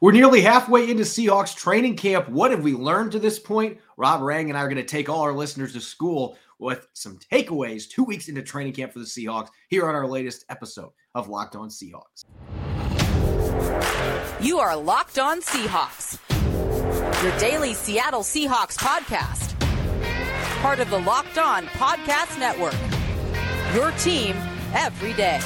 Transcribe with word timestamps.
We're 0.00 0.12
nearly 0.12 0.40
halfway 0.40 0.90
into 0.90 1.02
Seahawks 1.02 1.56
training 1.56 1.96
camp. 1.96 2.28
What 2.28 2.52
have 2.52 2.62
we 2.62 2.72
learned 2.72 3.12
to 3.12 3.18
this 3.18 3.38
point? 3.38 3.78
Rob 3.96 4.20
Rang 4.22 4.48
and 4.48 4.56
I 4.56 4.62
are 4.62 4.68
going 4.68 4.76
to 4.76 4.84
take 4.84 5.08
all 5.08 5.22
our 5.22 5.32
listeners 5.32 5.72
to 5.72 5.80
school 5.80 6.36
with 6.60 6.86
some 6.92 7.18
takeaways 7.32 7.88
two 7.88 8.04
weeks 8.04 8.28
into 8.28 8.42
training 8.42 8.74
camp 8.74 8.92
for 8.92 9.00
the 9.00 9.04
Seahawks 9.04 9.48
here 9.68 9.88
on 9.88 9.96
our 9.96 10.06
latest 10.06 10.44
episode 10.50 10.90
of 11.14 11.28
Locked 11.28 11.56
On 11.56 11.68
Seahawks. 11.68 12.24
You 14.40 14.60
are 14.60 14.76
Locked 14.76 15.18
On 15.18 15.40
Seahawks, 15.40 16.18
your 17.22 17.36
daily 17.38 17.74
Seattle 17.74 18.22
Seahawks 18.22 18.78
podcast, 18.78 19.58
part 20.60 20.78
of 20.78 20.90
the 20.90 21.00
Locked 21.00 21.38
On 21.38 21.66
Podcast 21.66 22.38
Network. 22.38 22.76
Your 23.74 23.90
team 23.98 24.36
every 24.74 25.12
day. 25.14 25.40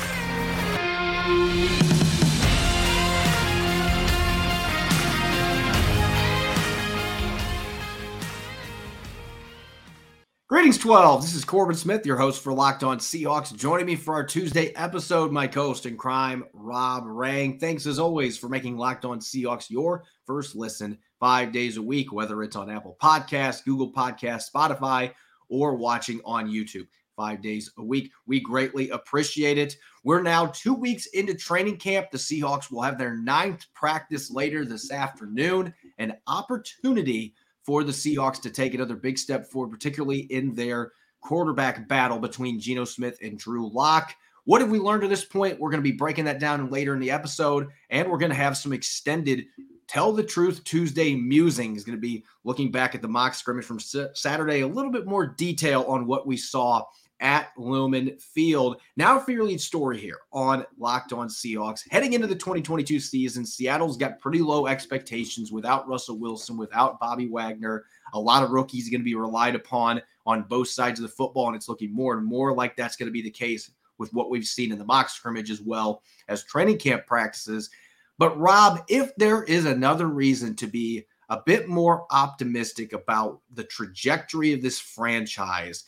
Greetings, 10.53 10.77
12. 10.77 11.23
This 11.23 11.35
is 11.35 11.47
Corbin 11.47 11.75
Smith, 11.75 12.05
your 12.05 12.19
host 12.19 12.43
for 12.43 12.53
Locked 12.53 12.85
On 12.85 12.99
Seahawks. 12.99 13.57
Joining 13.57 13.87
me 13.87 13.97
for 13.97 14.13
our 14.13 14.23
Tuesday 14.23 14.71
episode, 14.77 15.33
my 15.33 15.47
co-host 15.47 15.87
in 15.87 15.97
crime, 15.97 16.45
Rob 16.53 17.05
Rang. 17.07 17.59
Thanks 17.59 17.87
as 17.87 17.99
always 17.99 18.37
for 18.37 18.51
making 18.51 18.77
Locked 18.77 19.07
On 19.07 19.19
Seahawks 19.19 19.71
your 19.71 20.05
first 20.27 20.55
listen 20.55 20.99
five 21.19 21.53
days 21.53 21.79
a 21.79 21.83
week, 21.83 22.13
whether 22.13 22.43
it's 22.43 22.55
on 22.55 22.69
Apple 22.69 22.99
Podcasts, 23.03 23.65
Google 23.65 23.95
Podcasts, 23.95 24.53
Spotify, 24.55 25.15
or 25.49 25.75
watching 25.75 26.21
on 26.23 26.51
YouTube 26.51 26.87
five 27.17 27.41
days 27.41 27.73
a 27.79 27.83
week. 27.83 28.13
We 28.27 28.39
greatly 28.39 28.91
appreciate 28.91 29.57
it. 29.57 29.79
We're 30.05 30.23
now 30.23 30.49
two 30.49 30.75
weeks 30.75 31.07
into 31.07 31.33
training 31.33 31.79
camp. 31.79 32.11
The 32.11 32.19
Seahawks 32.19 32.71
will 32.71 32.83
have 32.83 32.99
their 32.99 33.17
ninth 33.17 33.65
practice 33.73 34.31
later 34.31 34.67
this 34.67 34.93
afternoon, 34.93 35.73
an 35.97 36.19
opportunity 36.27 37.33
for 37.65 37.85
the 37.85 37.93
Seahawks 37.93 38.41
to 38.43 38.51
take 38.51 38.75
another 38.75 38.97
big 38.97 39.19
step 39.19 39.47
forward, 39.47 39.71
particularly 39.71 40.21
in 40.21 40.55
their 40.55 40.93
quarterback 41.21 41.89
battle 41.89 42.19
between 42.19 42.61
Geno 42.61 42.85
Smith 42.85 43.19
and 43.23 43.39
Drew 43.39 43.71
Lock. 43.73 44.15
What 44.45 44.61
have 44.61 44.71
we 44.71 44.81
learned 44.81 45.03
to 45.03 45.09
this 45.09 45.25
point? 45.25 45.61
We're 45.61 45.71
going 45.71 45.83
to 45.83 45.89
be 45.89 45.97
breaking 45.97 46.25
that 46.25 46.41
down 46.41 46.69
later 46.71 46.95
in 46.95 47.01
the 47.01 47.13
episode, 47.13 47.69
and 47.91 48.11
we're 48.11 48.19
going 48.19 48.33
to 48.33 48.37
have 48.37 48.57
some 48.57 48.73
extended 48.73 49.47
Tell 49.87 50.13
the 50.13 50.23
Truth 50.23 50.65
Tuesday 50.65 51.15
musing. 51.15 51.77
Is 51.77 51.85
going 51.85 51.97
to 51.97 52.01
be 52.01 52.25
looking 52.45 52.73
back 52.73 52.95
at 52.95 53.03
the 53.03 53.09
mock 53.09 53.35
scrimmage 53.35 53.67
from 53.67 53.79
Saturday, 53.79 54.61
a 54.61 54.67
little 54.67 54.91
bit 54.91 55.07
more 55.07 55.27
detail 55.27 55.85
on 55.87 56.07
what 56.07 56.27
we 56.27 56.37
saw 56.37 56.83
at 57.23 57.53
Lumen 57.57 58.19
Field. 58.19 58.81
Now 58.97 59.19
for 59.19 59.31
your 59.31 59.45
lead 59.45 59.61
story 59.61 59.99
here 59.99 60.19
on 60.33 60.67
Locked 60.77 61.13
On 61.13 61.29
Seahawks. 61.29 61.91
Heading 61.91 62.13
into 62.13 62.27
the 62.27 62.35
2022 62.35 63.01
season, 63.01 63.47
Seattle's 63.47 63.97
got 63.97 64.21
pretty 64.21 64.41
low 64.41 64.67
expectations 64.67 65.53
without 65.53 65.89
Russell 65.89 66.19
Wilson, 66.19 66.59
without 66.59 67.01
Bobby 67.01 67.29
Wagner. 67.29 67.85
A 68.13 68.21
lot 68.21 68.43
of 68.43 68.51
rookies 68.51 68.89
are 68.89 68.91
going 68.91 69.01
to 69.01 69.05
be 69.05 69.15
relied 69.15 69.55
upon 69.55 70.03
on 70.27 70.43
both 70.43 70.69
sides 70.69 71.01
of 71.01 71.05
the 71.05 71.15
football, 71.15 71.47
and 71.47 71.57
it's 71.57 71.69
looking 71.69 71.95
more 71.95 72.19
and 72.19 72.27
more 72.27 72.55
like 72.55 72.77
that's 72.77 72.97
going 72.97 73.07
to 73.07 73.13
be 73.13 73.23
the 73.23 73.31
case 73.31 73.71
with 73.99 74.13
what 74.13 74.29
we've 74.29 74.45
seen 74.45 74.73
in 74.73 74.79
the 74.79 74.85
mock 74.85 75.09
scrimmage 75.09 75.51
as 75.51 75.61
well 75.61 76.03
as 76.29 76.43
training 76.43 76.79
camp 76.79 77.07
practices. 77.07 77.71
But 78.19 78.39
Rob, 78.39 78.85
if 78.89 79.15
there 79.17 79.45
is 79.45 79.65
another 79.65 80.09
reason 80.09 80.57
to 80.57 80.67
be 80.67 81.07
a 81.29 81.41
bit 81.47 81.69
more 81.69 82.07
optimistic 82.11 82.93
about 82.93 83.41
the 83.55 83.65
trajectory 83.65 84.53
of 84.53 84.61
this 84.61 84.79
franchise, 84.79 85.85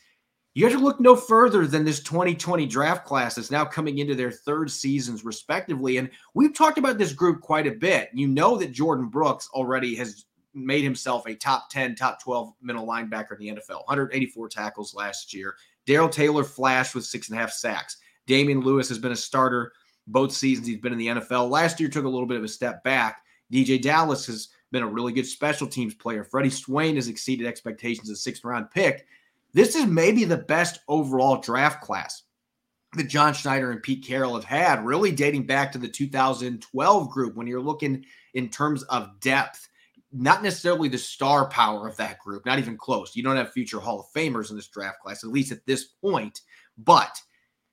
you 0.55 0.64
have 0.64 0.72
to 0.72 0.84
look 0.84 1.00
no 1.00 1.16
further 1.16 1.66
than 1.66 1.84
this 1.84 2.00
2020 2.00 2.66
draft 2.66 3.05
class 3.05 3.34
that's 3.34 3.50
now 3.50 3.64
coming 3.64 3.98
into 3.98 4.14
their 4.14 4.30
third 4.30 4.70
seasons, 4.70 5.24
respectively. 5.24 5.97
And 5.97 6.10
we've 6.34 6.55
talked 6.55 6.78
about 6.78 6.97
this 6.97 7.12
group 7.12 7.41
quite 7.41 7.66
a 7.66 7.72
bit. 7.72 8.10
You 8.14 8.28
know 8.28 8.56
that 8.58 8.72
Jordyn 8.72 9.10
Brooks 9.10 9.48
already 9.52 9.97
has 9.97 10.27
made 10.55 10.84
himself 10.84 11.27
a 11.27 11.34
top 11.34 11.69
10, 11.70 11.97
top 11.97 12.22
12 12.22 12.52
middle 12.62 12.86
linebacker 12.86 13.32
in 13.32 13.38
the 13.38 13.60
NFL, 13.60 13.86
184 13.86 14.48
tackles 14.48 14.94
last 14.94 15.34
year. 15.34 15.56
Darrell 15.86 16.09
Taylor 16.09 16.44
flashed 16.44 16.94
with 16.94 17.04
six 17.04 17.28
and 17.28 17.37
a 17.37 17.41
half 17.41 17.50
sacks. 17.50 17.97
Damien 18.26 18.60
Lewis 18.60 18.88
has 18.88 18.98
been 18.98 19.12
a 19.12 19.16
starter 19.16 19.72
both 20.06 20.32
seasons 20.32 20.66
he's 20.66 20.78
been 20.78 20.93
in 20.93 20.98
the 20.98 21.06
NFL. 21.06 21.50
Last 21.50 21.81
year 21.81 21.88
took 21.88 22.04
a 22.04 22.09
little 22.09 22.26
bit 22.26 22.37
of 22.37 22.44
a 22.44 22.48
step 22.48 22.82
back. 22.84 23.22
DeeJay 23.53 23.82
Dallas 23.82 24.26
has 24.26 24.48
been 24.70 24.82
a 24.82 24.88
really 24.88 25.12
good 25.12 25.26
special 25.26 25.66
teams 25.66 25.94
player. 25.94 26.25
Freddie 26.25 26.50
Swain 26.50 26.97
has 26.97 27.09
exceeded 27.09 27.47
expectations 27.47 28.10
as 28.10 28.19
a 28.19 28.20
sixth 28.20 28.44
round 28.44 28.70
pick. 28.70 29.06
This 29.54 29.76
is 29.76 29.87
maybe 29.87 30.25
the 30.25 30.37
best 30.37 30.81
overall 30.88 31.41
draft 31.41 31.81
class 31.81 32.25
that 32.97 33.09
John 33.09 33.32
Schneider 33.34 33.70
and 33.70 33.82
Pete 33.82 34.04
Carroll 34.04 34.34
have 34.34 34.44
had, 34.44 34.84
really 34.84 35.12
dating 35.12 35.47
back 35.47 35.72
to 35.72 35.78
the 35.78 35.88
2012 35.88 37.10
group 37.10 37.37
when 37.37 37.47
you're 37.47 37.60
looking 37.60 38.04
in 38.34 38.48
terms 38.48 38.82
of 38.84 39.20
depth. 39.20 39.69
Not 40.12 40.43
necessarily 40.43 40.88
the 40.88 40.98
star 40.98 41.48
power 41.48 41.88
of 41.88 41.97
that 41.97 42.19
group, 42.19 42.44
not 42.47 42.59
even 42.59 42.76
close. 42.76 43.16
You 43.16 43.22
don't 43.22 43.37
have 43.37 43.53
future 43.53 43.81
Hall 43.81 44.00
of 44.00 44.06
Famers 44.12 44.50
in 44.50 44.56
this 44.56 44.69
draft 44.69 45.00
class, 45.00 45.25
at 45.25 45.31
least 45.31 45.53
at 45.53 45.64
this 45.66 45.84
point. 45.84 46.41
But 46.78 47.16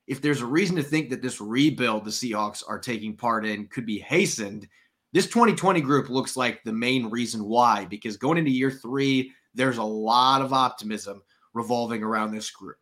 if 0.08 0.22
there's 0.22 0.42
a 0.42 0.48
reason 0.48 0.76
to 0.76 0.84
think 0.84 1.10
that 1.10 1.22
this 1.22 1.42
rebuild 1.42 2.06
the 2.06 2.12
Seahawks 2.12 2.64
are 2.68 2.80
taking 2.80 3.16
part 3.16 3.46
in 3.46 3.68
could 3.68 3.86
be 3.86 4.00
hastened, 4.00 4.68
this 5.14 5.28
2020 5.28 5.82
group 5.82 6.10
looks 6.10 6.38
like 6.38 6.64
the 6.64 6.74
main 6.74 7.10
reason 7.10 7.44
why, 7.44 7.86
because 7.86 8.18
going 8.18 8.38
into 8.38 8.52
year 8.52 8.72
three, 8.72 9.32
there's 9.54 9.78
a 9.78 9.84
lot 9.84 10.42
of 10.42 10.54
optimism 10.54 11.22
revolving 11.54 12.04
around 12.04 12.32
this 12.32 12.50
group. 12.50 12.78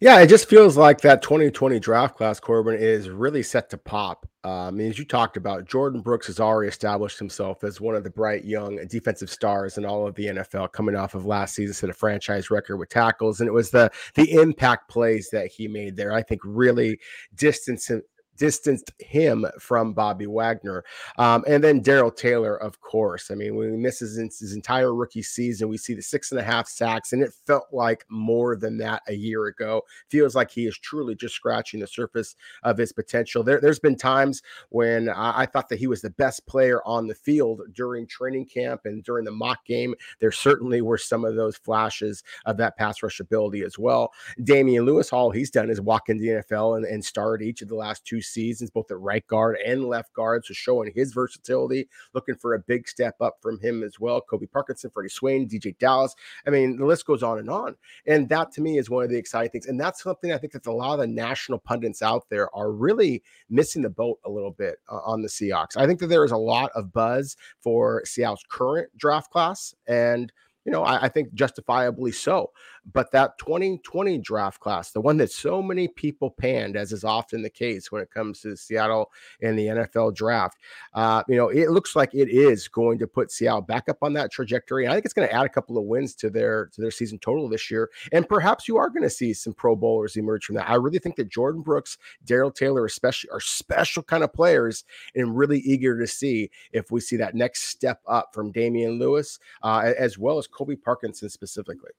Yeah, 0.00 0.20
it 0.20 0.28
just 0.28 0.48
feels 0.48 0.76
like 0.76 1.00
that 1.02 1.22
2020 1.22 1.78
draft 1.78 2.16
class, 2.16 2.40
Corbin, 2.40 2.74
is 2.74 3.10
really 3.10 3.42
set 3.42 3.70
to 3.70 3.78
pop. 3.78 4.28
Uh, 4.44 4.66
I 4.66 4.70
mean, 4.70 4.90
as 4.90 4.98
you 4.98 5.04
talked 5.04 5.36
about, 5.36 5.66
Jordyn 5.66 6.02
Brooks 6.02 6.26
has 6.26 6.40
already 6.40 6.68
established 6.68 7.18
himself 7.18 7.62
as 7.64 7.80
one 7.80 7.94
of 7.94 8.04
the 8.04 8.10
bright 8.10 8.44
young 8.44 8.84
defensive 8.88 9.30
stars 9.30 9.78
in 9.78 9.84
all 9.84 10.06
of 10.06 10.14
the 10.14 10.26
NFL, 10.26 10.72
coming 10.72 10.96
off 10.96 11.14
of 11.14 11.26
last 11.26 11.54
season, 11.54 11.74
set 11.74 11.90
a 11.90 11.92
franchise 11.92 12.50
record 12.50 12.76
with 12.78 12.88
tackles, 12.88 13.40
and 13.40 13.48
it 13.48 13.52
was 13.52 13.70
the 13.70 13.90
the 14.14 14.32
impact 14.32 14.88
plays 14.88 15.30
that 15.30 15.48
he 15.48 15.68
made 15.68 15.96
there. 15.96 16.12
I 16.12 16.22
think 16.22 16.40
really 16.44 16.98
distanced 17.34 17.90
distanced 18.38 18.92
him 18.98 19.44
from 19.58 19.92
Bobby 19.92 20.26
Wagner. 20.26 20.84
Um, 21.18 21.44
and 21.46 21.62
then 21.62 21.80
Darrell 21.80 22.10
Taylor, 22.10 22.56
of 22.56 22.80
course. 22.80 23.30
I 23.30 23.34
mean, 23.34 23.56
when 23.56 23.70
he 23.70 23.76
misses 23.76 24.16
his 24.16 24.54
entire 24.54 24.94
rookie 24.94 25.22
season, 25.22 25.68
we 25.68 25.76
see 25.76 25.94
the 25.94 26.02
six 26.02 26.30
and 26.30 26.40
a 26.40 26.44
half 26.44 26.68
sacks, 26.68 27.12
and 27.12 27.22
it 27.22 27.34
felt 27.46 27.66
like 27.72 28.04
more 28.08 28.56
than 28.56 28.78
that 28.78 29.02
a 29.08 29.14
year 29.14 29.46
ago. 29.46 29.82
Feels 30.08 30.34
like 30.34 30.50
he 30.50 30.66
is 30.66 30.78
truly 30.78 31.14
just 31.14 31.34
scratching 31.34 31.80
the 31.80 31.86
surface 31.86 32.36
of 32.62 32.78
his 32.78 32.92
potential. 32.92 33.42
There, 33.42 33.60
has 33.60 33.78
been 33.78 33.96
times 33.96 34.42
when 34.70 35.08
I, 35.08 35.42
I 35.42 35.46
thought 35.46 35.68
that 35.68 35.78
he 35.78 35.86
was 35.86 36.00
the 36.00 36.10
best 36.10 36.46
player 36.46 36.80
on 36.86 37.06
the 37.06 37.14
field 37.14 37.62
during 37.74 38.06
training 38.06 38.46
camp 38.46 38.82
and 38.84 39.02
during 39.02 39.24
the 39.24 39.30
mock 39.30 39.64
game. 39.66 39.94
There 40.20 40.32
certainly 40.32 40.80
were 40.80 40.98
some 40.98 41.24
of 41.24 41.34
those 41.34 41.56
flashes 41.56 42.22
of 42.46 42.56
that 42.58 42.76
pass 42.76 43.02
rush 43.02 43.20
ability 43.20 43.62
as 43.62 43.78
well. 43.78 44.12
Damien 44.44 44.84
Lewis, 44.84 45.12
all 45.12 45.30
he's 45.30 45.50
done 45.50 45.70
is 45.70 45.80
walk 45.80 46.08
into 46.08 46.22
the 46.22 46.42
NFL 46.42 46.76
and, 46.76 46.86
and 46.86 47.04
start 47.04 47.42
each 47.42 47.62
of 47.62 47.68
the 47.68 47.74
last 47.74 48.04
two 48.04 48.20
seasons, 48.28 48.70
both 48.70 48.90
at 48.90 48.98
right 48.98 49.26
guard 49.26 49.56
and 49.64 49.84
left 49.84 50.12
guard. 50.12 50.44
So 50.44 50.54
showing 50.54 50.92
his 50.94 51.12
versatility, 51.12 51.88
looking 52.14 52.34
for 52.34 52.54
a 52.54 52.58
big 52.58 52.88
step 52.88 53.16
up 53.20 53.36
from 53.40 53.58
him 53.60 53.82
as 53.82 53.98
well. 53.98 54.20
Colby 54.20 54.46
Parkinson, 54.46 54.90
Freddie 54.90 55.08
Swain, 55.08 55.48
DeeJay 55.48 55.78
Dallas. 55.78 56.14
I 56.46 56.50
mean, 56.50 56.76
the 56.76 56.86
list 56.86 57.06
goes 57.06 57.22
on 57.22 57.38
and 57.38 57.50
on. 57.50 57.76
And 58.06 58.28
that 58.28 58.52
to 58.52 58.60
me 58.60 58.78
is 58.78 58.90
one 58.90 59.04
of 59.04 59.10
the 59.10 59.16
exciting 59.16 59.50
things. 59.50 59.66
And 59.66 59.80
that's 59.80 60.02
something 60.02 60.32
I 60.32 60.38
think 60.38 60.52
that 60.52 60.66
a 60.66 60.72
lot 60.72 60.94
of 60.94 61.00
the 61.00 61.06
national 61.06 61.58
pundits 61.58 62.02
out 62.02 62.28
there 62.30 62.54
are 62.54 62.70
really 62.72 63.22
missing 63.50 63.82
the 63.82 63.90
boat 63.90 64.18
a 64.24 64.30
little 64.30 64.52
bit 64.52 64.78
uh, 64.90 65.00
on 65.04 65.22
the 65.22 65.28
Seahawks. 65.28 65.76
I 65.76 65.86
think 65.86 66.00
that 66.00 66.08
there 66.08 66.24
is 66.24 66.32
a 66.32 66.36
lot 66.36 66.70
of 66.74 66.92
buzz 66.92 67.36
for 67.60 68.02
Seattle's 68.04 68.44
current 68.48 68.88
draft 68.96 69.30
class. 69.30 69.74
And 69.86 70.32
you 70.68 70.72
know, 70.72 70.84
I, 70.84 71.04
I, 71.04 71.08
think 71.08 71.32
justifiably 71.32 72.12
so. 72.12 72.50
But 72.92 73.10
that 73.12 73.38
2020 73.38 74.18
draft 74.18 74.60
class, 74.60 74.90
the 74.90 75.00
one 75.00 75.16
that 75.16 75.30
so 75.32 75.62
many 75.62 75.88
people 75.88 76.30
panned, 76.30 76.76
as 76.76 76.92
is 76.92 77.04
often 77.04 77.40
the 77.40 77.48
case 77.48 77.90
when 77.90 78.02
it 78.02 78.10
comes 78.10 78.40
to 78.40 78.54
Seattle 78.54 79.10
and 79.40 79.58
the 79.58 79.66
NFL 79.66 80.14
draft, 80.14 80.58
uh, 80.92 81.22
you 81.26 81.36
know, 81.36 81.48
it 81.48 81.70
looks 81.70 81.96
like 81.96 82.14
it 82.14 82.28
is 82.28 82.68
going 82.68 82.98
to 82.98 83.06
put 83.06 83.30
Seattle 83.30 83.62
back 83.62 83.88
up 83.88 83.98
on 84.02 84.12
that 84.14 84.30
trajectory. 84.30 84.84
And 84.84 84.92
I 84.92 84.96
think 84.96 85.06
it's 85.06 85.14
going 85.14 85.26
to 85.26 85.34
add 85.34 85.46
a 85.46 85.50
couple 85.50 85.78
of 85.78 85.84
wins 85.84 86.14
to 86.16 86.28
their 86.28 86.66
to 86.66 86.82
their 86.82 86.90
season 86.90 87.18
total 87.18 87.48
this 87.48 87.70
year. 87.70 87.88
And 88.12 88.28
perhaps 88.28 88.68
you 88.68 88.76
are 88.76 88.90
going 88.90 89.02
to 89.04 89.10
see 89.10 89.32
some 89.32 89.54
Pro 89.54 89.74
Bowlers 89.74 90.16
emerge 90.16 90.44
from 90.44 90.56
that. 90.56 90.68
I 90.68 90.74
really 90.74 90.98
think 90.98 91.16
that 91.16 91.30
Jordyn 91.30 91.64
Brooks, 91.64 91.96
Darrell 92.26 92.50
Taylor, 92.50 92.84
especially, 92.84 93.30
are 93.30 93.40
special 93.40 94.02
kind 94.02 94.22
of 94.22 94.34
players, 94.34 94.84
and 95.14 95.36
really 95.36 95.60
eager 95.60 95.98
to 95.98 96.06
see 96.06 96.50
if 96.72 96.90
we 96.90 97.00
see 97.00 97.16
that 97.16 97.34
next 97.34 97.64
step 97.64 98.02
up 98.06 98.34
from 98.34 98.52
Damien 98.52 98.98
Lewis, 98.98 99.38
uh, 99.62 99.92
as 99.98 100.18
well 100.18 100.36
as 100.36 100.46
Colby 100.58 100.76
Parkinson 100.76 101.30
specifically 101.30 101.90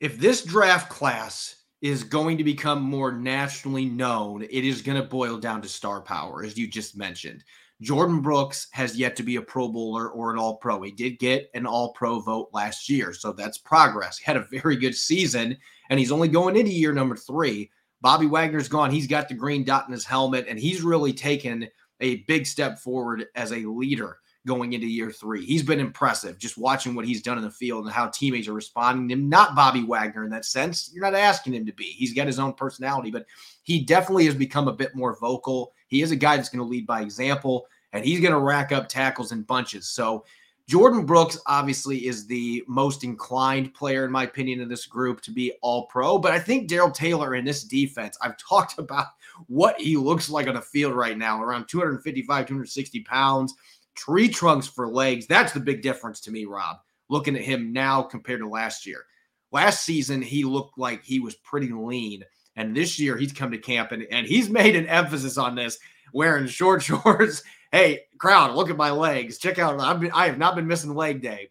if 0.00 0.18
this 0.18 0.42
draft 0.42 0.90
class 0.90 1.62
is 1.80 2.02
going 2.02 2.36
to 2.38 2.44
become 2.44 2.82
more 2.82 3.12
nationally 3.12 3.84
known, 3.84 4.42
it 4.42 4.64
is 4.64 4.82
going 4.82 5.00
to 5.00 5.08
boil 5.08 5.38
down 5.38 5.62
to 5.62 5.68
star 5.68 6.00
power, 6.00 6.42
as 6.42 6.58
you 6.58 6.66
just 6.66 6.96
mentioned. 6.96 7.44
Jordyn 7.82 8.22
Brooks 8.22 8.68
has 8.72 8.96
yet 8.96 9.16
to 9.16 9.22
be 9.22 9.36
a 9.36 9.42
Pro 9.42 9.68
Bowler 9.68 10.08
or 10.10 10.32
an 10.32 10.38
All 10.38 10.56
Pro. 10.56 10.82
He 10.82 10.90
did 10.90 11.18
get 11.18 11.50
an 11.54 11.66
All 11.66 11.92
Pro 11.92 12.20
vote 12.20 12.48
last 12.52 12.88
year, 12.88 13.12
so 13.12 13.32
that's 13.32 13.58
progress. 13.58 14.18
He 14.18 14.24
had 14.24 14.36
a 14.36 14.46
very 14.50 14.76
good 14.76 14.94
season, 14.94 15.56
and 15.90 15.98
he's 15.98 16.12
only 16.12 16.28
going 16.28 16.56
into 16.56 16.72
year 16.72 16.92
number 16.92 17.16
three. 17.16 17.70
Bobby 18.00 18.26
Wagner's 18.26 18.68
gone. 18.68 18.90
He's 18.90 19.06
got 19.06 19.28
the 19.28 19.34
green 19.34 19.64
dot 19.64 19.86
in 19.86 19.92
his 19.92 20.04
helmet, 20.04 20.46
and 20.48 20.58
he's 20.58 20.82
really 20.82 21.12
taken 21.12 21.68
a 22.00 22.16
big 22.24 22.46
step 22.46 22.78
forward 22.78 23.26
as 23.34 23.52
a 23.52 23.66
leader 23.66 24.18
going 24.46 24.74
into 24.74 24.86
year 24.86 25.10
three. 25.10 25.44
He's 25.44 25.62
been 25.62 25.80
impressive 25.80 26.38
just 26.38 26.58
watching 26.58 26.94
what 26.94 27.06
he's 27.06 27.22
done 27.22 27.38
in 27.38 27.44
the 27.44 27.50
field 27.50 27.84
and 27.84 27.92
how 27.92 28.08
teammates 28.08 28.48
are 28.48 28.52
responding 28.52 29.08
to 29.08 29.14
him. 29.14 29.28
Not 29.28 29.54
Bobby 29.54 29.82
Wagner 29.82 30.24
in 30.24 30.30
that 30.30 30.44
sense. 30.44 30.90
You're 30.92 31.04
not 31.04 31.14
asking 31.14 31.54
him 31.54 31.66
to 31.66 31.72
be. 31.72 31.84
He's 31.84 32.12
got 32.12 32.26
his 32.26 32.38
own 32.38 32.52
personality, 32.52 33.10
but 33.10 33.26
he 33.62 33.80
definitely 33.80 34.26
has 34.26 34.34
become 34.34 34.68
a 34.68 34.72
bit 34.72 34.94
more 34.94 35.18
vocal. 35.18 35.72
He 35.88 36.02
is 36.02 36.10
a 36.10 36.16
guy 36.16 36.36
that's 36.36 36.50
going 36.50 36.64
to 36.64 36.70
lead 36.70 36.86
by 36.86 37.00
example, 37.00 37.66
and 37.92 38.04
he's 38.04 38.20
going 38.20 38.32
to 38.34 38.40
rack 38.40 38.72
up 38.72 38.88
tackles 38.88 39.32
in 39.32 39.42
bunches. 39.42 39.86
So, 39.88 40.24
Jordyn 40.70 41.04
Brooks 41.04 41.38
obviously 41.46 42.06
is 42.06 42.26
the 42.26 42.64
most 42.66 43.04
inclined 43.04 43.74
player, 43.74 44.06
in 44.06 44.10
my 44.10 44.24
opinion, 44.24 44.60
in 44.60 44.68
this 44.68 44.86
group 44.86 45.20
to 45.20 45.30
be 45.30 45.52
all 45.60 45.86
pro. 45.88 46.16
But 46.16 46.32
I 46.32 46.38
think 46.38 46.68
Darrell 46.68 46.90
Taylor 46.90 47.34
in 47.34 47.44
this 47.44 47.64
defense, 47.64 48.16
I've 48.22 48.38
talked 48.48 48.78
about 48.78 49.08
what 49.46 49.78
he 49.78 49.98
looks 49.98 50.30
like 50.30 50.48
on 50.48 50.54
the 50.54 50.62
field 50.62 50.94
right 50.94 51.18
now 51.18 51.42
around 51.42 51.66
255, 51.68 52.46
260 52.46 53.00
pounds 53.00 53.54
tree 53.94 54.28
trunks 54.28 54.66
for 54.66 54.88
legs. 54.88 55.26
That's 55.26 55.52
the 55.52 55.60
big 55.60 55.82
difference 55.82 56.20
to 56.22 56.30
me, 56.30 56.44
Rob, 56.44 56.76
looking 57.08 57.36
at 57.36 57.42
him 57.42 57.72
now 57.72 58.02
compared 58.02 58.40
to 58.40 58.48
last 58.48 58.86
year. 58.86 59.04
Last 59.52 59.84
season, 59.84 60.20
he 60.20 60.44
looked 60.44 60.78
like 60.78 61.04
he 61.04 61.20
was 61.20 61.36
pretty 61.36 61.70
lean. 61.70 62.24
And 62.56 62.76
this 62.76 62.98
year, 62.98 63.16
he's 63.16 63.32
come 63.32 63.50
to 63.50 63.58
camp 63.58 63.92
and, 63.92 64.06
and 64.10 64.26
he's 64.26 64.50
made 64.50 64.76
an 64.76 64.86
emphasis 64.86 65.38
on 65.38 65.54
this, 65.54 65.78
wearing 66.12 66.46
short 66.46 66.82
shorts. 66.84 67.42
hey, 67.72 68.00
crowd, 68.18 68.54
look 68.54 68.70
at 68.70 68.76
my 68.76 68.90
legs. 68.90 69.38
Check 69.38 69.58
out, 69.58 69.80
I've 69.80 70.00
been, 70.00 70.12
I 70.12 70.26
have 70.26 70.38
not 70.38 70.54
been 70.56 70.66
missing 70.66 70.94
leg 70.94 71.22
day. 71.22 71.50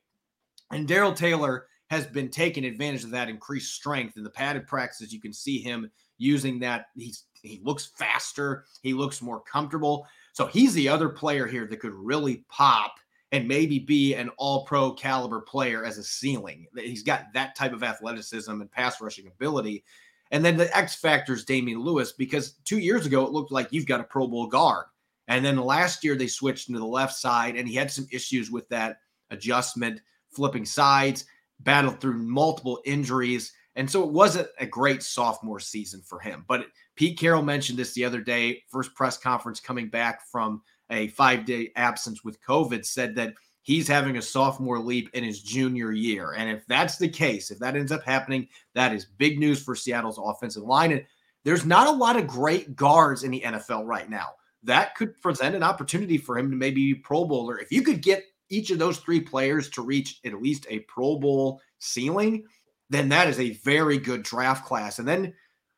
And 0.71 0.87
Darrell 0.87 1.13
Taylor 1.13 1.67
has 1.89 2.07
been 2.07 2.29
taking 2.29 2.65
advantage 2.65 3.03
of 3.03 3.11
that 3.11 3.29
increased 3.29 3.73
strength 3.73 4.17
in 4.17 4.23
the 4.23 4.29
padded 4.29 4.67
practices. 4.67 5.13
You 5.13 5.21
can 5.21 5.33
see 5.33 5.59
him 5.59 5.91
using 6.17 6.59
that. 6.59 6.87
He's 6.95 7.25
he 7.43 7.59
looks 7.63 7.91
faster. 7.97 8.65
He 8.81 8.93
looks 8.93 9.21
more 9.21 9.41
comfortable. 9.41 10.07
So 10.33 10.47
he's 10.47 10.73
the 10.73 10.89
other 10.89 11.09
player 11.09 11.47
here 11.47 11.65
that 11.67 11.79
could 11.79 11.93
really 11.93 12.43
pop 12.49 12.95
and 13.31 13.47
maybe 13.47 13.79
be 13.79 14.15
an 14.15 14.29
all 14.37 14.65
pro 14.65 14.91
caliber 14.91 15.41
player 15.41 15.85
as 15.85 15.97
a 15.97 16.03
ceiling. 16.03 16.67
He's 16.75 17.03
got 17.03 17.33
that 17.33 17.55
type 17.55 17.73
of 17.73 17.83
athleticism 17.83 18.51
and 18.51 18.71
pass 18.71 18.99
rushing 18.99 19.27
ability. 19.27 19.83
And 20.31 20.43
then 20.43 20.57
the 20.57 20.75
X 20.75 20.95
factor 20.95 21.33
is 21.33 21.45
Damien 21.45 21.79
Lewis 21.79 22.11
because 22.11 22.53
two 22.65 22.79
years 22.79 23.05
ago 23.05 23.25
it 23.25 23.31
looked 23.31 23.51
like 23.51 23.67
you've 23.71 23.87
got 23.87 24.01
a 24.01 24.05
Pro 24.05 24.27
Bowl 24.27 24.47
guard. 24.47 24.85
And 25.27 25.45
then 25.45 25.57
last 25.57 26.03
year 26.03 26.15
they 26.15 26.27
switched 26.27 26.69
into 26.69 26.79
the 26.79 26.85
left 26.85 27.15
side 27.15 27.55
and 27.55 27.67
he 27.67 27.75
had 27.75 27.91
some 27.91 28.07
issues 28.11 28.51
with 28.51 28.67
that 28.69 28.97
adjustment, 29.29 30.01
flipping 30.29 30.65
sides, 30.65 31.25
battled 31.59 31.99
through 31.99 32.17
multiple 32.17 32.81
injuries. 32.85 33.53
And 33.75 33.89
so 33.89 34.03
it 34.03 34.11
wasn't 34.11 34.49
a 34.59 34.65
great 34.65 35.01
sophomore 35.01 35.59
season 35.59 36.01
for 36.01 36.19
him. 36.19 36.45
But 36.47 36.67
Pete 36.95 37.17
Carroll 37.17 37.41
mentioned 37.41 37.79
this 37.79 37.93
the 37.93 38.05
other 38.05 38.21
day, 38.21 38.63
first 38.69 38.93
press 38.93 39.17
conference 39.17 39.59
coming 39.59 39.89
back 39.89 40.27
from 40.27 40.61
a 40.89 41.07
five 41.09 41.45
day 41.45 41.71
absence 41.75 42.23
with 42.23 42.41
COVID, 42.43 42.85
said 42.85 43.15
that 43.15 43.33
he's 43.63 43.87
having 43.87 44.17
a 44.17 44.21
sophomore 44.21 44.79
leap 44.79 45.09
in 45.13 45.23
his 45.23 45.41
junior 45.41 45.91
year. 45.91 46.33
And 46.33 46.49
if 46.49 46.65
that's 46.67 46.97
the 46.97 47.09
case, 47.09 47.49
if 47.49 47.59
that 47.59 47.75
ends 47.75 47.91
up 47.91 48.03
happening, 48.03 48.47
that 48.75 48.93
is 48.93 49.05
big 49.05 49.39
news 49.39 49.63
for 49.63 49.75
Seattle's 49.75 50.19
offensive 50.21 50.63
line. 50.63 50.91
And 50.91 51.05
there's 51.43 51.65
not 51.65 51.87
a 51.87 51.91
lot 51.91 52.17
of 52.17 52.27
great 52.27 52.75
guards 52.75 53.23
in 53.23 53.31
the 53.31 53.41
NFL 53.41 53.85
right 53.85 54.09
now. 54.09 54.33
That 54.63 54.95
could 54.95 55.19
present 55.21 55.55
an 55.55 55.63
opportunity 55.63 56.17
for 56.17 56.37
him 56.37 56.49
to 56.51 56.55
maybe 56.55 56.93
be 56.93 56.99
Pro 56.99 57.25
Bowler. 57.25 57.57
If 57.59 57.71
you 57.71 57.81
could 57.81 58.01
get 58.01 58.23
each 58.49 58.69
of 58.69 58.79
those 58.79 58.99
three 58.99 59.19
players 59.19 59.69
to 59.71 59.81
reach 59.81 60.19
at 60.25 60.41
least 60.41 60.67
a 60.69 60.79
Pro 60.79 61.17
Bowl 61.17 61.59
ceiling, 61.79 62.45
then 62.93 63.09
that 63.09 63.27
is 63.27 63.39
a 63.39 63.53
very 63.55 63.97
good 63.97 64.23
draft 64.23 64.65
class. 64.65 64.99
And 64.99 65.07
then 65.07 65.33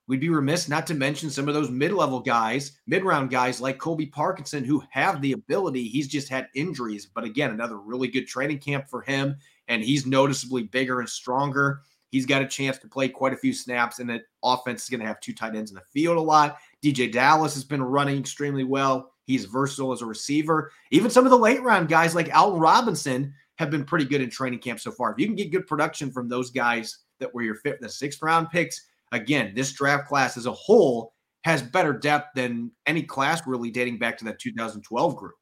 we'd 0.08 0.20
be 0.20 0.30
remiss 0.30 0.70
not 0.70 0.86
to 0.88 0.94
mention 0.94 1.30
some 1.30 1.48
of 1.48 1.54
those 1.54 1.72
mid-level 1.72 2.20
guys, 2.20 2.80
mid-round 2.88 3.30
guys 3.30 3.62
like 3.62 3.78
Colby 3.78 4.06
Parkinson 4.06 4.64
who 4.64 4.84
have 4.92 5.22
the 5.22 5.32
ability. 5.32 5.88
He's 5.88 6.08
just 6.08 6.30
had 6.30 6.48
injuries, 6.56 7.06
but 7.06 7.24
again, 7.24 7.52
another 7.52 7.78
really 7.78 8.08
good 8.08 8.28
training 8.28 8.60
camp 8.60 8.88
for 8.90 9.02
him 9.02 9.36
and 9.68 9.84
he's 9.84 10.06
noticeably 10.06 10.64
bigger 10.64 11.00
and 11.00 11.10
stronger. 11.10 11.82
He's 12.12 12.26
got 12.26 12.44
a 12.44 12.48
chance 12.48 12.78
to 12.80 12.88
play 12.88 13.10
quite 13.10 13.34
a 13.34 13.38
few 13.38 13.54
snaps 13.54 14.00
and 14.00 14.10
that 14.10 14.22
offense 14.44 14.84
is 14.84 14.90
going 14.90 15.02
to 15.02 15.08
have 15.08 15.20
two 15.20 15.34
tight 15.34 15.56
ends 15.56 15.72
in 15.72 15.76
the 15.76 15.82
field 15.82 16.18
a 16.18 16.22
lot. 16.22 16.58
DeeJay 16.84 17.12
Dallas 17.12 17.56
has 17.56 17.64
been 17.64 17.84
running 17.84 18.20
extremely 18.20 18.64
well. 18.64 19.12
He's 19.26 19.46
versatile 19.46 19.92
as 19.92 20.02
a 20.02 20.06
receiver. 20.06 20.72
Even 20.92 21.10
some 21.10 21.26
of 21.26 21.32
the 21.32 21.38
late 21.38 21.62
round 21.64 21.90
guys 21.90 22.14
like 22.14 22.34
Alton 22.36 22.60
Robinson 22.60 23.34
have 23.56 23.72
been 23.72 23.84
pretty 23.84 24.06
good 24.06 24.22
in 24.22 24.30
training 24.30 24.60
camp 24.60 24.80
so 24.80 24.92
far. 24.92 25.12
If 25.12 25.20
you 25.20 25.26
can 25.26 25.36
get 25.36 25.52
good 25.52 25.66
production 25.66 26.12
from 26.12 26.30
those 26.30 26.52
guys 26.52 27.00
that 27.20 27.34
were 27.34 27.44
your 27.44 27.56
fifth 27.56 27.82
and 27.82 27.92
sixth 27.92 28.22
round 28.22 28.50
picks, 28.50 28.80
again, 29.12 29.54
this 29.56 29.74
draft 29.74 30.08
class 30.08 30.38
as 30.38 30.46
a 30.46 30.52
whole 30.52 31.14
has 31.44 31.62
better 31.62 31.94
depth 31.94 32.30
than 32.36 32.72
any 32.88 33.04
class 33.04 33.46
really 33.46 33.70
dating 33.70 34.00
back 34.00 34.18
to 34.18 34.26
that 34.26 34.40
2012 34.40 35.16
group. 35.16 35.36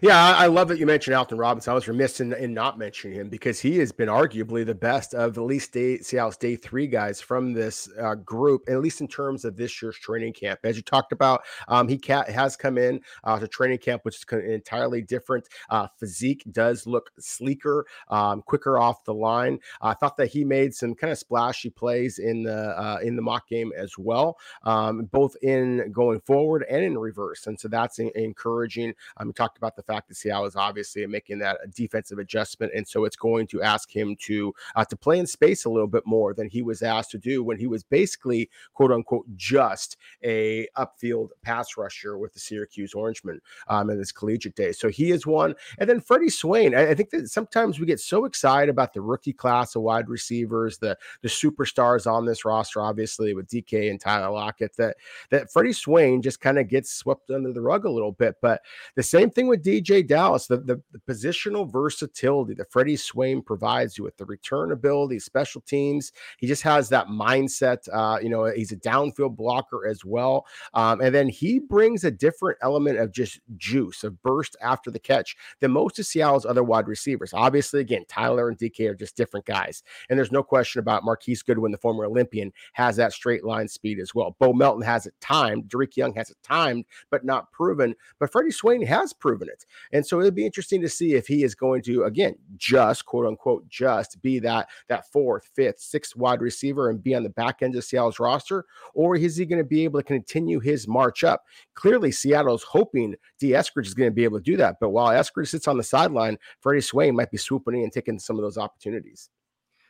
Yeah, 0.00 0.16
I 0.36 0.46
love 0.46 0.68
that 0.68 0.78
you 0.78 0.86
mentioned 0.86 1.16
Alton 1.16 1.38
Robinson. 1.38 1.72
I 1.72 1.74
was 1.74 1.88
remiss 1.88 2.20
in, 2.20 2.32
in, 2.34 2.54
not 2.54 2.78
mentioning 2.78 3.16
him 3.16 3.28
because 3.28 3.60
he 3.60 3.78
has 3.78 3.90
been 3.90 4.08
arguably 4.08 4.64
the 4.64 4.74
best 4.74 5.12
of 5.12 5.36
at 5.36 5.44
least 5.44 5.72
day, 5.72 5.98
Seattle's 5.98 6.36
day 6.36 6.54
three 6.56 6.86
guys 6.86 7.20
from 7.20 7.52
this 7.52 7.88
uh, 8.00 8.14
group, 8.14 8.62
at 8.68 8.80
least 8.80 9.00
in 9.00 9.08
terms 9.08 9.44
of 9.44 9.56
this 9.56 9.82
year's 9.82 9.96
training 9.96 10.34
camp. 10.34 10.60
As 10.62 10.76
you 10.76 10.82
talked 10.82 11.12
about, 11.12 11.42
um, 11.68 11.88
he 11.88 11.98
ca- 11.98 12.30
has 12.30 12.56
come 12.56 12.78
in 12.78 13.00
uh, 13.24 13.38
to 13.38 13.48
training 13.48 13.78
camp, 13.78 14.04
which 14.04 14.16
is 14.16 14.24
an 14.30 14.50
entirely 14.50 15.02
different 15.02 15.48
uh, 15.70 15.88
physique, 15.98 16.44
does 16.52 16.86
look 16.86 17.10
sleeker, 17.18 17.84
um, 18.08 18.42
quicker 18.42 18.78
off 18.78 19.02
the 19.04 19.14
line. 19.14 19.58
I 19.80 19.94
thought 19.94 20.16
that 20.18 20.28
he 20.28 20.44
made 20.44 20.74
some 20.74 20.94
kind 20.94 21.12
of 21.12 21.18
splashy 21.18 21.70
plays 21.70 22.18
in 22.18 22.44
the 22.44 22.78
uh, 22.78 22.98
in 23.02 23.16
the 23.16 23.22
mock 23.22 23.48
game 23.48 23.72
as 23.76 23.98
well, 23.98 24.38
um, 24.62 25.04
both 25.06 25.36
in 25.42 25.90
going 25.90 26.20
forward 26.20 26.64
and 26.70 26.84
in 26.84 26.96
reverse, 26.96 27.46
and 27.46 27.58
so 27.58 27.66
that's 27.68 27.98
in- 27.98 28.12
encouraging. 28.14 28.94
Um, 29.16 29.28
we 29.28 29.32
talked 29.32 29.58
about 29.58 29.71
the 29.76 29.82
fact 29.82 30.08
that 30.08 30.16
Seattle 30.16 30.46
is 30.46 30.56
obviously 30.56 31.06
making 31.06 31.38
that 31.40 31.58
a 31.62 31.68
defensive 31.68 32.18
adjustment, 32.18 32.72
and 32.74 32.86
so 32.86 33.04
it's 33.04 33.16
going 33.16 33.46
to 33.48 33.62
ask 33.62 33.94
him 33.94 34.16
to 34.26 34.52
uh, 34.76 34.84
to 34.84 34.96
play 34.96 35.18
in 35.18 35.26
space 35.26 35.64
a 35.64 35.70
little 35.70 35.88
bit 35.88 36.04
more 36.06 36.34
than 36.34 36.48
he 36.48 36.62
was 36.62 36.82
asked 36.82 37.10
to 37.12 37.18
do 37.18 37.42
when 37.42 37.58
he 37.58 37.66
was 37.66 37.82
basically 37.82 38.50
quote 38.74 38.92
unquote 38.92 39.26
just 39.36 39.96
a 40.22 40.66
upfield 40.76 41.28
pass 41.42 41.76
rusher 41.76 42.18
with 42.18 42.32
the 42.32 42.40
Syracuse 42.40 42.94
Orangemen 42.94 43.40
um, 43.68 43.90
in 43.90 43.98
his 43.98 44.12
collegiate 44.12 44.56
days. 44.56 44.78
So 44.78 44.88
he 44.88 45.10
is 45.10 45.26
one, 45.26 45.54
and 45.78 45.88
then 45.88 46.00
Freddie 46.00 46.30
Swain. 46.30 46.74
I, 46.74 46.90
I 46.90 46.94
think 46.94 47.10
that 47.10 47.28
sometimes 47.28 47.78
we 47.78 47.86
get 47.86 48.00
so 48.00 48.24
excited 48.24 48.70
about 48.70 48.92
the 48.92 49.00
rookie 49.00 49.32
class 49.32 49.74
of 49.74 49.82
wide 49.82 50.08
receivers, 50.08 50.78
the 50.78 50.96
the 51.22 51.28
superstars 51.28 52.10
on 52.10 52.26
this 52.26 52.44
roster, 52.44 52.80
obviously 52.80 53.34
with 53.34 53.48
DK 53.48 53.90
and 53.90 54.00
Tyler 54.00 54.30
Lockett, 54.30 54.76
that 54.76 54.96
that 55.30 55.52
Freddie 55.52 55.72
Swain 55.72 56.22
just 56.22 56.40
kind 56.40 56.58
of 56.58 56.68
gets 56.68 56.92
swept 56.92 57.30
under 57.30 57.52
the 57.52 57.60
rug 57.60 57.84
a 57.84 57.90
little 57.90 58.12
bit. 58.12 58.36
But 58.40 58.62
the 58.94 59.02
same 59.02 59.30
thing 59.30 59.48
with 59.48 59.61
DeeJay 59.62 60.06
Dallas, 60.06 60.46
the, 60.46 60.58
the, 60.58 60.80
the, 60.92 60.98
positional 61.08 61.70
versatility 61.70 62.54
that 62.54 62.70
Freddie 62.70 62.96
Swain 62.96 63.42
provides 63.42 63.98
you 63.98 64.04
with 64.04 64.16
the 64.16 64.24
return 64.24 64.72
ability, 64.72 65.18
special 65.18 65.60
teams. 65.60 66.12
He 66.38 66.46
just 66.46 66.62
has 66.62 66.88
that 66.88 67.08
mindset. 67.08 67.88
Uh, 67.92 68.18
you 68.22 68.28
know, 68.28 68.44
he's 68.44 68.72
a 68.72 68.76
downfield 68.76 69.36
blocker 69.36 69.86
as 69.86 70.04
well. 70.04 70.46
Um, 70.74 71.00
and 71.00 71.14
then 71.14 71.28
he 71.28 71.58
brings 71.58 72.04
a 72.04 72.10
different 72.10 72.58
element 72.62 72.98
of 72.98 73.12
just 73.12 73.40
juice, 73.56 74.04
of 74.04 74.20
burst 74.22 74.56
after 74.60 74.90
the 74.90 74.98
catch 74.98 75.36
than 75.60 75.70
most 75.70 75.98
of 75.98 76.06
Seattle's 76.06 76.46
other 76.46 76.62
wide 76.62 76.88
receivers. 76.88 77.32
Obviously, 77.34 77.80
again, 77.80 78.04
Tyler 78.08 78.48
and 78.48 78.58
DK 78.58 78.90
are 78.90 78.94
just 78.94 79.16
different 79.16 79.46
guys. 79.46 79.82
And 80.08 80.18
there's 80.18 80.32
no 80.32 80.42
question 80.42 80.80
about 80.80 81.04
Marquise 81.04 81.42
Goodwin, 81.42 81.72
the 81.72 81.78
former 81.78 82.04
Olympian, 82.04 82.52
has 82.74 82.96
that 82.96 83.12
straight 83.12 83.44
line 83.44 83.68
speed 83.68 83.98
as 83.98 84.14
well. 84.14 84.36
Bo 84.38 84.52
Melton 84.52 84.82
has 84.82 85.06
it 85.06 85.14
timed. 85.20 85.68
Dareke 85.68 85.96
Young 85.96 86.14
has 86.14 86.30
it 86.30 86.36
timed, 86.42 86.84
but 87.10 87.24
not 87.24 87.50
proven. 87.52 87.94
But 88.18 88.30
Freddie 88.32 88.50
Swain 88.50 88.84
has 88.86 89.12
proven 89.12 89.48
it. 89.48 89.51
And 89.92 90.06
so 90.06 90.18
it'll 90.20 90.30
be 90.30 90.46
interesting 90.46 90.80
to 90.82 90.88
see 90.88 91.14
if 91.14 91.26
he 91.26 91.42
is 91.44 91.54
going 91.54 91.82
to, 91.82 92.04
again, 92.04 92.34
just 92.56 93.06
quote 93.06 93.26
unquote, 93.26 93.68
just 93.68 94.20
be 94.22 94.38
that 94.40 94.68
that 94.88 95.10
fourth, 95.10 95.48
fifth, 95.54 95.80
sixth 95.80 96.16
wide 96.16 96.40
receiver 96.40 96.90
and 96.90 97.02
be 97.02 97.14
on 97.14 97.22
the 97.22 97.30
back 97.30 97.62
end 97.62 97.76
of 97.76 97.84
Seattle's 97.84 98.18
roster, 98.18 98.64
or 98.94 99.16
is 99.16 99.36
he 99.36 99.46
going 99.46 99.58
to 99.58 99.64
be 99.64 99.84
able 99.84 100.00
to 100.00 100.04
continue 100.04 100.60
his 100.60 100.88
march 100.88 101.24
up? 101.24 101.42
Clearly, 101.74 102.12
Seattle's 102.12 102.62
hoping 102.62 103.14
Dee 103.38 103.50
Eskridge 103.50 103.86
is 103.86 103.94
going 103.94 104.10
to 104.10 104.14
be 104.14 104.24
able 104.24 104.38
to 104.38 104.44
do 104.44 104.56
that. 104.56 104.76
But 104.80 104.90
while 104.90 105.10
Eskridge 105.10 105.48
sits 105.48 105.68
on 105.68 105.76
the 105.76 105.82
sideline, 105.82 106.38
Freddie 106.60 106.80
Swain 106.80 107.16
might 107.16 107.30
be 107.30 107.38
swooping 107.38 107.74
in 107.74 107.84
and 107.84 107.92
taking 107.92 108.18
some 108.18 108.36
of 108.36 108.42
those 108.42 108.58
opportunities. 108.58 109.30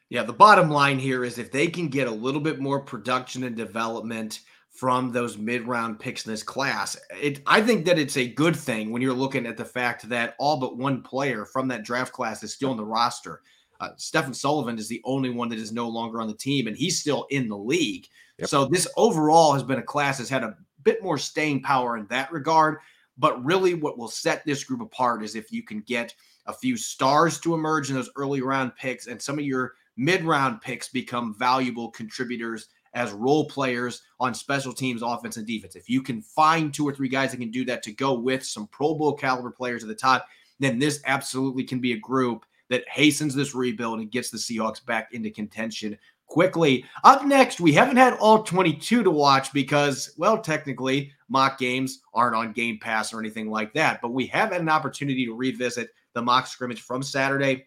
Yeah, 0.08 0.24
the 0.24 0.32
bottom 0.34 0.70
line 0.70 0.98
here 0.98 1.24
is 1.24 1.38
if 1.38 1.50
they 1.50 1.68
can 1.68 1.88
get 1.88 2.06
a 2.06 2.10
little 2.10 2.40
bit 2.40 2.60
more 2.60 2.80
production 2.80 3.44
and 3.44 3.56
development 3.56 4.40
from 4.72 5.12
those 5.12 5.36
mid-round 5.36 6.00
picks 6.00 6.24
in 6.24 6.32
this 6.32 6.42
class. 6.42 6.96
It, 7.20 7.42
I 7.46 7.60
think 7.60 7.84
that 7.84 7.98
it's 7.98 8.16
a 8.16 8.26
good 8.26 8.56
thing 8.56 8.90
when 8.90 9.02
you're 9.02 9.12
looking 9.12 9.46
at 9.46 9.58
the 9.58 9.64
fact 9.64 10.08
that 10.08 10.34
all 10.38 10.58
but 10.58 10.78
one 10.78 11.02
player 11.02 11.44
from 11.44 11.68
that 11.68 11.84
draft 11.84 12.12
class 12.12 12.42
is 12.42 12.54
still 12.54 12.70
on 12.70 12.78
the 12.78 12.84
roster. 12.84 13.42
Uh, 13.80 13.90
Stephen 13.96 14.32
Sullivan 14.32 14.78
is 14.78 14.88
the 14.88 15.02
only 15.04 15.28
one 15.28 15.50
that 15.50 15.58
is 15.58 15.72
no 15.72 15.88
longer 15.88 16.20
on 16.20 16.28
the 16.28 16.34
team, 16.34 16.66
and 16.66 16.76
he's 16.76 16.98
still 16.98 17.26
in 17.30 17.48
the 17.48 17.56
league. 17.56 18.06
Yep. 18.38 18.48
So 18.48 18.64
this 18.64 18.88
overall 18.96 19.52
has 19.52 19.62
been 19.62 19.78
a 19.78 19.82
class 19.82 20.18
that's 20.18 20.30
had 20.30 20.42
a 20.42 20.56
bit 20.84 21.02
more 21.02 21.18
staying 21.18 21.62
power 21.62 21.96
in 21.96 22.06
that 22.06 22.32
regard. 22.32 22.78
But 23.18 23.44
really, 23.44 23.74
what 23.74 23.98
will 23.98 24.08
set 24.08 24.44
this 24.46 24.64
group 24.64 24.80
apart 24.80 25.22
is 25.22 25.34
if 25.34 25.52
you 25.52 25.62
can 25.62 25.80
get 25.80 26.14
a 26.46 26.52
few 26.52 26.78
stars 26.78 27.38
to 27.40 27.54
emerge 27.54 27.90
in 27.90 27.94
those 27.94 28.10
early 28.16 28.40
round 28.40 28.74
picks, 28.74 29.06
and 29.06 29.20
some 29.20 29.38
of 29.38 29.44
your 29.44 29.74
mid-round 29.98 30.62
picks 30.62 30.88
become 30.88 31.34
valuable 31.38 31.90
contributors 31.90 32.68
as 32.94 33.12
role 33.12 33.46
players 33.46 34.02
on 34.20 34.34
special 34.34 34.72
teams, 34.72 35.02
offense, 35.02 35.36
and 35.36 35.46
defense. 35.46 35.76
If 35.76 35.88
you 35.88 36.02
can 36.02 36.22
find 36.22 36.72
two 36.72 36.86
or 36.86 36.94
three 36.94 37.08
guys 37.08 37.30
that 37.30 37.38
can 37.38 37.50
do 37.50 37.64
that 37.64 37.82
to 37.84 37.92
go 37.92 38.14
with 38.14 38.44
some 38.44 38.66
Pro 38.68 38.94
Bowl 38.94 39.14
caliber 39.14 39.50
players 39.50 39.82
at 39.82 39.88
the 39.88 39.94
top, 39.94 40.26
then 40.58 40.78
this 40.78 41.00
absolutely 41.06 41.64
can 41.64 41.80
be 41.80 41.92
a 41.92 41.98
group 41.98 42.44
that 42.70 42.88
hastens 42.88 43.34
this 43.34 43.54
rebuild 43.54 44.00
and 44.00 44.10
gets 44.10 44.30
the 44.30 44.38
Seahawks 44.38 44.84
back 44.84 45.12
into 45.12 45.30
contention 45.30 45.98
quickly. 46.26 46.84
Up 47.04 47.26
next, 47.26 47.60
we 47.60 47.72
haven't 47.72 47.98
had 47.98 48.14
all 48.14 48.42
22 48.42 49.02
to 49.02 49.10
watch 49.10 49.52
because, 49.52 50.14
well, 50.16 50.38
technically, 50.38 51.12
mock 51.28 51.58
games 51.58 52.00
aren't 52.14 52.34
on 52.34 52.52
Game 52.52 52.78
Pass 52.80 53.12
or 53.12 53.20
anything 53.20 53.50
like 53.50 53.74
that, 53.74 54.00
but 54.00 54.12
we 54.12 54.26
have 54.28 54.52
had 54.52 54.62
an 54.62 54.70
opportunity 54.70 55.26
to 55.26 55.34
revisit 55.34 55.90
the 56.14 56.22
mock 56.22 56.46
scrimmage 56.46 56.80
from 56.80 57.02
Saturday. 57.02 57.66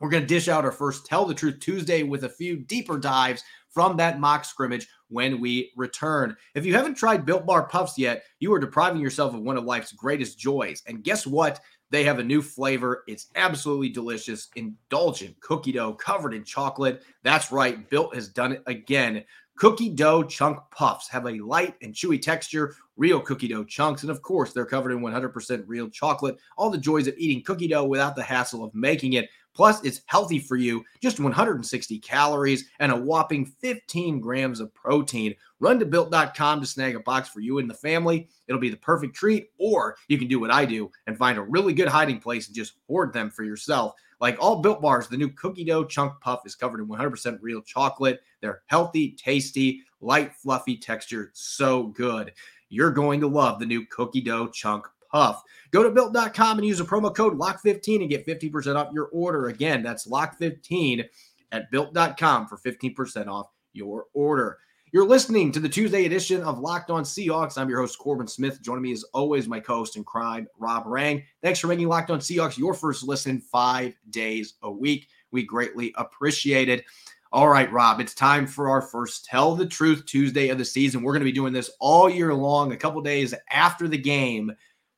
We're 0.00 0.08
going 0.08 0.22
to 0.22 0.26
dish 0.26 0.48
out 0.48 0.64
our 0.64 0.72
first 0.72 1.04
Tell 1.04 1.26
the 1.26 1.34
Truth 1.34 1.60
Tuesday 1.60 2.02
with 2.02 2.24
a 2.24 2.28
few 2.28 2.56
deeper 2.56 2.96
dives 2.96 3.44
from 3.70 3.96
that 3.96 4.20
mock 4.20 4.44
scrimmage 4.44 4.88
when 5.08 5.40
we 5.40 5.72
return. 5.76 6.36
If 6.54 6.66
you 6.66 6.74
haven't 6.74 6.94
tried 6.96 7.26
Built 7.26 7.46
Bar 7.46 7.68
Puffs 7.68 7.96
yet, 7.96 8.24
you 8.38 8.52
are 8.52 8.58
depriving 8.58 9.00
yourself 9.00 9.34
of 9.34 9.42
one 9.42 9.56
of 9.56 9.64
life's 9.64 9.92
greatest 9.92 10.38
joys. 10.38 10.82
And 10.86 11.04
guess 11.04 11.26
what? 11.26 11.60
They 11.90 12.04
have 12.04 12.20
a 12.20 12.24
new 12.24 12.40
flavor. 12.40 13.02
It's 13.08 13.26
absolutely 13.34 13.88
delicious, 13.88 14.48
indulgent 14.54 15.40
cookie 15.40 15.72
dough 15.72 15.94
covered 15.94 16.34
in 16.34 16.44
chocolate. 16.44 17.02
That's 17.24 17.50
right, 17.50 17.88
Built 17.90 18.14
has 18.14 18.28
done 18.28 18.52
it 18.52 18.62
again. 18.66 19.24
Cookie 19.60 19.90
dough 19.90 20.22
chunk 20.22 20.58
puffs 20.70 21.08
have 21.08 21.26
a 21.26 21.38
light 21.40 21.74
and 21.82 21.92
chewy 21.92 22.22
texture, 22.22 22.74
real 22.96 23.20
cookie 23.20 23.48
dough 23.48 23.64
chunks, 23.64 24.02
and 24.02 24.10
of 24.10 24.22
course, 24.22 24.52
they're 24.52 24.64
covered 24.64 24.92
in 24.92 25.00
100% 25.00 25.64
real 25.66 25.90
chocolate. 25.90 26.38
All 26.56 26.70
the 26.70 26.78
joys 26.78 27.06
of 27.08 27.14
eating 27.18 27.42
cookie 27.42 27.68
dough 27.68 27.84
without 27.84 28.16
the 28.16 28.22
hassle 28.22 28.64
of 28.64 28.74
making 28.74 29.14
it. 29.14 29.28
Plus, 29.54 29.82
it's 29.84 30.02
healthy 30.06 30.38
for 30.38 30.56
you, 30.56 30.84
just 31.00 31.20
160 31.20 31.98
calories 31.98 32.66
and 32.78 32.92
a 32.92 32.96
whopping 32.96 33.44
15 33.44 34.20
grams 34.20 34.60
of 34.60 34.72
protein. 34.74 35.34
Run 35.58 35.78
to 35.78 35.84
built.com 35.84 36.60
to 36.60 36.66
snag 36.66 36.96
a 36.96 37.00
box 37.00 37.28
for 37.28 37.40
you 37.40 37.58
and 37.58 37.68
the 37.68 37.74
family. 37.74 38.28
It'll 38.46 38.60
be 38.60 38.70
the 38.70 38.76
perfect 38.76 39.14
treat, 39.14 39.50
or 39.58 39.96
you 40.08 40.18
can 40.18 40.28
do 40.28 40.40
what 40.40 40.50
I 40.50 40.64
do 40.64 40.90
and 41.06 41.18
find 41.18 41.38
a 41.38 41.42
really 41.42 41.72
good 41.72 41.88
hiding 41.88 42.20
place 42.20 42.46
and 42.46 42.56
just 42.56 42.74
hoard 42.86 43.12
them 43.12 43.30
for 43.30 43.42
yourself. 43.42 43.94
Like 44.20 44.36
all 44.38 44.60
built 44.60 44.82
bars, 44.82 45.08
the 45.08 45.16
new 45.16 45.30
cookie 45.30 45.64
dough 45.64 45.84
chunk 45.84 46.20
puff 46.20 46.42
is 46.44 46.54
covered 46.54 46.80
in 46.80 46.86
100% 46.86 47.38
real 47.40 47.62
chocolate. 47.62 48.20
They're 48.40 48.62
healthy, 48.66 49.12
tasty, 49.12 49.82
light, 50.00 50.34
fluffy 50.34 50.76
texture. 50.76 51.30
So 51.32 51.84
good. 51.84 52.32
You're 52.68 52.92
going 52.92 53.20
to 53.20 53.26
love 53.26 53.58
the 53.58 53.66
new 53.66 53.86
cookie 53.86 54.20
dough 54.20 54.48
chunk 54.48 54.86
puff. 55.10 55.42
Go 55.70 55.82
to 55.82 55.90
built.com 55.90 56.58
and 56.58 56.66
use 56.66 56.80
a 56.80 56.84
promo 56.84 57.14
code 57.14 57.38
LOCK15 57.38 58.00
and 58.00 58.10
get 58.10 58.26
15% 58.26 58.76
off 58.76 58.92
your 58.92 59.08
order. 59.12 59.48
Again, 59.48 59.82
that's 59.82 60.06
LOCK15 60.06 61.04
at 61.52 61.70
built.com 61.70 62.46
for 62.46 62.56
15% 62.58 63.28
off 63.28 63.48
your 63.72 64.06
order. 64.14 64.58
You're 64.92 65.06
listening 65.06 65.52
to 65.52 65.60
the 65.60 65.68
Tuesday 65.68 66.04
edition 66.04 66.42
of 66.42 66.58
Locked 66.58 66.90
On 66.90 67.04
Seahawks. 67.04 67.56
I'm 67.56 67.68
your 67.68 67.78
host, 67.78 67.96
Corbin 67.96 68.26
Smith. 68.26 68.60
Joining 68.60 68.82
me 68.82 68.90
as 68.90 69.04
always, 69.14 69.46
my 69.46 69.60
co-host 69.60 69.96
in 69.96 70.02
crime, 70.02 70.48
Rob 70.58 70.82
Rang. 70.86 71.22
Thanks 71.42 71.60
for 71.60 71.68
making 71.68 71.86
Locked 71.86 72.10
On 72.10 72.18
Seahawks 72.18 72.58
your 72.58 72.74
first 72.74 73.04
listen 73.04 73.40
five 73.40 73.94
days 74.10 74.54
a 74.62 74.70
week. 74.70 75.06
We 75.30 75.44
greatly 75.44 75.94
appreciate 75.96 76.68
it. 76.68 76.84
All 77.30 77.48
right, 77.48 77.72
Rob, 77.72 78.00
it's 78.00 78.14
time 78.14 78.48
for 78.48 78.68
our 78.68 78.82
first 78.82 79.26
Tell 79.26 79.54
the 79.54 79.64
Truth 79.64 80.06
Tuesday 80.06 80.48
of 80.48 80.58
the 80.58 80.64
season. 80.64 81.02
We're 81.02 81.12
going 81.12 81.20
to 81.20 81.24
be 81.24 81.30
doing 81.30 81.52
this 81.52 81.70
all 81.78 82.10
year 82.10 82.34
long, 82.34 82.72
a 82.72 82.76
couple 82.76 83.00
days 83.00 83.32
after 83.52 83.86
the 83.86 83.96
game 83.96 84.50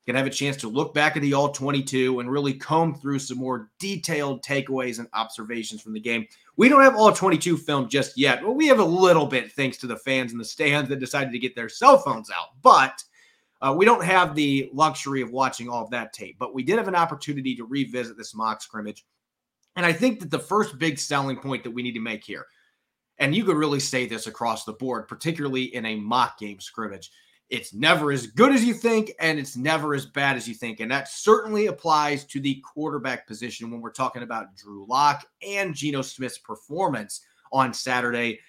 can 0.05 0.15
have 0.15 0.25
a 0.25 0.31
chance 0.31 0.57
to 0.57 0.67
look 0.67 0.93
back 0.93 1.15
at 1.15 1.21
the 1.21 1.33
all 1.33 1.51
22 1.51 2.19
and 2.19 2.29
really 2.29 2.53
comb 2.53 2.93
through 2.95 3.19
some 3.19 3.37
more 3.37 3.69
detailed 3.79 4.43
takeaways 4.43 4.99
and 4.99 5.07
observations 5.13 5.81
from 5.81 5.93
the 5.93 5.99
game. 5.99 6.27
We 6.57 6.67
don't 6.67 6.83
have 6.83 6.95
all 6.95 7.11
22 7.11 7.57
film 7.57 7.87
just 7.87 8.17
yet. 8.17 8.41
but 8.41 8.53
we 8.53 8.67
have 8.67 8.79
a 8.79 8.85
little 8.85 9.25
bit 9.25 9.51
thanks 9.53 9.77
to 9.77 9.87
the 9.87 9.97
fans 9.97 10.33
in 10.33 10.37
the 10.37 10.45
stands 10.45 10.89
that 10.89 10.99
decided 10.99 11.31
to 11.31 11.39
get 11.39 11.55
their 11.55 11.69
cell 11.69 11.97
phones 11.97 12.29
out. 12.29 12.49
But 12.61 13.01
uh, 13.61 13.73
we 13.73 13.85
don't 13.85 14.03
have 14.03 14.35
the 14.35 14.69
luxury 14.73 15.21
of 15.21 15.31
watching 15.31 15.69
all 15.69 15.85
of 15.85 15.91
that 15.91 16.11
tape. 16.11 16.35
But 16.37 16.53
we 16.53 16.63
did 16.63 16.77
have 16.77 16.89
an 16.89 16.95
opportunity 16.95 17.55
to 17.55 17.65
revisit 17.65 18.17
this 18.17 18.35
mock 18.35 18.61
scrimmage. 18.61 19.05
And 19.77 19.85
I 19.85 19.93
think 19.93 20.19
that 20.19 20.29
the 20.29 20.37
first 20.37 20.77
big 20.77 20.99
selling 20.99 21.37
point 21.37 21.63
that 21.63 21.71
we 21.71 21.81
need 21.81 21.93
to 21.93 22.01
make 22.01 22.23
here, 22.23 22.45
and 23.19 23.33
you 23.33 23.45
could 23.45 23.55
really 23.55 23.79
say 23.79 24.05
this 24.05 24.27
across 24.27 24.65
the 24.65 24.73
board, 24.73 25.07
particularly 25.07 25.73
in 25.75 25.85
a 25.85 25.95
mock 25.95 26.37
game 26.37 26.59
scrimmage, 26.59 27.09
it's 27.49 27.73
never 27.73 28.11
as 28.11 28.27
good 28.27 28.51
as 28.51 28.63
you 28.63 28.73
think, 28.73 29.11
and 29.19 29.37
it's 29.37 29.55
never 29.55 29.93
as 29.93 30.05
bad 30.05 30.35
as 30.35 30.47
you 30.47 30.53
think. 30.55 30.79
And 30.79 30.91
that 30.91 31.07
certainly 31.07 31.67
applies 31.67 32.25
to 32.25 32.39
the 32.39 32.61
quarterback 32.61 33.27
position 33.27 33.69
when 33.69 33.81
we're 33.81 33.91
talking 33.91 34.23
about 34.23 34.55
Drew 34.55 34.85
Lock 34.87 35.25
and 35.47 35.75
Geno 35.75 36.01
Smith's 36.01 36.39
performance 36.39 37.21
on 37.51 37.73
Saturday. 37.73 38.39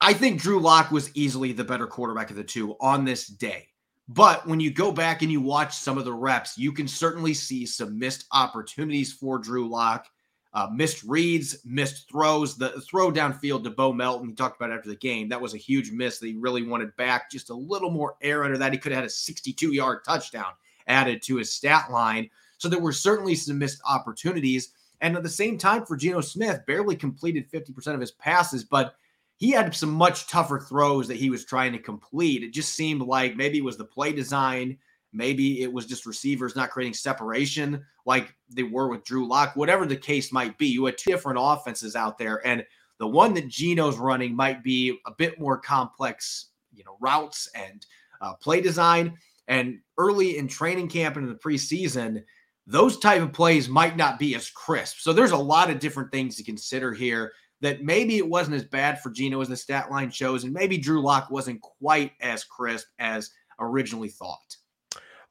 I 0.00 0.12
think 0.12 0.40
Drew 0.40 0.60
Lock 0.60 0.90
was 0.90 1.14
easily 1.14 1.52
the 1.52 1.64
better 1.64 1.86
quarterback 1.86 2.30
of 2.30 2.36
the 2.36 2.44
two 2.44 2.76
on 2.80 3.04
this 3.04 3.26
day. 3.26 3.68
But 4.08 4.46
when 4.46 4.60
you 4.60 4.70
go 4.70 4.92
back 4.92 5.22
and 5.22 5.32
you 5.32 5.40
watch 5.40 5.74
some 5.74 5.96
of 5.96 6.04
the 6.04 6.12
reps, 6.12 6.58
you 6.58 6.72
can 6.72 6.86
certainly 6.86 7.32
see 7.32 7.64
some 7.64 7.98
missed 7.98 8.26
opportunities 8.32 9.12
for 9.12 9.38
Drew 9.38 9.68
Lock 9.68 10.06
uh, 10.54 10.68
missed 10.72 11.02
reads, 11.02 11.58
missed 11.64 12.08
throws. 12.08 12.56
The 12.56 12.80
throw 12.80 13.10
downfield 13.10 13.64
to 13.64 13.70
Bo 13.70 13.92
Melton, 13.92 14.28
he 14.28 14.34
talked 14.34 14.56
about 14.56 14.72
after 14.72 14.88
the 14.88 14.96
game, 14.96 15.28
that 15.28 15.40
was 15.40 15.52
a 15.52 15.58
huge 15.58 15.90
miss 15.90 16.18
that 16.18 16.28
he 16.28 16.34
really 16.34 16.62
wanted 16.62 16.96
back. 16.96 17.30
Just 17.30 17.50
a 17.50 17.54
little 17.54 17.90
more 17.90 18.14
air 18.22 18.44
under 18.44 18.56
that. 18.58 18.72
He 18.72 18.78
could 18.78 18.92
have 18.92 19.00
had 19.00 19.08
a 19.08 19.12
62 19.12 19.72
yard 19.72 20.04
touchdown 20.04 20.52
added 20.86 21.22
to 21.22 21.36
his 21.36 21.50
stat 21.50 21.90
line. 21.90 22.30
So 22.58 22.68
there 22.68 22.80
were 22.80 22.92
certainly 22.92 23.34
some 23.34 23.58
missed 23.58 23.80
opportunities. 23.88 24.72
And 25.00 25.16
at 25.16 25.24
the 25.24 25.28
same 25.28 25.58
time, 25.58 25.84
for 25.84 25.96
Geno 25.96 26.20
Smith, 26.20 26.64
barely 26.66 26.94
completed 26.94 27.50
50% 27.50 27.94
of 27.94 28.00
his 28.00 28.12
passes, 28.12 28.64
but 28.64 28.94
he 29.36 29.50
had 29.50 29.74
some 29.74 29.90
much 29.90 30.28
tougher 30.28 30.60
throws 30.60 31.08
that 31.08 31.16
he 31.16 31.30
was 31.30 31.44
trying 31.44 31.72
to 31.72 31.78
complete. 31.78 32.44
It 32.44 32.52
just 32.52 32.74
seemed 32.74 33.02
like 33.02 33.36
maybe 33.36 33.58
it 33.58 33.64
was 33.64 33.76
the 33.76 33.84
play 33.84 34.12
design 34.12 34.78
Maybe 35.14 35.62
it 35.62 35.72
was 35.72 35.86
just 35.86 36.06
receivers 36.06 36.56
not 36.56 36.70
creating 36.70 36.94
separation 36.94 37.84
like 38.04 38.34
they 38.50 38.64
were 38.64 38.88
with 38.88 39.04
Drew 39.04 39.28
Lock. 39.28 39.54
Whatever 39.54 39.86
the 39.86 39.96
case 39.96 40.32
might 40.32 40.58
be, 40.58 40.66
you 40.66 40.84
had 40.84 40.98
two 40.98 41.12
different 41.12 41.38
offenses 41.40 41.94
out 41.94 42.18
there, 42.18 42.44
and 42.46 42.64
the 42.98 43.06
one 43.06 43.32
that 43.34 43.48
Geno's 43.48 43.96
running 43.96 44.34
might 44.34 44.62
be 44.62 44.98
a 45.06 45.12
bit 45.12 45.38
more 45.38 45.58
complex, 45.58 46.50
you 46.72 46.84
know, 46.84 46.96
routes 47.00 47.48
and 47.54 47.86
uh, 48.20 48.34
play 48.34 48.60
design. 48.60 49.16
And 49.46 49.80
early 49.98 50.38
in 50.38 50.48
training 50.48 50.88
camp 50.88 51.16
and 51.16 51.26
in 51.26 51.32
the 51.32 51.38
preseason, 51.38 52.24
those 52.66 52.98
type 52.98 53.20
of 53.20 53.32
plays 53.32 53.68
might 53.68 53.96
not 53.96 54.18
be 54.18 54.34
as 54.34 54.50
crisp. 54.50 54.98
So 54.98 55.12
there's 55.12 55.32
a 55.32 55.36
lot 55.36 55.70
of 55.70 55.78
different 55.78 56.10
things 56.10 56.36
to 56.36 56.44
consider 56.44 56.92
here. 56.92 57.32
That 57.60 57.82
maybe 57.82 58.18
it 58.18 58.28
wasn't 58.28 58.56
as 58.56 58.64
bad 58.64 59.00
for 59.00 59.10
Geno 59.10 59.40
as 59.40 59.48
the 59.48 59.56
stat 59.56 59.90
line 59.90 60.10
shows, 60.10 60.44
and 60.44 60.52
maybe 60.52 60.76
Drew 60.76 61.00
Lock 61.00 61.30
wasn't 61.30 61.62
quite 61.62 62.12
as 62.20 62.44
crisp 62.44 62.88
as 62.98 63.30
originally 63.58 64.08
thought. 64.08 64.56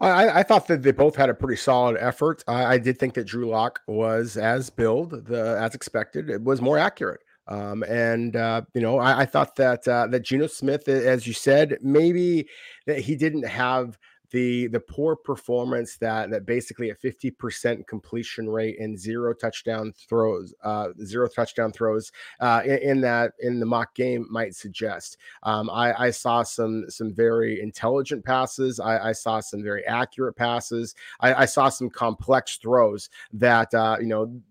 I, 0.03 0.39
I, 0.39 0.43
thought 0.43 0.67
that 0.67 0.83
they 0.83 0.91
both 0.91 1.15
had 1.15 1.29
a 1.29 1.33
pretty 1.33 1.55
solid 1.55 1.97
effort. 1.99 2.43
I, 2.47 2.65
I 2.65 2.77
did 2.77 2.99
think 2.99 3.13
that 3.13 3.25
Drew 3.25 3.47
Lock 3.47 3.81
was 3.87 4.37
as 4.37 4.69
billed, 4.69 5.25
the 5.25 5.57
as 5.59 5.75
expected. 5.75 6.29
It 6.29 6.41
was 6.41 6.61
more 6.61 6.77
accurate. 6.77 7.21
Um, 7.47 7.83
and 7.83 8.35
uh, 8.35 8.61
you 8.73 8.81
know, 8.81 8.99
I, 8.99 9.21
I 9.21 9.25
thought 9.25 9.55
that 9.57 9.87
uh, 9.87 10.07
that 10.07 10.21
Geno 10.21 10.47
Smith, 10.47 10.87
as 10.87 11.27
you 11.27 11.33
said, 11.33 11.77
maybe 11.81 12.47
that 12.87 12.99
he 12.99 13.15
didn't 13.15 13.47
have 13.47 13.97
the 14.33 14.65
the 14.67 14.79
poor 14.79 15.15
performance 15.15 15.95
that 15.97 16.31
that 16.31 16.45
basically 16.45 16.89
a 16.89 16.95
50% 16.95 17.85
completion 17.87 18.49
rate 18.49 18.79
and 18.79 18.99
zero 18.99 19.31
touchdown 19.33 19.93
throws 20.09 20.53
uh 20.63 20.89
zero 21.05 21.27
touchdown 21.27 21.71
throws 21.71 22.11
uh 22.39 22.61
in, 22.65 22.77
in 22.79 23.01
that 23.01 23.33
in 23.39 23.59
the 23.59 23.65
mock 23.65 23.93
game 23.95 24.25
might 24.29 24.55
suggest. 24.55 25.17
Um 25.43 25.69
i 25.69 26.07
i 26.07 26.09
saw 26.09 26.41
some 26.41 26.89
some 26.89 27.13
very 27.13 27.61
intelligent 27.61 28.25
passes. 28.25 28.79
I 28.79 29.09
i 29.09 29.11
saw 29.11 29.39
some 29.39 29.63
very 29.63 29.85
accurate 29.85 30.35
passes. 30.35 30.95
I, 31.19 31.33
I 31.33 31.45
saw 31.45 31.69
some 31.69 31.89
complex 31.89 32.57
throws 32.57 33.09
that 33.33 33.73
uh 33.73 33.97
you 34.01 34.07
know 34.07 34.41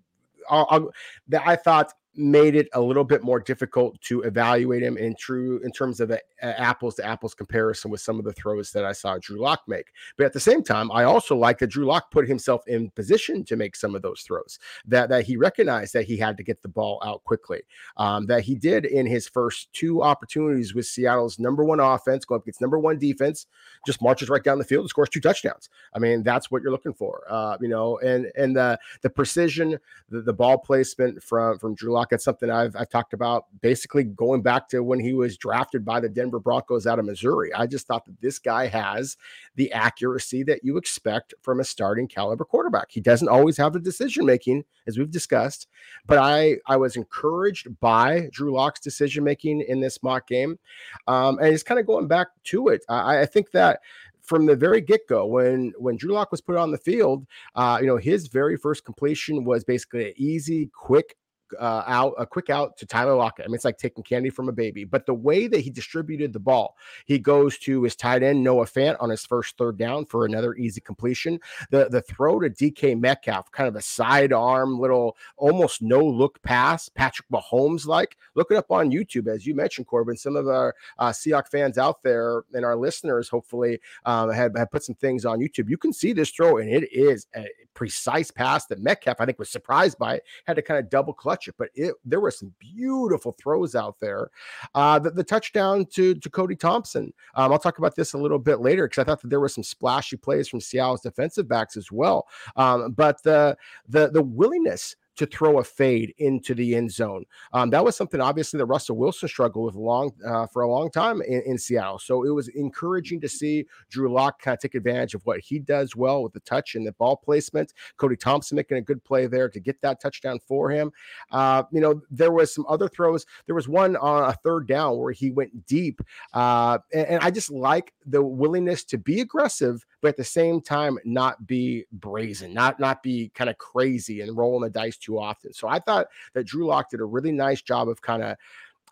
I'll, 0.49 0.67
I'll, 0.71 0.91
that 1.29 1.43
I 1.47 1.57
thought 1.57 1.93
made 2.15 2.55
it 2.55 2.69
a 2.75 2.81
little 2.81 3.05
bit 3.05 3.23
more 3.23 3.41
difficult 3.41 3.99
to 4.03 4.23
evaluate 4.23 4.83
him 4.83 4.99
in 4.99 5.15
true 5.17 5.61
in 5.65 5.73
terms 5.73 6.01
of 6.01 6.13
apples 6.43 6.95
to 6.97 7.05
apples 7.05 7.35
comparison 7.35 7.91
with 7.91 8.01
some 8.01 8.19
of 8.19 8.25
the 8.25 8.33
throws 8.33 8.71
that 8.73 8.85
I 8.85 8.93
saw 8.93 9.17
Drew 9.19 9.41
Lock 9.41 9.63
make. 9.67 9.87
But 10.19 10.27
at 10.27 10.33
the 10.33 10.41
same 10.41 10.63
time, 10.63 10.93
I 10.93 11.05
also 11.05 11.37
like 11.37 11.59
that 11.59 11.69
Drew 11.69 11.87
Lock 11.87 12.11
put 12.11 12.29
himself 12.29 12.67
in 12.67 12.91
position 12.91 13.45
to 13.45 13.57
make 13.57 13.77
some 13.77 13.95
of 13.95 14.03
those 14.03 14.23
throws. 14.23 14.59
That 14.87 15.09
that 15.09 15.25
he 15.25 15.37
recognized 15.37 15.95
that 15.95 16.05
he 16.05 16.17
had 16.17 16.37
to 16.37 16.43
get 16.43 16.61
the 16.61 16.69
ball 16.69 17.01
out 17.05 17.25
quickly. 17.25 17.63
Um, 17.97 18.27
that 18.27 18.43
he 18.43 18.55
did 18.55 18.85
in 18.85 19.07
his 19.07 19.27
first 19.27 19.73
two 19.73 20.03
opportunities 20.03 20.75
with 20.75 20.87
Seattle's 20.87 21.39
number 21.39 21.65
one 21.65 21.81
offense, 21.81 22.25
going 22.25 22.41
up 22.41 22.45
against 22.45 22.61
number 22.61 22.79
one 22.79 22.99
defense, 22.99 23.47
just 23.87 24.03
marches 24.03 24.29
right 24.29 24.45
down 24.45 24.59
the 24.59 24.65
field 24.65 24.83
and 24.83 24.91
scores 24.91 25.09
two 25.09 25.21
touchdowns. 25.21 25.71
I 25.95 25.99
mean, 25.99 26.23
that's 26.23 26.51
what 26.51 26.63
you're 26.63 26.73
looking 26.73 26.95
for. 26.95 27.25
Uh, 27.29 27.57
you 27.61 27.69
know, 27.69 27.99
and 27.99 28.31
and 28.37 28.55
the 28.55 28.79
the 29.01 29.11
precision, 29.11 29.79
the, 30.11 30.21
the 30.21 30.33
ball 30.33 30.59
placement 30.59 31.23
from 31.23 31.59
from 31.59 31.75
Drew 31.75 31.93
Lock 31.93 32.02
that's 32.11 32.25
something 32.25 32.51
I've, 32.51 32.75
I've 32.77 32.89
talked 32.89 33.13
about 33.13 33.47
basically 33.61 34.05
going 34.05 34.43
back 34.43 34.69
to 34.71 34.83
when 34.83 35.01
he 35.01 35.13
was 35.13 35.37
drafted 35.37 35.85
by 35.85 36.01
the 36.01 36.09
Denver 36.09 36.41
Broncos 36.41 36.87
out 36.87 36.99
of 36.99 37.05
Missouri. 37.05 37.53
I 37.55 37.67
just 37.67 37.87
thought 37.87 38.05
that 38.07 38.21
this 38.21 38.39
guy 38.39 38.67
has 38.67 39.17
the 39.57 39.73
accuracy 39.73 40.43
that 40.45 40.65
you 40.65 40.77
expect 40.77 41.35
from 41.43 41.61
a 41.61 41.65
starting 41.65 42.09
caliber 42.09 42.45
quarterback. 42.45 42.91
He 42.91 43.01
doesn't 43.01 43.29
always 43.29 43.57
have 43.57 43.73
the 43.73 43.81
decision 43.81 44.27
making, 44.27 44.65
as 44.87 44.99
we've 44.99 45.11
discussed, 45.11 45.69
but 46.07 46.19
I 46.19 46.57
I 46.67 46.77
was 46.77 46.97
encouraged 46.97 47.79
by 47.81 48.29
Drew 48.33 48.53
Lock's 48.53 48.81
decision 48.81 49.25
making 49.25 49.63
in 49.63 49.81
this 49.81 50.03
mock 50.03 50.27
game, 50.27 50.59
um, 51.07 51.39
and 51.39 51.49
he's 51.49 51.63
kind 51.63 51.81
of 51.81 51.87
going 51.87 52.09
back 52.09 52.29
to 52.45 52.69
it. 52.69 52.85
I, 52.89 53.21
I 53.21 53.27
think 53.27 53.51
that 53.53 53.81
from 54.23 54.47
the 54.47 54.57
very 54.57 54.81
get 54.81 55.07
go, 55.09 55.27
when 55.27 55.73
when 55.79 55.97
Drew 55.97 56.13
Lock 56.13 56.31
was 56.31 56.41
put 56.41 56.57
on 56.57 56.71
the 56.71 56.79
field, 56.79 57.27
uh, 57.55 57.79
you 57.81 57.87
know, 57.87 57.97
his 57.97 58.29
very 58.29 58.57
first 58.57 58.85
completion 58.85 59.45
was 59.45 59.65
basically 59.65 60.09
an 60.09 60.15
easy, 60.17 60.71
quick 60.73 61.17
uh, 61.59 61.85
out, 61.87 62.15
a 62.19 62.27
quick 62.27 62.51
out 62.51 62.77
to 62.79 62.87
Tyler 62.87 63.15
Lockett. 63.15 63.45
I 63.45 63.49
mean, 63.49 63.55
it's 63.55 63.65
like 63.65 63.79
taking 63.79 64.03
candy 64.03 64.31
from 64.31 64.49
a 64.49 64.53
baby. 64.53 64.85
But 64.85 65.07
the 65.07 65.15
way 65.15 65.47
that 65.47 65.61
he 65.61 65.71
distributed 65.71 66.33
the 66.33 66.41
ball, 66.41 66.77
he 67.07 67.19
goes 67.19 67.59
to 67.59 67.83
his 67.83 67.97
tight 67.97 68.23
end 68.23 68.43
Noah 68.43 68.67
Fant 68.67 68.97
on 69.01 69.11
his 69.11 69.25
first 69.25 69.57
third 69.57 69.79
down 69.79 70.05
for 70.05 70.25
another 70.25 70.55
easy 70.55 70.81
completion. 70.81 71.39
The 71.71 71.89
the 71.89 72.03
throw 72.03 72.41
to 72.41 72.51
DK 72.51 72.99
Metcalf, 72.99 73.51
kind 73.53 73.69
of 73.69 73.77
a 73.77 73.83
sidearm 73.83 74.79
little, 74.79 75.17
almost 75.37 75.83
no 75.83 76.05
look 76.05 76.43
pass, 76.43 76.89
Patrick 76.89 77.29
Mahomes 77.31 77.87
like. 77.87 78.17
Look 78.35 78.51
it 78.51 78.57
up 78.57 78.71
on 78.71 78.91
YouTube, 78.91 79.29
as 79.29 79.47
you 79.47 79.55
mentioned, 79.55 79.87
Corbin. 79.87 80.17
Some 80.17 80.37
of 80.37 80.49
our 80.49 80.75
uh, 80.99 81.13
fans 81.51 81.79
out 81.79 82.03
there 82.03 82.43
and 82.53 82.65
our 82.65 82.77
listeners, 82.77 83.29
hopefully, 83.29 83.81
um, 84.05 84.31
have, 84.31 84.57
have 84.57 84.71
put 84.71 84.83
some 84.83 84.95
things 84.95 85.25
on 85.25 85.41
YouTube. 85.41 85.69
You 85.69 85.77
can 85.77 85.93
see 85.93 86.13
this 86.13 86.31
throw, 86.31 86.59
and 86.59 86.69
it 86.69 86.93
is 86.93 87.27
a 87.35 87.47
precise 87.75 88.31
pass 88.31 88.67
that 88.67 88.81
Metcalf, 88.81 89.21
I 89.21 89.27
think, 89.27 89.39
was 89.39 89.51
surprised 89.51 89.99
by 89.99 90.17
it, 90.17 90.25
had 90.47 90.57
to 90.57 90.63
kind 90.63 90.79
of 90.79 90.91
double 90.91 91.13
clutch 91.13 91.42
it. 91.49 91.55
But 91.59 91.71
it, 91.75 91.95
there 92.05 92.21
were 92.21 92.31
some 92.31 92.53
beautiful 92.59 93.33
throws 93.33 93.75
out 93.75 93.99
there. 94.01 94.31
Uh, 94.75 94.99
the, 94.99 95.11
the 95.11 95.25
touchdown 95.25 95.87
to, 95.93 96.15
to 96.15 96.31
Cody 96.31 96.57
Thompson. 96.57 97.13
Um, 97.35 97.53
I'll 97.53 97.59
talk 97.59 97.79
about 97.79 97.97
this 97.97 98.15
a 98.15 98.19
little 98.19 98.39
bit 98.39 98.61
later 98.61 98.89
because 98.89 99.03
I 99.03 99.05
thought 99.05 99.23
that 99.23 99.29
there 99.29 99.41
were 99.41 99.49
some 99.49 99.65
splashy 99.65 100.17
plays 100.17 100.49
from 100.49 100.61
Seattle's 100.61 101.03
defensive 101.03 101.49
backs 101.49 101.77
as 101.77 101.91
well. 101.91 102.27
Um, 102.57 102.93
but 102.93 103.23
the 103.23 103.57
the 103.89 104.11
the 104.11 104.23
willingness 104.23 104.97
to 105.17 105.27
throw 105.27 105.59
a 105.59 105.65
fade 105.65 106.15
into 106.19 106.55
the 106.55 106.75
end 106.75 106.91
zone. 106.91 107.25
Um, 107.53 107.71
that 107.71 107.85
was 107.85 107.97
something 107.97 108.21
obviously 108.21 108.59
that 108.59 108.67
Russell 108.67 108.97
Wilson 108.97 109.29
struggled 109.29 109.67
with 109.67 109.75
long 109.75 110.13
uh, 110.27 110.47
for 110.47 110.63
a 110.63 110.71
long 110.71 110.91
time 110.91 111.21
in, 111.23 111.43
in, 111.43 111.59
Seattle. 111.59 111.99
So 111.99 112.25
it 112.25 112.31
was 112.31 112.49
encouraging 112.49 113.21
to 113.21 113.29
see 113.29 113.67
Drew 113.91 114.13
Lock 114.13 114.41
kind 114.41 114.55
of 114.55 114.61
take 114.61 114.75
advantage 114.75 115.15
of 115.15 115.23
what 115.25 115.41
he 115.41 115.59
does 115.59 115.95
well 115.95 116.23
with 116.23 116.33
the 116.33 116.41
touch 116.41 116.75
and 116.75 116.87
the 116.87 116.93
ball 116.93 117.17
placement. 117.17 117.73
Cody 117.99 118.17
Thompson 118.17 118.57
making 118.57 118.79
a 118.79 118.83
good 118.83 119.05
play 119.05 119.27
there 119.27 119.49
to 119.49 119.61
get 119.61 119.81
that 119.83 120.01
touchdown 120.01 120.39
for 120.47 120.71
him. 120.71 120.91
Uh, 121.31 121.65
you 121.71 121.81
know, 121.81 122.01
there 122.11 122.33
was 122.33 122.55
some 122.55 122.65
other 122.69 122.89
throws. 122.89 123.27
There 123.47 123.55
was 123.55 123.69
one 123.69 123.97
on 123.97 124.31
a 124.31 124.33
third 124.33 124.67
down 124.67 124.99
where 124.99 125.13
he 125.13 125.31
went 125.31 125.67
deep, 125.67 126.01
uh, 126.33 126.79
and, 126.93 127.07
and 127.07 127.23
I 127.23 127.31
just 127.31 127.51
like 127.51 127.93
the 128.07 128.23
willingness 128.23 128.85
to 128.85 128.99
be 128.99 129.21
aggressive, 129.21 129.85
but 130.03 130.09
at 130.09 130.17
the 130.17 130.25
same 130.25 130.61
time 130.61 130.99
not 131.05 131.47
be 131.47 131.87
brazen, 131.93 132.53
not 132.53 132.79
not 132.79 133.03
be 133.03 133.31
kind 133.35 133.49
of 133.49 133.57
crazy 133.57 134.21
and 134.21 134.37
rolling 134.37 134.63
the 134.63 134.71
dice 134.71 134.99
too 134.99 135.19
often. 135.19 135.55
So 135.55 135.69
I 135.69 135.79
thought 135.79 136.09
that 136.35 136.45
Drew 136.45 136.67
Lock 136.67 136.91
did 136.91 137.01
a 137.01 137.05
really 137.05 137.33
nice 137.33 137.63
job 137.63 137.89
of 137.89 138.03
kind 138.03 138.23
of 138.23 138.37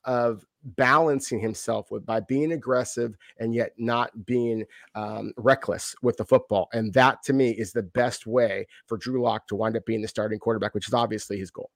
of 0.05 0.47
balancing 0.65 1.41
himself 1.41 1.91
with 1.91 2.07
by 2.07 2.21
being 2.21 2.53
aggressive 2.53 3.17
and 3.39 3.55
yet 3.55 3.73
not 3.77 4.25
being 4.25 4.65
um, 4.95 5.33
reckless 5.37 5.95
with 6.03 6.17
the 6.17 6.25
football. 6.25 6.69
And 6.73 6.93
that 6.95 7.23
to 7.25 7.33
me 7.33 7.51
is 7.51 7.73
the 7.73 7.83
best 7.83 8.27
way 8.27 8.67
for 8.87 8.97
Drew 8.97 9.23
Lock 9.23 9.47
to 9.49 9.57
wind 9.57 9.77
up 9.77 9.85
being 9.85 10.03
the 10.03 10.09
starting 10.09 10.39
quarterback, 10.39 10.75
which 10.75 10.89
is 10.89 10.95
obviously 10.95 11.39
his 11.39 11.51
goal. 11.51 11.71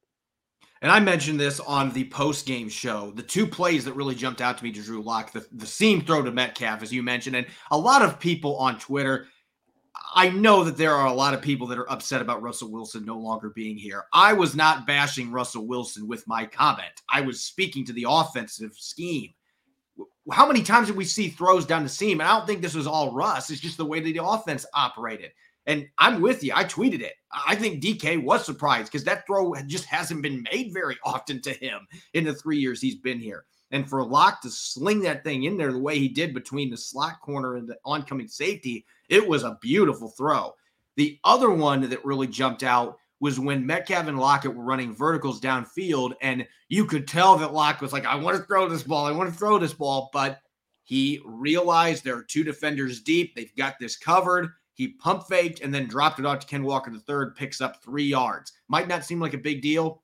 And 0.85 0.93
I 0.93 1.01
mentioned 1.01 1.41
this 1.41 1.59
on 1.59 1.91
the 1.93 2.05
post 2.11 2.47
game 2.47 2.69
show. 2.69 3.11
The 3.11 3.23
two 3.23 3.47
plays 3.47 3.85
that 3.85 3.95
really 3.95 4.15
jumped 4.15 4.41
out 4.41 4.59
to 4.59 4.65
me 4.65 4.71
to 4.71 4.83
Drew 4.83 5.03
Lock, 5.03 5.33
the, 5.33 5.45
the 5.51 5.67
seam 5.67 6.03
throw 6.03 6.23
to 6.23 6.31
Metcalf, 6.31 6.83
as 6.83 6.93
you 6.93 7.03
mentioned, 7.03 7.35
and 7.35 7.47
a 7.73 7.77
lot 7.77 8.03
of 8.03 8.21
people 8.21 8.57
on 8.59 8.79
Twitter 8.79 9.27
I 10.17 10.29
know 10.31 10.63
that 10.65 10.77
there 10.77 10.95
are 10.95 11.07
a 11.07 11.13
lot 11.13 11.35
of 11.35 11.43
people 11.43 11.67
that 11.69 11.79
are 11.79 11.91
upset 11.91 12.21
about 12.21 12.43
Russell 12.43 12.71
Wilson 12.71 13.05
no 13.05 13.19
longer 13.19 13.51
being 13.51 13.77
here. 13.77 14.05
I 14.13 14.33
was 14.33 14.55
not 14.55 14.87
bashing 14.87 15.31
Russell 15.31 15.67
Wilson 15.67 16.07
with 16.07 16.27
my 16.29 16.47
comment. 16.47 17.03
I 17.09 17.21
was 17.21 17.43
speaking 17.43 17.85
to 17.87 17.93
the 17.93 18.07
offensive 18.09 18.75
scheme. 18.75 19.33
How 20.31 20.47
many 20.47 20.63
times 20.63 20.87
did 20.87 20.97
we 20.97 21.05
see 21.05 21.29
throws 21.29 21.67
down 21.67 21.83
the 21.83 21.89
seam? 21.89 22.21
And 22.21 22.29
I 22.29 22.37
don't 22.37 22.47
think 22.47 22.63
this 22.63 22.75
was 22.75 22.87
all 22.87 23.13
Russ. 23.13 23.51
It's 23.51 23.61
just 23.61 23.77
the 23.77 23.85
way 23.85 24.01
that 24.01 24.13
the 24.13 24.25
offense 24.25 24.65
operated. 24.73 25.33
And 25.67 25.89
I'm 25.99 26.21
with 26.21 26.45
you. 26.45 26.53
I 26.55 26.65
tweeted 26.65 27.01
it. 27.01 27.15
I 27.33 27.55
think 27.55 27.83
DK 27.83 28.23
was 28.23 28.45
surprised 28.45 28.93
because 28.93 29.05
that 29.05 29.27
throw 29.27 29.55
just 29.67 29.87
hasn't 29.87 30.23
been 30.23 30.45
made 30.53 30.73
very 30.73 30.99
often 31.05 31.41
to 31.43 31.53
him 31.53 31.87
in 32.13 32.25
the 32.25 32.35
three 32.35 32.59
years 32.59 32.81
he's 32.81 32.97
been 32.97 33.19
here. 33.19 33.45
And 33.71 33.89
for 33.89 34.05
Lock 34.05 34.43
to 34.43 34.51
sling 34.51 35.01
that 35.01 35.25
thing 35.25 35.45
in 35.45 35.57
there 35.57 35.73
the 35.73 35.79
way 35.79 35.99
he 35.99 36.09
did 36.09 36.35
between 36.35 36.71
the 36.71 36.77
slot 36.77 37.21
corner 37.21 37.57
and 37.57 37.67
the 37.67 37.79
oncoming 37.85 38.29
safety, 38.29 38.85
it 39.09 39.27
was 39.27 39.43
a 39.43 39.59
beautiful 39.61 40.11
throw. 40.11 40.55
The 40.97 41.19
other 41.25 41.51
one 41.51 41.89
that 41.89 42.05
really 42.05 42.29
jumped 42.29 42.63
out 42.63 42.99
was 43.21 43.41
when 43.41 43.67
Metcalf 43.67 44.07
and 44.07 44.19
Lockett 44.19 44.55
were 44.55 44.63
running 44.63 44.95
verticals 44.95 45.41
downfield, 45.41 46.13
and 46.21 46.47
you 46.69 46.85
could 46.85 47.09
tell 47.09 47.37
that 47.39 47.55
Lock 47.55 47.81
was 47.81 47.93
like, 47.93 48.05
I 48.05 48.17
want 48.17 48.37
to 48.37 48.43
throw 48.45 48.69
this 48.69 48.83
ball, 48.83 49.07
I 49.07 49.13
want 49.13 49.33
to 49.33 49.37
throw 49.37 49.59
this 49.59 49.73
ball, 49.73 50.11
but 50.13 50.41
he 50.85 51.21
realized 51.25 52.05
there 52.05 52.17
are 52.17 52.23
two 52.23 52.45
defenders 52.45 53.01
deep. 53.01 53.35
They've 53.35 53.57
got 53.57 53.79
this 53.81 53.97
covered. 53.97 54.51
He 54.75 54.89
pump 54.89 55.27
faked 55.29 55.61
and 55.61 55.73
then 55.73 55.87
dropped 55.87 56.19
it 56.19 56.27
off 56.27 56.41
to 56.41 56.47
Ken 56.47 56.65
Walker 56.65 56.91
the 56.91 56.99
third, 56.99 57.37
picks 57.37 57.61
up 57.61 57.83
three 57.83 58.05
yards. 58.05 58.53
Might 58.69 58.89
not 58.89 59.05
seem 59.05 59.21
like 59.21 59.35
a 59.35 59.39
big 59.39 59.63
deal. 59.63 60.03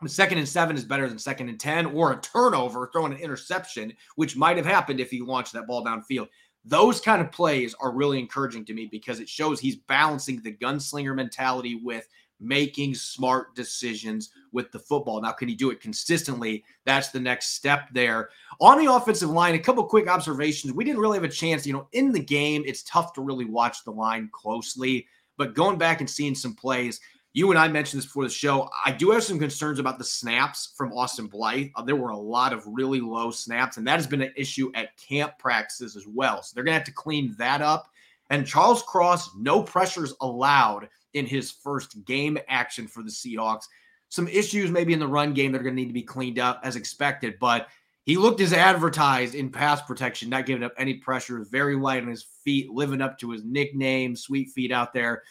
But 0.00 0.10
second 0.10 0.38
and 0.38 0.48
seven 0.48 0.76
is 0.76 0.84
better 0.84 1.08
than 1.08 1.18
second 1.18 1.48
and 1.48 1.60
10 1.60 1.86
or 1.86 2.12
a 2.12 2.20
turnover, 2.20 2.88
throwing 2.92 3.12
an 3.12 3.18
interception, 3.18 3.92
which 4.16 4.36
might 4.36 4.56
have 4.56 4.66
happened 4.66 4.98
if 4.98 5.10
he 5.10 5.20
launched 5.20 5.52
that 5.52 5.66
ball 5.66 5.84
downfield. 5.84 6.28
Those 6.64 7.00
kind 7.00 7.22
of 7.22 7.32
plays 7.32 7.74
are 7.80 7.92
really 7.92 8.18
encouraging 8.18 8.64
to 8.66 8.74
me 8.74 8.86
because 8.86 9.20
it 9.20 9.28
shows 9.28 9.60
he's 9.60 9.76
balancing 9.76 10.40
the 10.42 10.52
gunslinger 10.52 11.14
mentality 11.14 11.80
with 11.82 12.08
making 12.40 12.94
smart 12.94 13.54
decisions 13.54 14.30
with 14.52 14.72
the 14.72 14.78
football. 14.78 15.20
Now, 15.20 15.32
can 15.32 15.48
he 15.48 15.54
do 15.54 15.70
it 15.70 15.80
consistently? 15.80 16.64
That's 16.84 17.08
the 17.08 17.20
next 17.20 17.54
step 17.54 17.88
there. 17.92 18.30
On 18.60 18.78
the 18.78 18.92
offensive 18.92 19.30
line, 19.30 19.54
a 19.54 19.58
couple 19.58 19.84
quick 19.84 20.08
observations. 20.08 20.72
We 20.72 20.84
didn't 20.84 21.00
really 21.00 21.18
have 21.18 21.24
a 21.24 21.28
chance, 21.28 21.66
you 21.66 21.72
know, 21.72 21.88
in 21.92 22.12
the 22.12 22.20
game, 22.20 22.62
it's 22.66 22.82
tough 22.82 23.12
to 23.14 23.20
really 23.20 23.44
watch 23.44 23.84
the 23.84 23.92
line 23.92 24.30
closely, 24.32 25.06
but 25.36 25.54
going 25.54 25.78
back 25.78 26.00
and 26.00 26.08
seeing 26.10 26.34
some 26.34 26.54
plays, 26.54 27.00
you 27.32 27.50
and 27.50 27.58
I 27.58 27.68
mentioned 27.68 27.98
this 27.98 28.06
before 28.06 28.24
the 28.24 28.30
show. 28.30 28.68
I 28.84 28.90
do 28.90 29.12
have 29.12 29.22
some 29.22 29.38
concerns 29.38 29.78
about 29.78 29.98
the 29.98 30.04
snaps 30.04 30.72
from 30.76 30.92
Austin 30.92 31.28
Blythe. 31.28 31.68
Uh, 31.76 31.82
there 31.82 31.94
were 31.94 32.10
a 32.10 32.18
lot 32.18 32.52
of 32.52 32.64
really 32.66 33.00
low 33.00 33.30
snaps, 33.30 33.76
and 33.76 33.86
that 33.86 33.96
has 33.96 34.06
been 34.06 34.22
an 34.22 34.32
issue 34.36 34.72
at 34.74 34.96
camp 34.96 35.38
practices 35.38 35.96
as 35.96 36.06
well. 36.08 36.42
So 36.42 36.54
they're 36.54 36.64
going 36.64 36.72
to 36.72 36.78
have 36.78 36.86
to 36.86 36.92
clean 36.92 37.34
that 37.38 37.62
up. 37.62 37.88
And 38.30 38.46
Charles 38.46 38.82
Cross, 38.82 39.30
no 39.36 39.62
pressures 39.62 40.14
allowed 40.20 40.88
in 41.14 41.26
his 41.26 41.50
first 41.50 42.04
game 42.04 42.38
action 42.48 42.86
for 42.86 43.02
the 43.02 43.10
Seahawks. 43.10 43.64
Some 44.08 44.28
issues 44.28 44.70
maybe 44.70 44.92
in 44.92 44.98
the 44.98 45.06
run 45.06 45.34
game 45.34 45.52
that 45.52 45.60
are 45.60 45.64
going 45.64 45.76
to 45.76 45.80
need 45.80 45.88
to 45.88 45.94
be 45.94 46.02
cleaned 46.02 46.38
up 46.38 46.60
as 46.64 46.76
expected, 46.76 47.34
but 47.40 47.68
he 48.06 48.16
looked 48.16 48.40
as 48.40 48.52
advertised 48.52 49.34
in 49.34 49.50
pass 49.50 49.82
protection, 49.82 50.30
not 50.30 50.46
giving 50.46 50.64
up 50.64 50.72
any 50.76 50.94
pressure, 50.94 51.44
very 51.50 51.76
light 51.76 52.02
on 52.02 52.08
his 52.08 52.26
feet, 52.44 52.70
living 52.70 53.00
up 53.00 53.18
to 53.18 53.30
his 53.30 53.44
nickname, 53.44 54.16
sweet 54.16 54.48
feet 54.50 54.72
out 54.72 54.92
there 54.92 55.22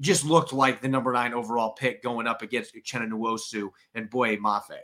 just 0.00 0.24
looked 0.24 0.52
like 0.52 0.80
the 0.80 0.88
number 0.88 1.12
nine 1.12 1.34
overall 1.34 1.70
pick 1.70 2.02
going 2.02 2.26
up 2.26 2.42
against 2.42 2.74
Uchenna 2.74 3.08
Nwosu 3.08 3.70
and 3.94 4.08
Boye 4.08 4.36
Mafe. 4.36 4.78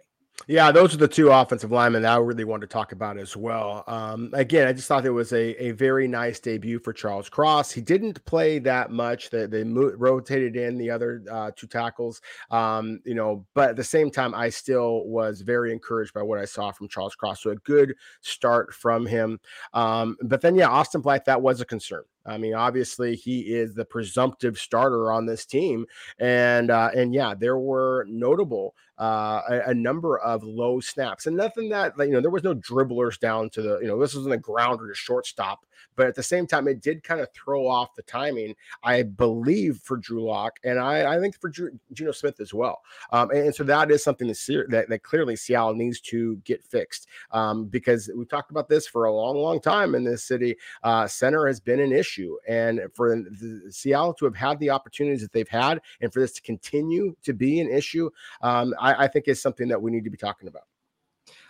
Yeah, 0.47 0.73
those 0.73 0.93
are 0.93 0.99
the 0.99 1.09
two 1.09 1.31
offensive 1.31 1.71
linemen 1.71 2.03
that 2.03 2.13
I 2.13 2.19
really 2.19 2.45
wanted 2.45 2.69
to 2.69 2.73
talk 2.73 2.93
about 2.93 3.17
as 3.17 3.37
well. 3.37 3.85
Um, 3.87 4.31
again, 4.35 4.67
I 4.67 4.73
just 4.73 4.89
thought 4.89 5.07
it 5.07 5.11
was 5.11 5.33
a, 5.33 5.65
a 5.65 5.71
very 5.71 6.07
nice 6.07 6.41
debut 6.41 6.81
for 6.81 6.93
Charles 6.93 7.29
Cross. 7.29 7.71
He 7.71 7.81
didn't 7.81 8.23
play 8.27 8.59
that 8.59 8.91
much. 8.91 9.31
They, 9.31 9.47
they 9.47 9.65
mo- 9.65 9.95
rotated 9.97 10.57
in 10.57 10.77
the 10.77 10.91
other 10.91 11.23
uh, 11.31 11.53
two 11.57 11.69
tackles, 11.69 12.21
um, 12.51 13.01
you 13.05 13.15
know, 13.15 13.47
but 13.55 13.71
at 13.71 13.77
the 13.77 13.85
same 13.85 14.11
time, 14.11 14.35
I 14.35 14.51
still 14.51 15.07
was 15.07 15.41
very 15.41 15.73
encouraged 15.73 16.13
by 16.13 16.23
what 16.23 16.41
I 16.41 16.45
saw 16.45 16.73
from 16.73 16.89
Charles 16.89 17.15
Cross. 17.15 17.43
So 17.43 17.51
a 17.51 17.57
good 17.57 17.95
start 18.21 18.75
from 18.75 19.07
him. 19.07 19.41
Um, 19.73 20.17
but 20.21 20.41
then, 20.41 20.57
yeah, 20.57 20.69
Austin 20.69 21.01
Blythe, 21.01 21.23
that 21.27 21.41
was 21.41 21.61
a 21.61 21.65
concern. 21.65 22.03
I 22.27 22.39
mean, 22.39 22.55
obviously, 22.55 23.17
he 23.17 23.41
is 23.55 23.75
the 23.75 23.85
presumptive 23.85 24.59
starter 24.59 25.13
on 25.13 25.27
this 25.27 25.45
team, 25.45 25.87
and 26.19 26.71
uh, 26.71 26.91
and 26.95 27.15
yeah, 27.15 27.35
there 27.35 27.59
were 27.59 28.07
notable 28.09 28.75
uh, 28.99 29.41
a, 29.49 29.71
a, 29.71 29.75
number 29.75 30.19
of 30.19 30.45
low 30.45 30.79
snaps, 30.79 31.27
and 31.27 31.37
nothing 31.37 31.69
that 31.69 31.93
you 31.99 32.13
know 32.13 32.21
there 32.21 32.31
was 32.31 32.45
no 32.45 32.55
dribblers 32.55 33.19
down 33.19 33.51
to 33.51 33.61
the 33.61 33.79
you 33.81 33.89
know 33.89 33.99
this 33.99 34.15
wasn't 34.15 34.33
a 34.33 34.39
ground 34.39 34.81
or 34.81 34.91
a 34.91 34.95
shortstop, 34.95 35.67
but 35.97 36.07
at 36.07 36.15
the 36.15 36.23
same 36.23 36.47
time, 36.47 36.69
it 36.69 36.81
did 36.81 37.03
kind 37.03 37.21
of 37.21 37.29
throw 37.33 37.67
off 37.67 37.97
the 37.97 38.03
timing. 38.03 38.55
I 38.85 39.03
believe 39.03 39.79
for 39.79 39.97
Drew 39.97 40.23
Lock, 40.23 40.61
and 40.63 40.79
I, 40.79 41.17
I 41.17 41.19
think 41.19 41.41
for 41.41 41.49
Drew, 41.49 41.71
Geno 41.93 42.13
Smith 42.13 42.39
as 42.39 42.55
well, 42.55 42.83
um, 43.11 43.31
and, 43.31 43.47
and, 43.47 43.55
so 43.55 43.65
that 43.65 43.91
is 43.91 44.05
something 44.05 44.29
that, 44.29 44.67
that, 44.69 44.89
that 44.89 45.03
clearly 45.03 45.35
Seattle 45.35 45.75
needs 45.75 46.01
to 46.03 46.37
get 46.45 46.63
fixed 46.63 47.09
um, 47.33 47.65
because 47.65 48.09
we've 48.17 48.29
talked 48.29 48.53
about 48.53 48.69
this 48.69 48.87
for 48.87 49.07
a 49.07 49.13
long, 49.13 49.37
long 49.37 49.61
time 49.61 49.97
in 49.97 50.05
this 50.05 50.23
city. 50.23 50.55
Uh, 50.85 51.09
center 51.09 51.49
has 51.49 51.59
been 51.59 51.81
an 51.81 51.93
issue, 51.93 52.14
and 52.49 52.81
for 52.95 53.25
Seattle 53.71 54.15
to 54.15 54.25
have 54.25 54.37
had 54.37 54.59
the 54.59 54.71
opportunities 54.71 55.23
that 55.23 55.33
they've 55.33 55.49
had, 55.49 55.81
and 56.01 56.13
for 56.13 56.21
this 56.21 56.33
to 56.33 56.43
continue 56.43 57.15
to 57.23 57.33
be 57.33 57.61
an 57.61 57.71
issue. 57.71 58.11
Um, 58.43 58.75
I, 58.81 59.05
I 59.05 59.09
think 59.09 59.29
is 59.29 59.41
something 59.43 59.69
that 59.69 59.81
we 59.81 59.91
need 59.91 60.05
to 60.05 60.11
be 60.11 60.17
talking 60.17 60.49
about. 60.49 60.65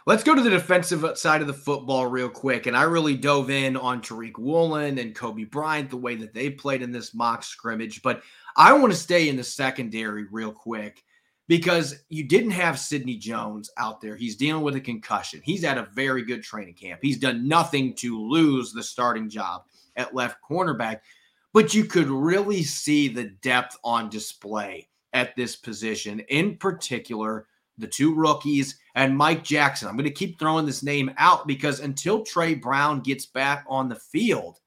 Let's 0.07 0.23
go 0.23 0.35
to 0.35 0.43
the 0.43 0.51
defensive 0.51 1.17
side 1.17 1.41
of 1.41 1.47
the 1.47 1.55
football 1.55 2.07
real 2.07 2.29
quick. 2.29 2.67
And 2.67 2.77
I 2.77 2.83
really 2.83 3.17
dove 3.17 3.49
in 3.49 3.75
on 3.75 4.03
Tariq 4.03 4.39
Woolen 4.39 4.99
and 4.99 5.15
Coby 5.15 5.51
Bryant, 5.51 5.89
the 5.89 5.97
way 5.97 6.15
that 6.17 6.35
they 6.35 6.51
played 6.51 6.83
in 6.83 6.93
this 6.93 7.15
mock 7.15 7.43
scrimmage. 7.43 8.03
But 8.03 8.23
I 8.55 8.75
want 8.75 8.93
to 8.93 8.99
stay 8.99 9.31
in 9.31 9.37
the 9.37 9.45
secondary 9.45 10.27
real 10.31 10.53
quick. 10.53 11.03
because 11.49 12.03
you 12.09 12.25
didn't 12.25 12.53
have 12.53 12.79
Sidney 12.79 13.17
Jones 13.17 13.71
out 13.77 14.01
there. 14.01 14.17
He's 14.17 14.37
dealing 14.37 14.63
with 14.63 14.77
a 14.77 14.81
concussion. 14.81 15.41
He's 15.45 15.65
had 15.65 15.79
a 15.79 15.89
very 15.95 16.25
good 16.25 16.43
training 16.43 16.75
camp. 16.75 17.01
He's 17.03 17.19
done 17.19 17.47
nothing 17.47 17.95
to 17.97 18.19
lose 18.19 18.73
the 18.73 18.83
starting 18.83 19.29
job 19.29 19.65
at 19.97 20.15
left 20.15 20.39
cornerback, 20.49 21.01
but 21.53 21.75
you 21.75 21.85
could 21.85 22.09
really 22.09 22.63
see 22.63 23.09
the 23.09 23.25
depth 23.43 23.77
on 23.85 24.09
display 24.09 24.89
at 25.13 25.37
this 25.37 25.57
position, 25.57 26.21
in 26.29 26.57
particular, 26.57 27.47
the 27.79 27.87
two 27.87 28.15
rookies 28.15 28.79
and 28.95 29.17
Mike 29.17 29.43
Jackson. 29.43 29.89
I'm 29.89 29.97
going 29.97 30.05
to 30.05 30.11
keep 30.11 30.39
throwing 30.39 30.67
this 30.67 30.83
name 30.83 31.11
out 31.19 31.47
because 31.47 31.81
until 31.81 32.25
Tre 32.25 32.55
Brown 32.55 33.01
gets 33.01 33.27
back 33.27 33.65
on 33.69 33.89
the 33.89 33.97
field, 33.97 34.59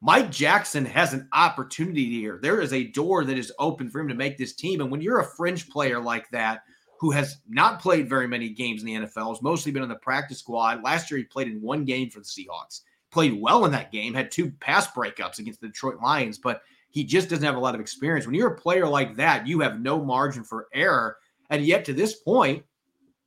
Mike 0.00 0.30
Jackson 0.30 0.84
has 0.84 1.12
an 1.12 1.28
opportunity 1.32 2.08
here. 2.08 2.38
There 2.40 2.60
is 2.60 2.72
a 2.72 2.84
door 2.84 3.24
that 3.24 3.38
is 3.38 3.52
open 3.58 3.90
for 3.90 4.00
him 4.00 4.08
to 4.08 4.14
make 4.14 4.38
this 4.38 4.54
team. 4.54 4.80
And 4.80 4.90
when 4.90 5.00
you're 5.00 5.20
a 5.20 5.36
fringe 5.36 5.68
player 5.68 6.00
like 6.00 6.30
that, 6.30 6.62
who 7.00 7.10
has 7.12 7.38
not 7.48 7.80
played 7.80 8.08
very 8.08 8.26
many 8.26 8.48
games 8.48 8.82
in 8.82 8.86
the 8.86 9.06
NFL, 9.06 9.34
has 9.34 9.42
mostly 9.42 9.72
been 9.72 9.82
on 9.82 9.88
the 9.88 9.96
practice 9.96 10.38
squad. 10.38 10.82
Last 10.82 11.10
year, 11.10 11.18
he 11.18 11.24
played 11.24 11.48
in 11.48 11.62
one 11.62 11.84
game 11.84 12.10
for 12.10 12.18
the 12.18 12.24
Seahawks, 12.24 12.80
played 13.18 13.42
well 13.42 13.64
in 13.64 13.72
that 13.72 13.90
game, 13.90 14.14
had 14.14 14.30
two 14.30 14.48
pass 14.60 14.86
breakups 14.92 15.40
against 15.40 15.60
the 15.60 15.66
Detroit 15.66 15.96
Lions, 16.00 16.38
but 16.38 16.62
he 16.90 17.02
just 17.02 17.28
doesn't 17.28 17.44
have 17.44 17.56
a 17.56 17.58
lot 17.58 17.74
of 17.74 17.80
experience. 17.80 18.26
When 18.26 18.36
you're 18.36 18.54
a 18.54 18.60
player 18.60 18.86
like 18.86 19.16
that, 19.16 19.44
you 19.44 19.58
have 19.58 19.80
no 19.80 20.00
margin 20.00 20.44
for 20.44 20.68
error. 20.72 21.16
And 21.50 21.64
yet, 21.64 21.84
to 21.86 21.92
this 21.92 22.14
point, 22.14 22.62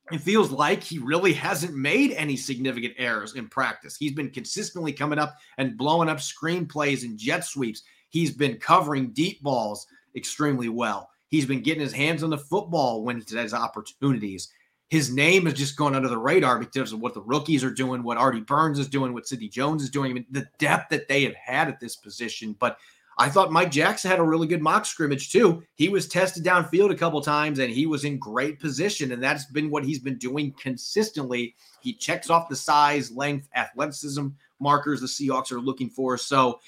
it 0.09 0.21
feels 0.21 0.49
like 0.49 0.81
he 0.81 0.97
really 0.97 1.33
hasn't 1.33 1.75
made 1.75 2.13
any 2.13 2.37
significant 2.37 2.93
errors 2.97 3.35
in 3.35 3.49
practice. 3.49 3.97
He's 3.97 4.13
been 4.13 4.29
consistently 4.29 4.93
coming 4.93 5.19
up 5.19 5.35
and 5.57 5.77
blowing 5.77 6.07
up 6.07 6.21
screen 6.21 6.65
plays 6.65 7.03
and 7.03 7.19
jet 7.19 7.43
sweeps. 7.43 7.83
He's 8.07 8.31
been 8.31 8.59
covering 8.59 9.11
deep 9.11 9.43
balls 9.43 9.85
extremely 10.15 10.69
well. 10.69 11.09
He's 11.27 11.45
been 11.45 11.63
getting 11.63 11.81
his 11.81 11.91
hands 11.91 12.23
on 12.23 12.29
the 12.29 12.37
football 12.37 13.03
when 13.03 13.21
he 13.27 13.35
has 13.35 13.53
opportunities. 13.53 14.53
His 14.91 15.09
name 15.09 15.47
is 15.47 15.53
just 15.53 15.77
going 15.77 15.95
under 15.95 16.09
the 16.09 16.17
radar 16.17 16.59
because 16.59 16.91
of 16.91 16.99
what 16.99 17.13
the 17.13 17.21
rookies 17.21 17.63
are 17.63 17.71
doing, 17.71 18.03
what 18.03 18.17
Artie 18.17 18.41
Burns 18.41 18.77
is 18.77 18.89
doing, 18.89 19.13
what 19.13 19.25
Sidney 19.25 19.47
Jones 19.47 19.81
is 19.81 19.89
doing, 19.89 20.11
I 20.11 20.13
mean, 20.15 20.25
the 20.29 20.49
depth 20.57 20.89
that 20.89 21.07
they 21.07 21.23
have 21.23 21.33
had 21.33 21.69
at 21.69 21.79
this 21.79 21.95
position. 21.95 22.57
But 22.59 22.77
I 23.17 23.29
thought 23.29 23.53
Mike 23.53 23.71
Jackson 23.71 24.11
had 24.11 24.19
a 24.19 24.23
really 24.23 24.47
good 24.47 24.61
mock 24.61 24.85
scrimmage 24.85 25.31
too. 25.31 25.63
He 25.75 25.87
was 25.87 26.09
tested 26.09 26.43
downfield 26.43 26.91
a 26.91 26.95
couple 26.95 27.21
times 27.21 27.59
and 27.59 27.71
he 27.71 27.85
was 27.85 28.03
in 28.03 28.19
great 28.19 28.59
position. 28.59 29.13
And 29.13 29.23
that's 29.23 29.45
been 29.45 29.69
what 29.69 29.85
he's 29.85 29.99
been 29.99 30.17
doing 30.17 30.53
consistently. 30.59 31.55
He 31.79 31.93
checks 31.93 32.29
off 32.29 32.49
the 32.49 32.55
size, 32.57 33.11
length, 33.11 33.47
athleticism 33.55 34.27
markers 34.59 34.99
the 34.99 35.07
Seahawks 35.07 35.53
are 35.53 35.61
looking 35.61 35.89
for. 35.89 36.17
So 36.17 36.59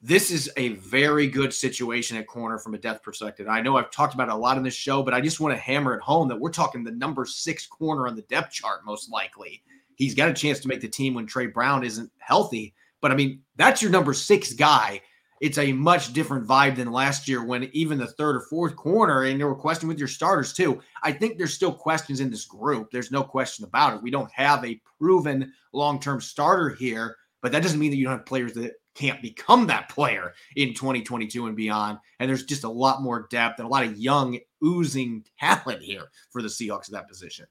this 0.00 0.30
is 0.30 0.50
a 0.56 0.70
very 0.70 1.26
good 1.26 1.52
situation 1.52 2.16
at 2.16 2.26
corner 2.26 2.58
from 2.58 2.74
a 2.74 2.78
depth 2.78 3.02
perspective. 3.02 3.48
I 3.48 3.60
know 3.60 3.76
I've 3.76 3.90
talked 3.90 4.14
about 4.14 4.28
it 4.28 4.34
a 4.34 4.36
lot 4.36 4.56
in 4.56 4.62
this 4.62 4.74
show, 4.74 5.02
but 5.02 5.14
I 5.14 5.20
just 5.20 5.40
want 5.40 5.54
to 5.54 5.60
hammer 5.60 5.94
it 5.94 6.02
home 6.02 6.28
that 6.28 6.38
we're 6.38 6.50
talking 6.50 6.84
the 6.84 6.92
number 6.92 7.24
six 7.24 7.66
corner 7.66 8.06
on 8.06 8.14
the 8.14 8.22
depth 8.22 8.52
chart, 8.52 8.84
most 8.84 9.10
likely. 9.10 9.62
He's 9.96 10.14
got 10.14 10.28
a 10.28 10.34
chance 10.34 10.60
to 10.60 10.68
make 10.68 10.80
the 10.80 10.88
team 10.88 11.14
when 11.14 11.26
Tre 11.26 11.46
Brown 11.48 11.84
isn't 11.84 12.10
healthy. 12.18 12.74
But 13.00 13.10
I 13.10 13.16
mean, 13.16 13.42
that's 13.56 13.82
your 13.82 13.90
number 13.90 14.14
six 14.14 14.52
guy 14.52 15.00
it's 15.40 15.58
a 15.58 15.72
much 15.72 16.12
different 16.12 16.46
vibe 16.46 16.76
than 16.76 16.90
last 16.90 17.28
year 17.28 17.44
when 17.44 17.70
even 17.72 17.98
the 17.98 18.06
third 18.06 18.36
or 18.36 18.40
fourth 18.40 18.76
corner, 18.76 19.24
and 19.24 19.38
there 19.38 19.46
were 19.46 19.54
questions 19.54 19.88
with 19.88 19.98
your 19.98 20.08
starters 20.08 20.52
too. 20.52 20.80
I 21.02 21.12
think 21.12 21.38
there's 21.38 21.54
still 21.54 21.72
questions 21.72 22.20
in 22.20 22.30
this 22.30 22.44
group. 22.44 22.90
There's 22.90 23.12
no 23.12 23.22
question 23.22 23.64
about 23.64 23.94
it. 23.94 24.02
We 24.02 24.10
don't 24.10 24.30
have 24.32 24.64
a 24.64 24.80
proven 24.98 25.52
long 25.72 26.00
term 26.00 26.20
starter 26.20 26.70
here, 26.70 27.16
but 27.40 27.52
that 27.52 27.62
doesn't 27.62 27.78
mean 27.78 27.90
that 27.90 27.96
you 27.96 28.04
don't 28.04 28.18
have 28.18 28.26
players 28.26 28.52
that 28.54 28.72
can't 28.98 29.22
become 29.22 29.66
that 29.68 29.88
player 29.88 30.34
in 30.56 30.74
2022 30.74 31.46
and 31.46 31.56
beyond. 31.56 31.98
And 32.18 32.28
there's 32.28 32.44
just 32.44 32.64
a 32.64 32.68
lot 32.68 33.02
more 33.02 33.28
depth 33.30 33.60
and 33.60 33.66
a 33.66 33.70
lot 33.70 33.84
of 33.84 33.96
young, 33.96 34.38
oozing 34.64 35.24
talent 35.38 35.82
here 35.82 36.08
for 36.30 36.42
the 36.42 36.48
Seahawks 36.48 36.88
at 36.88 36.92
that 36.92 37.08
position. 37.08 37.46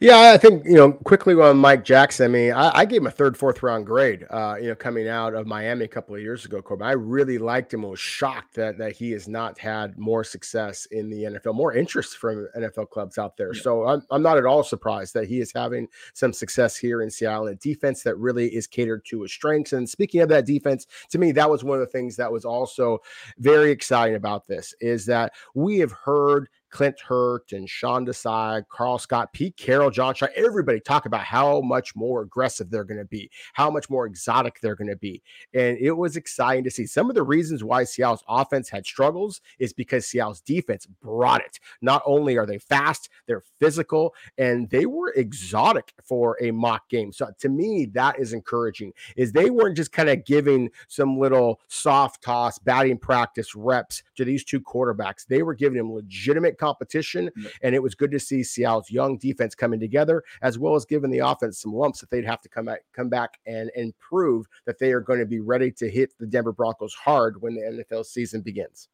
Yeah, 0.00 0.32
I 0.32 0.38
think 0.38 0.64
you 0.64 0.74
know 0.74 0.92
quickly 0.92 1.34
on 1.34 1.58
Mike 1.58 1.84
Jackson. 1.84 2.24
I 2.24 2.28
mean, 2.28 2.52
I, 2.52 2.78
I 2.78 2.84
gave 2.84 3.02
him 3.02 3.06
a 3.06 3.10
third, 3.10 3.36
fourth 3.36 3.62
round 3.62 3.86
grade. 3.86 4.26
Uh, 4.28 4.56
you 4.60 4.68
know, 4.68 4.74
coming 4.74 5.08
out 5.08 5.34
of 5.34 5.46
Miami 5.46 5.84
a 5.84 5.88
couple 5.88 6.14
of 6.14 6.22
years 6.22 6.44
ago, 6.44 6.60
Corbin, 6.60 6.86
I 6.86 6.92
really 6.92 7.38
liked 7.38 7.72
him. 7.72 7.84
I 7.84 7.88
was 7.88 8.00
shocked 8.00 8.54
that 8.54 8.78
that 8.78 8.92
he 8.92 9.12
has 9.12 9.28
not 9.28 9.58
had 9.58 9.96
more 9.96 10.24
success 10.24 10.86
in 10.86 11.08
the 11.08 11.24
NFL, 11.24 11.54
more 11.54 11.72
interest 11.72 12.16
from 12.16 12.48
NFL 12.56 12.90
clubs 12.90 13.18
out 13.18 13.36
there. 13.36 13.54
Yeah. 13.54 13.62
So 13.62 13.86
I'm 13.86 14.02
I'm 14.10 14.22
not 14.22 14.38
at 14.38 14.46
all 14.46 14.64
surprised 14.64 15.14
that 15.14 15.28
he 15.28 15.40
is 15.40 15.52
having 15.54 15.86
some 16.14 16.32
success 16.32 16.76
here 16.76 17.02
in 17.02 17.10
Seattle. 17.10 17.48
A 17.48 17.54
defense 17.54 18.02
that 18.02 18.16
really 18.16 18.48
is 18.48 18.66
catered 18.66 19.04
to 19.06 19.22
his 19.22 19.32
strengths. 19.32 19.72
And 19.72 19.88
speaking 19.88 20.20
of 20.20 20.28
that 20.30 20.46
defense, 20.46 20.86
to 21.10 21.18
me, 21.18 21.30
that 21.32 21.48
was 21.48 21.62
one 21.62 21.78
of 21.78 21.86
the 21.86 21.92
things 21.92 22.16
that 22.16 22.32
was 22.32 22.44
also 22.44 22.98
very 23.38 23.70
exciting 23.70 24.16
about 24.16 24.46
this 24.46 24.74
is 24.80 25.06
that 25.06 25.32
we 25.54 25.78
have 25.78 25.92
heard 25.92 26.48
Clint 26.70 27.00
Hurtt 27.00 27.52
and 27.52 27.68
Sean 27.68 28.06
Desai, 28.06 28.62
Karl 28.68 28.98
Scott, 28.98 29.32
Pete 29.32 29.56
Carroll, 29.56 29.90
John 29.90 30.14
Schneider, 30.14 30.32
everybody 30.36 30.80
talk 30.80 31.06
about 31.06 31.24
how 31.24 31.60
much 31.60 31.94
more 31.94 32.22
aggressive 32.22 32.70
they're 32.70 32.84
going 32.84 32.98
to 33.00 33.04
be, 33.04 33.30
how 33.52 33.70
much 33.70 33.90
more 33.90 34.06
exotic 34.06 34.60
they're 34.60 34.74
going 34.74 34.90
to 34.90 34.96
be. 34.96 35.22
And 35.54 35.76
it 35.78 35.92
was 35.92 36.16
exciting 36.16 36.64
to 36.64 36.70
see. 36.70 36.86
Some 36.86 37.08
of 37.10 37.14
the 37.14 37.22
reasons 37.22 37.64
why 37.64 37.84
Seattle's 37.84 38.24
offense 38.28 38.68
had 38.68 38.86
struggles 38.86 39.40
is 39.58 39.72
because 39.72 40.06
Seattle's 40.06 40.40
defense 40.40 40.86
brought 40.86 41.40
it. 41.40 41.58
Not 41.82 42.02
only 42.06 42.38
are 42.38 42.46
they 42.46 42.58
fast, 42.58 43.08
they're 43.26 43.42
physical, 43.58 44.14
and 44.38 44.68
they 44.70 44.86
were 44.86 45.12
exotic 45.12 45.92
for 46.02 46.36
a 46.40 46.50
mock 46.50 46.88
game. 46.88 47.12
So 47.12 47.30
to 47.38 47.48
me, 47.48 47.86
that 47.86 48.18
is 48.18 48.32
encouraging, 48.32 48.92
is 49.16 49.32
they 49.32 49.50
weren't 49.50 49.76
just 49.76 49.92
kind 49.92 50.08
of 50.08 50.24
giving 50.24 50.70
some 50.88 51.18
little 51.18 51.60
soft 51.68 52.22
toss 52.22 52.58
batting 52.58 52.98
practice 52.98 53.54
reps 53.54 54.02
to 54.16 54.24
these 54.24 54.44
two 54.44 54.60
quarterbacks. 54.60 55.26
They 55.26 55.42
were 55.42 55.54
giving 55.54 55.78
them 55.78 55.92
legitimate 55.92 56.58
competition. 56.60 57.30
And 57.62 57.74
it 57.74 57.82
was 57.82 57.94
good 57.94 58.10
to 58.12 58.20
see 58.20 58.44
Seattle's 58.44 58.90
young 58.90 59.16
defense 59.18 59.54
coming 59.54 59.80
together, 59.80 60.22
as 60.42 60.58
well 60.58 60.74
as 60.74 60.84
giving 60.84 61.10
the 61.10 61.18
offense 61.18 61.60
some 61.60 61.72
lumps 61.72 62.00
that 62.00 62.10
they'd 62.10 62.24
have 62.24 62.42
to 62.42 62.48
come 62.48 62.66
back, 62.66 62.82
come 62.92 63.08
back 63.08 63.38
and, 63.46 63.70
and 63.74 63.98
prove 63.98 64.46
that 64.66 64.78
they 64.78 64.92
are 64.92 65.00
going 65.00 65.18
to 65.18 65.26
be 65.26 65.40
ready 65.40 65.72
to 65.72 65.90
hit 65.90 66.12
the 66.18 66.26
Denver 66.26 66.52
Broncos 66.52 66.94
hard 66.94 67.40
when 67.40 67.54
the 67.54 67.62
NFL 67.62 68.04
season 68.04 68.42
begins. 68.42 68.88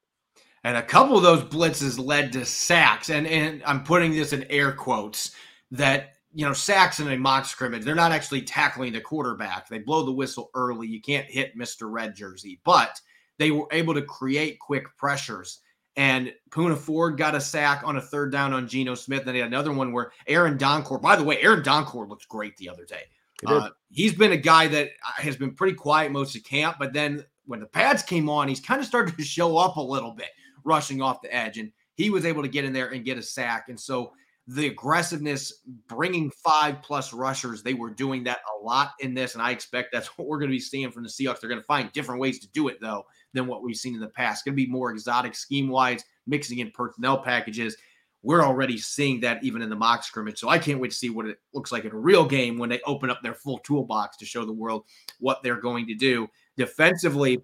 And 0.64 0.76
a 0.76 0.82
couple 0.82 1.16
of 1.16 1.22
those 1.22 1.44
blitzes 1.44 2.04
led 2.04 2.32
to 2.32 2.44
sacks. 2.44 3.10
And, 3.10 3.26
and 3.26 3.62
I'm 3.66 3.84
putting 3.84 4.12
this 4.12 4.32
in 4.32 4.44
air 4.44 4.72
quotes 4.72 5.32
that 5.70 6.14
you 6.36 6.44
know, 6.44 6.52
sacks 6.52 7.00
in 7.00 7.10
a 7.10 7.16
mock 7.16 7.46
scrimmage, 7.46 7.82
they're 7.82 7.94
not 7.94 8.12
actually 8.12 8.42
tackling 8.42 8.92
the 8.92 9.00
quarterback. 9.00 9.68
They 9.68 9.78
blow 9.78 10.04
the 10.04 10.12
whistle 10.12 10.50
early. 10.54 10.86
You 10.86 11.00
can't 11.00 11.26
hit 11.30 11.56
Mr. 11.56 11.90
Red 11.90 12.14
Jersey, 12.14 12.60
but 12.62 13.00
they 13.38 13.50
were 13.50 13.66
able 13.72 13.94
to 13.94 14.02
create 14.02 14.58
quick 14.58 14.84
pressures. 14.98 15.60
And 15.96 16.32
Poona 16.50 16.76
Ford 16.76 17.16
got 17.16 17.34
a 17.34 17.40
sack 17.40 17.82
on 17.84 17.96
a 17.96 18.00
third 18.00 18.30
down 18.30 18.52
on 18.52 18.68
Geno 18.68 18.94
Smith. 18.94 19.24
Then 19.24 19.34
he 19.34 19.40
had 19.40 19.48
another 19.48 19.72
one 19.72 19.92
where 19.92 20.12
Aaron 20.26 20.58
Donkor, 20.58 21.00
by 21.00 21.16
the 21.16 21.24
way, 21.24 21.40
Aaron 21.40 21.62
Donkor 21.62 22.08
looked 22.08 22.28
great 22.28 22.56
the 22.58 22.68
other 22.68 22.84
day. 22.84 23.04
He 23.40 23.46
uh, 23.46 23.70
he's 23.90 24.14
been 24.14 24.32
a 24.32 24.36
guy 24.36 24.66
that 24.68 24.88
uh, 24.88 25.22
has 25.22 25.36
been 25.36 25.54
pretty 25.54 25.74
quiet 25.74 26.12
most 26.12 26.36
of 26.36 26.44
camp, 26.44 26.76
but 26.78 26.92
then 26.92 27.24
when 27.46 27.60
the 27.60 27.66
pads 27.66 28.02
came 28.02 28.28
on, 28.28 28.48
he's 28.48 28.60
kind 28.60 28.80
of 28.80 28.86
started 28.86 29.16
to 29.16 29.24
show 29.24 29.56
up 29.56 29.76
a 29.76 29.80
little 29.80 30.12
bit, 30.12 30.30
rushing 30.64 31.00
off 31.00 31.22
the 31.22 31.34
edge. 31.34 31.58
And 31.58 31.72
he 31.94 32.10
was 32.10 32.26
able 32.26 32.42
to 32.42 32.48
get 32.48 32.64
in 32.64 32.72
there 32.72 32.90
and 32.90 33.04
get 33.04 33.18
a 33.18 33.22
sack. 33.22 33.68
And 33.68 33.80
so 33.80 34.12
the 34.48 34.68
aggressiveness, 34.68 35.62
bringing 35.88 36.30
five 36.30 36.80
plus 36.80 37.12
rushers, 37.12 37.62
they 37.62 37.74
were 37.74 37.90
doing 37.90 38.24
that 38.24 38.38
a 38.56 38.64
lot 38.64 38.92
in 39.00 39.12
this. 39.12 39.34
And 39.34 39.42
I 39.42 39.50
expect 39.50 39.90
that's 39.92 40.06
what 40.18 40.28
we're 40.28 40.38
going 40.38 40.50
to 40.50 40.56
be 40.56 40.60
seeing 40.60 40.90
from 40.90 41.02
the 41.02 41.08
Seahawks. 41.08 41.40
They're 41.40 41.50
going 41.50 41.60
to 41.60 41.66
find 41.66 41.90
different 41.92 42.20
ways 42.20 42.38
to 42.40 42.48
do 42.48 42.68
it, 42.68 42.78
though, 42.80 43.06
than 43.32 43.46
what 43.46 43.62
we've 43.62 43.76
seen 43.76 43.94
in 43.94 44.00
the 44.00 44.08
past. 44.08 44.44
Going 44.44 44.56
to 44.56 44.64
be 44.64 44.70
more 44.70 44.90
exotic 44.90 45.34
scheme 45.34 45.68
wise, 45.68 46.04
mixing 46.26 46.58
in 46.58 46.70
personnel 46.70 47.18
packages. 47.18 47.76
We're 48.22 48.42
already 48.42 48.78
seeing 48.78 49.20
that 49.20 49.42
even 49.44 49.62
in 49.62 49.70
the 49.70 49.76
mock 49.76 50.02
scrimmage. 50.02 50.38
So 50.38 50.48
I 50.48 50.58
can't 50.58 50.80
wait 50.80 50.90
to 50.90 50.96
see 50.96 51.10
what 51.10 51.26
it 51.26 51.38
looks 51.54 51.70
like 51.70 51.84
in 51.84 51.92
a 51.92 51.96
real 51.96 52.24
game 52.24 52.58
when 52.58 52.68
they 52.68 52.80
open 52.86 53.10
up 53.10 53.22
their 53.22 53.34
full 53.34 53.58
toolbox 53.58 54.16
to 54.16 54.24
show 54.24 54.44
the 54.44 54.52
world 54.52 54.84
what 55.20 55.42
they're 55.42 55.60
going 55.60 55.86
to 55.86 55.94
do 55.94 56.28
defensively. 56.56 57.40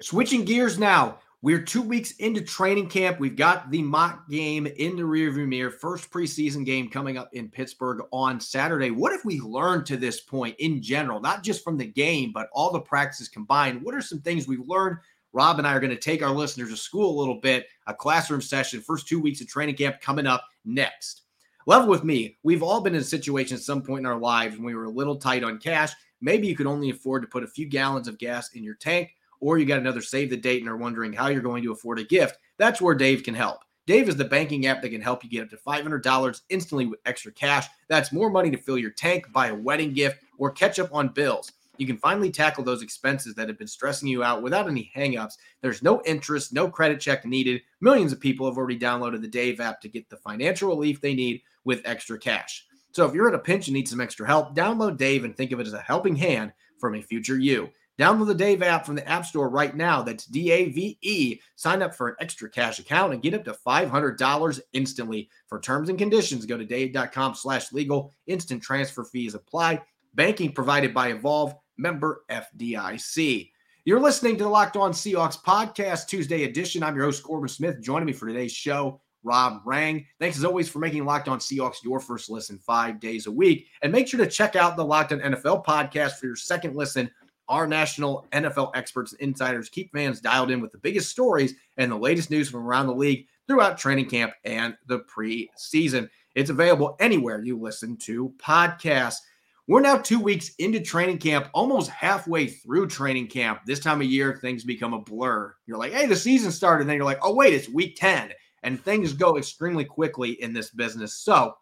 Switching 0.00 0.44
gears 0.44 0.76
now, 0.76 1.18
we're 1.44 1.60
two 1.60 1.82
weeks 1.82 2.12
into 2.12 2.40
training 2.40 2.88
camp. 2.88 3.20
We've 3.20 3.36
got 3.36 3.70
the 3.70 3.82
mock 3.82 4.30
game 4.30 4.66
in 4.66 4.96
the 4.96 5.02
rearview 5.02 5.46
mirror. 5.46 5.70
First 5.70 6.10
preseason 6.10 6.64
game 6.64 6.88
coming 6.88 7.18
up 7.18 7.28
in 7.34 7.50
Pittsburgh 7.50 8.00
on 8.12 8.40
Saturday. 8.40 8.90
What 8.90 9.12
have 9.12 9.26
we 9.26 9.40
learned 9.40 9.84
to 9.86 9.98
this 9.98 10.22
point 10.22 10.56
in 10.58 10.80
general, 10.80 11.20
not 11.20 11.42
just 11.42 11.62
from 11.62 11.76
the 11.76 11.84
game, 11.84 12.32
but 12.32 12.48
all 12.54 12.72
the 12.72 12.80
practices 12.80 13.28
combined? 13.28 13.82
What 13.82 13.94
are 13.94 14.00
some 14.00 14.22
things 14.22 14.48
we've 14.48 14.66
learned? 14.66 14.96
Rob 15.34 15.58
and 15.58 15.68
I 15.68 15.74
are 15.74 15.80
going 15.80 15.90
to 15.90 16.00
take 16.00 16.22
our 16.22 16.30
listeners 16.30 16.70
to 16.70 16.78
school 16.78 17.14
a 17.14 17.20
little 17.20 17.42
bit, 17.42 17.66
a 17.86 17.92
classroom 17.92 18.40
session, 18.40 18.80
first 18.80 19.06
two 19.06 19.20
weeks 19.20 19.42
of 19.42 19.46
training 19.46 19.76
camp 19.76 20.00
coming 20.00 20.26
up 20.26 20.46
next. 20.64 21.24
Level 21.66 21.90
with 21.90 22.04
me, 22.04 22.38
we've 22.42 22.62
all 22.62 22.80
been 22.80 22.94
in 22.94 23.02
a 23.02 23.04
situation 23.04 23.58
at 23.58 23.62
some 23.62 23.82
point 23.82 24.00
in 24.00 24.06
our 24.06 24.18
lives 24.18 24.56
when 24.56 24.64
we 24.64 24.74
were 24.74 24.84
a 24.84 24.90
little 24.90 25.16
tight 25.16 25.44
on 25.44 25.58
cash. 25.58 25.92
Maybe 26.22 26.46
you 26.46 26.56
could 26.56 26.66
only 26.66 26.88
afford 26.88 27.20
to 27.20 27.28
put 27.28 27.44
a 27.44 27.48
few 27.48 27.66
gallons 27.66 28.08
of 28.08 28.16
gas 28.16 28.54
in 28.54 28.64
your 28.64 28.76
tank 28.76 29.10
or 29.44 29.58
you 29.58 29.66
got 29.66 29.78
another 29.78 30.00
save 30.00 30.30
the 30.30 30.36
date 30.38 30.62
and 30.62 30.70
are 30.70 30.76
wondering 30.78 31.12
how 31.12 31.28
you're 31.28 31.42
going 31.42 31.62
to 31.62 31.70
afford 31.70 31.98
a 31.98 32.04
gift, 32.04 32.38
that's 32.56 32.80
where 32.80 32.94
Dave 32.94 33.22
can 33.22 33.34
help. 33.34 33.58
Dave 33.86 34.08
is 34.08 34.16
the 34.16 34.24
banking 34.24 34.64
app 34.64 34.80
that 34.80 34.88
can 34.88 35.02
help 35.02 35.22
you 35.22 35.28
get 35.28 35.42
up 35.42 35.50
to 35.50 35.58
$500 35.58 36.40
instantly 36.48 36.86
with 36.86 36.98
extra 37.04 37.30
cash. 37.30 37.66
That's 37.90 38.10
more 38.10 38.30
money 38.30 38.50
to 38.50 38.56
fill 38.56 38.78
your 38.78 38.92
tank, 38.92 39.30
buy 39.34 39.48
a 39.48 39.54
wedding 39.54 39.92
gift, 39.92 40.24
or 40.38 40.50
catch 40.50 40.78
up 40.78 40.94
on 40.94 41.08
bills. 41.08 41.52
you 41.76 41.86
can 41.86 41.98
finally 41.98 42.30
tackle 42.30 42.64
those 42.64 42.80
expenses 42.80 43.34
that 43.34 43.48
have 43.48 43.58
been 43.58 43.66
stressing 43.66 44.08
you 44.08 44.22
out 44.24 44.42
without 44.42 44.66
any 44.66 44.90
hangups. 44.96 45.34
There's 45.60 45.82
no 45.82 46.00
interest, 46.06 46.54
no 46.54 46.66
credit 46.70 46.98
check 46.98 47.26
needed. 47.26 47.60
Millions 47.82 48.14
of 48.14 48.20
people 48.20 48.46
have 48.46 48.56
already 48.56 48.78
downloaded 48.78 49.20
the 49.20 49.28
Dave 49.28 49.60
app 49.60 49.78
to 49.82 49.90
get 49.90 50.08
the 50.08 50.16
financial 50.16 50.70
relief 50.70 51.02
they 51.02 51.14
need 51.14 51.42
with 51.64 51.82
extra 51.84 52.18
cash. 52.18 52.64
So 52.92 53.04
if 53.04 53.12
you're 53.12 53.28
in 53.28 53.34
a 53.34 53.38
pinch 53.38 53.66
and 53.66 53.74
need 53.74 53.88
some 53.88 54.00
extra 54.00 54.26
help, 54.26 54.54
download 54.54 54.96
Dave 54.96 55.24
and 55.24 55.36
think 55.36 55.52
of 55.52 55.60
it 55.60 55.66
as 55.66 55.74
a 55.74 55.80
helping 55.80 56.16
hand 56.16 56.52
from 56.78 56.94
a 56.94 57.02
future 57.02 57.38
you. 57.38 57.68
Download 57.98 58.26
the 58.26 58.34
Dave 58.34 58.62
app 58.62 58.84
from 58.84 58.96
the 58.96 59.08
App 59.08 59.24
Store 59.24 59.48
right 59.48 59.74
now. 59.76 60.02
That's 60.02 60.26
D 60.26 60.50
A 60.50 60.70
V 60.70 60.98
E. 61.00 61.40
Sign 61.54 61.80
up 61.80 61.94
for 61.94 62.08
an 62.08 62.16
extra 62.20 62.50
cash 62.50 62.78
account 62.80 63.12
and 63.12 63.22
get 63.22 63.34
up 63.34 63.44
to 63.44 63.56
$500 63.66 64.60
instantly. 64.72 65.30
For 65.46 65.60
terms 65.60 65.88
and 65.88 65.98
conditions, 65.98 66.44
go 66.44 66.56
to 66.56 66.64
dave.com 66.64 67.34
slash 67.34 67.72
legal. 67.72 68.12
Instant 68.26 68.62
transfer 68.62 69.04
fees 69.04 69.34
apply. 69.34 69.82
Banking 70.14 70.52
provided 70.52 70.92
by 70.92 71.08
Evolve, 71.08 71.54
member 71.76 72.24
FDIC. 72.30 73.50
You're 73.84 74.00
listening 74.00 74.38
to 74.38 74.44
the 74.44 74.50
Locked 74.50 74.76
On 74.76 74.92
Seahawks 74.92 75.40
podcast, 75.40 76.06
Tuesday 76.06 76.44
edition. 76.44 76.82
I'm 76.82 76.96
your 76.96 77.04
host, 77.04 77.22
Corbin 77.22 77.48
Smith. 77.48 77.82
Joining 77.82 78.06
me 78.06 78.12
for 78.12 78.26
today's 78.26 78.52
show, 78.52 79.00
Rob 79.22 79.60
Rang. 79.64 80.06
Thanks 80.18 80.38
as 80.38 80.44
always 80.44 80.68
for 80.70 80.78
making 80.78 81.04
Locked 81.04 81.28
On 81.28 81.38
Seahawks 81.38 81.84
your 81.84 82.00
first 82.00 82.30
listen 82.30 82.58
five 82.58 82.98
days 82.98 83.26
a 83.26 83.30
week. 83.30 83.66
And 83.82 83.92
make 83.92 84.08
sure 84.08 84.18
to 84.18 84.30
check 84.30 84.56
out 84.56 84.76
the 84.76 84.84
Locked 84.84 85.12
On 85.12 85.20
NFL 85.20 85.64
podcast 85.64 86.12
for 86.12 86.26
your 86.26 86.34
second 86.34 86.74
listen. 86.74 87.10
Our 87.48 87.66
national 87.66 88.26
NFL 88.32 88.72
experts 88.74 89.12
and 89.12 89.20
insiders 89.20 89.68
keep 89.68 89.92
fans 89.92 90.20
dialed 90.20 90.50
in 90.50 90.60
with 90.60 90.72
the 90.72 90.78
biggest 90.78 91.10
stories 91.10 91.54
and 91.76 91.90
the 91.90 91.96
latest 91.96 92.30
news 92.30 92.48
from 92.48 92.66
around 92.66 92.86
the 92.86 92.94
league 92.94 93.26
throughout 93.46 93.78
training 93.78 94.08
camp 94.08 94.32
and 94.44 94.76
the 94.86 95.00
preseason. 95.00 96.08
It's 96.34 96.50
available 96.50 96.96
anywhere 97.00 97.42
you 97.42 97.58
listen 97.58 97.96
to 97.98 98.32
podcasts. 98.38 99.18
We're 99.66 99.80
now 99.80 99.96
two 99.96 100.20
weeks 100.20 100.54
into 100.58 100.80
training 100.80 101.18
camp, 101.18 101.48
almost 101.54 101.90
halfway 101.90 102.48
through 102.48 102.88
training 102.88 103.28
camp. 103.28 103.60
This 103.66 103.80
time 103.80 104.00
of 104.00 104.06
year, 104.06 104.38
things 104.40 104.64
become 104.64 104.92
a 104.92 105.00
blur. 105.00 105.54
You're 105.66 105.78
like, 105.78 105.92
hey, 105.92 106.06
the 106.06 106.16
season 106.16 106.52
started. 106.52 106.82
And 106.82 106.90
then 106.90 106.96
you're 106.96 107.04
like, 107.04 107.20
oh, 107.22 107.34
wait, 107.34 107.54
it's 107.54 107.68
week 107.68 107.96
10 107.96 108.32
and 108.64 108.82
things 108.82 109.12
go 109.12 109.36
extremely 109.36 109.84
quickly 109.84 110.32
in 110.42 110.52
this 110.52 110.70
business. 110.70 111.14
So 111.14 111.54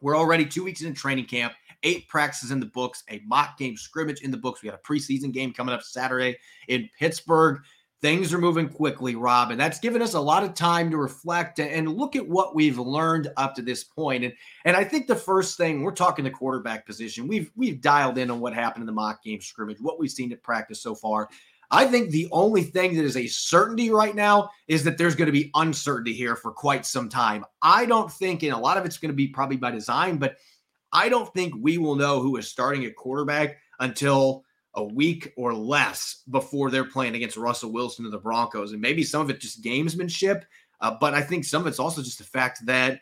we're 0.00 0.16
already 0.16 0.46
two 0.46 0.64
weeks 0.64 0.80
in 0.80 0.94
training 0.94 1.26
camp, 1.26 1.52
eight 1.82 2.08
practices 2.08 2.50
in 2.50 2.60
the 2.60 2.66
books, 2.66 3.02
a 3.10 3.22
mock 3.26 3.58
game 3.58 3.76
scrimmage 3.76 4.20
in 4.22 4.30
the 4.30 4.36
books. 4.36 4.62
We 4.62 4.70
got 4.70 4.78
a 4.78 4.92
preseason 4.92 5.32
game 5.32 5.52
coming 5.52 5.74
up 5.74 5.82
Saturday 5.82 6.38
in 6.68 6.88
Pittsburgh. 6.98 7.60
Things 8.02 8.32
are 8.32 8.38
moving 8.38 8.68
quickly, 8.70 9.14
Rob, 9.14 9.50
and 9.50 9.60
that's 9.60 9.78
given 9.78 10.00
us 10.00 10.14
a 10.14 10.20
lot 10.20 10.42
of 10.42 10.54
time 10.54 10.90
to 10.90 10.96
reflect 10.96 11.60
and 11.60 11.98
look 11.98 12.16
at 12.16 12.26
what 12.26 12.54
we've 12.54 12.78
learned 12.78 13.28
up 13.36 13.54
to 13.56 13.62
this 13.62 13.84
point. 13.84 14.24
And 14.24 14.32
and 14.64 14.74
I 14.74 14.84
think 14.84 15.06
the 15.06 15.14
first 15.14 15.58
thing 15.58 15.82
we're 15.82 15.92
talking 15.92 16.24
the 16.24 16.30
quarterback 16.30 16.86
position. 16.86 17.28
We've 17.28 17.50
we've 17.56 17.82
dialed 17.82 18.16
in 18.16 18.30
on 18.30 18.40
what 18.40 18.54
happened 18.54 18.84
in 18.84 18.86
the 18.86 18.92
mock 18.92 19.22
game 19.22 19.42
scrimmage, 19.42 19.82
what 19.82 19.98
we've 19.98 20.10
seen 20.10 20.32
at 20.32 20.42
practice 20.42 20.80
so 20.80 20.94
far. 20.94 21.28
I 21.70 21.86
think 21.86 22.10
the 22.10 22.28
only 22.32 22.64
thing 22.64 22.96
that 22.96 23.04
is 23.04 23.16
a 23.16 23.26
certainty 23.26 23.90
right 23.90 24.14
now 24.14 24.50
is 24.66 24.82
that 24.84 24.98
there's 24.98 25.14
going 25.14 25.26
to 25.26 25.32
be 25.32 25.50
uncertainty 25.54 26.14
here 26.14 26.34
for 26.34 26.50
quite 26.50 26.84
some 26.84 27.08
time. 27.08 27.44
I 27.62 27.86
don't 27.86 28.10
think, 28.10 28.42
and 28.42 28.52
a 28.52 28.58
lot 28.58 28.76
of 28.76 28.84
it's 28.84 28.98
going 28.98 29.10
to 29.12 29.16
be 29.16 29.28
probably 29.28 29.56
by 29.56 29.70
design, 29.70 30.16
but 30.16 30.36
I 30.92 31.08
don't 31.08 31.32
think 31.32 31.54
we 31.58 31.78
will 31.78 31.94
know 31.94 32.20
who 32.20 32.36
is 32.36 32.48
starting 32.48 32.84
at 32.84 32.96
quarterback 32.96 33.58
until 33.78 34.44
a 34.74 34.84
week 34.84 35.32
or 35.36 35.54
less 35.54 36.22
before 36.30 36.70
they're 36.70 36.84
playing 36.84 37.14
against 37.14 37.36
Russell 37.36 37.72
Wilson 37.72 38.04
and 38.04 38.14
the 38.14 38.18
Broncos. 38.18 38.72
And 38.72 38.80
maybe 38.80 39.02
some 39.02 39.20
of 39.20 39.30
it 39.30 39.40
just 39.40 39.62
gamesmanship, 39.62 40.42
uh, 40.80 40.96
but 41.00 41.14
I 41.14 41.22
think 41.22 41.44
some 41.44 41.62
of 41.62 41.66
it's 41.66 41.78
also 41.78 42.02
just 42.02 42.18
the 42.18 42.24
fact 42.24 42.64
that 42.66 43.00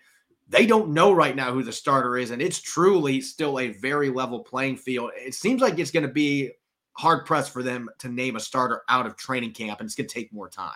they 0.48 0.66
don't 0.66 0.90
know 0.94 1.12
right 1.12 1.36
now 1.36 1.52
who 1.52 1.62
the 1.62 1.72
starter 1.72 2.16
is. 2.16 2.30
And 2.30 2.40
it's 2.40 2.60
truly 2.60 3.20
still 3.20 3.58
a 3.58 3.68
very 3.68 4.08
level 4.08 4.40
playing 4.40 4.78
field. 4.78 5.10
It 5.14 5.34
seems 5.34 5.60
like 5.60 5.78
it's 5.78 5.90
going 5.90 6.06
to 6.06 6.12
be 6.12 6.52
hard 6.92 7.26
pressed 7.26 7.52
for 7.52 7.62
them 7.62 7.88
to 7.98 8.08
name 8.08 8.36
a 8.36 8.40
starter 8.40 8.82
out 8.88 9.06
of 9.06 9.16
training 9.16 9.52
camp, 9.52 9.80
and 9.80 9.86
it's 9.86 9.94
going 9.94 10.08
to 10.08 10.14
take 10.14 10.32
more 10.32 10.48
time. 10.48 10.72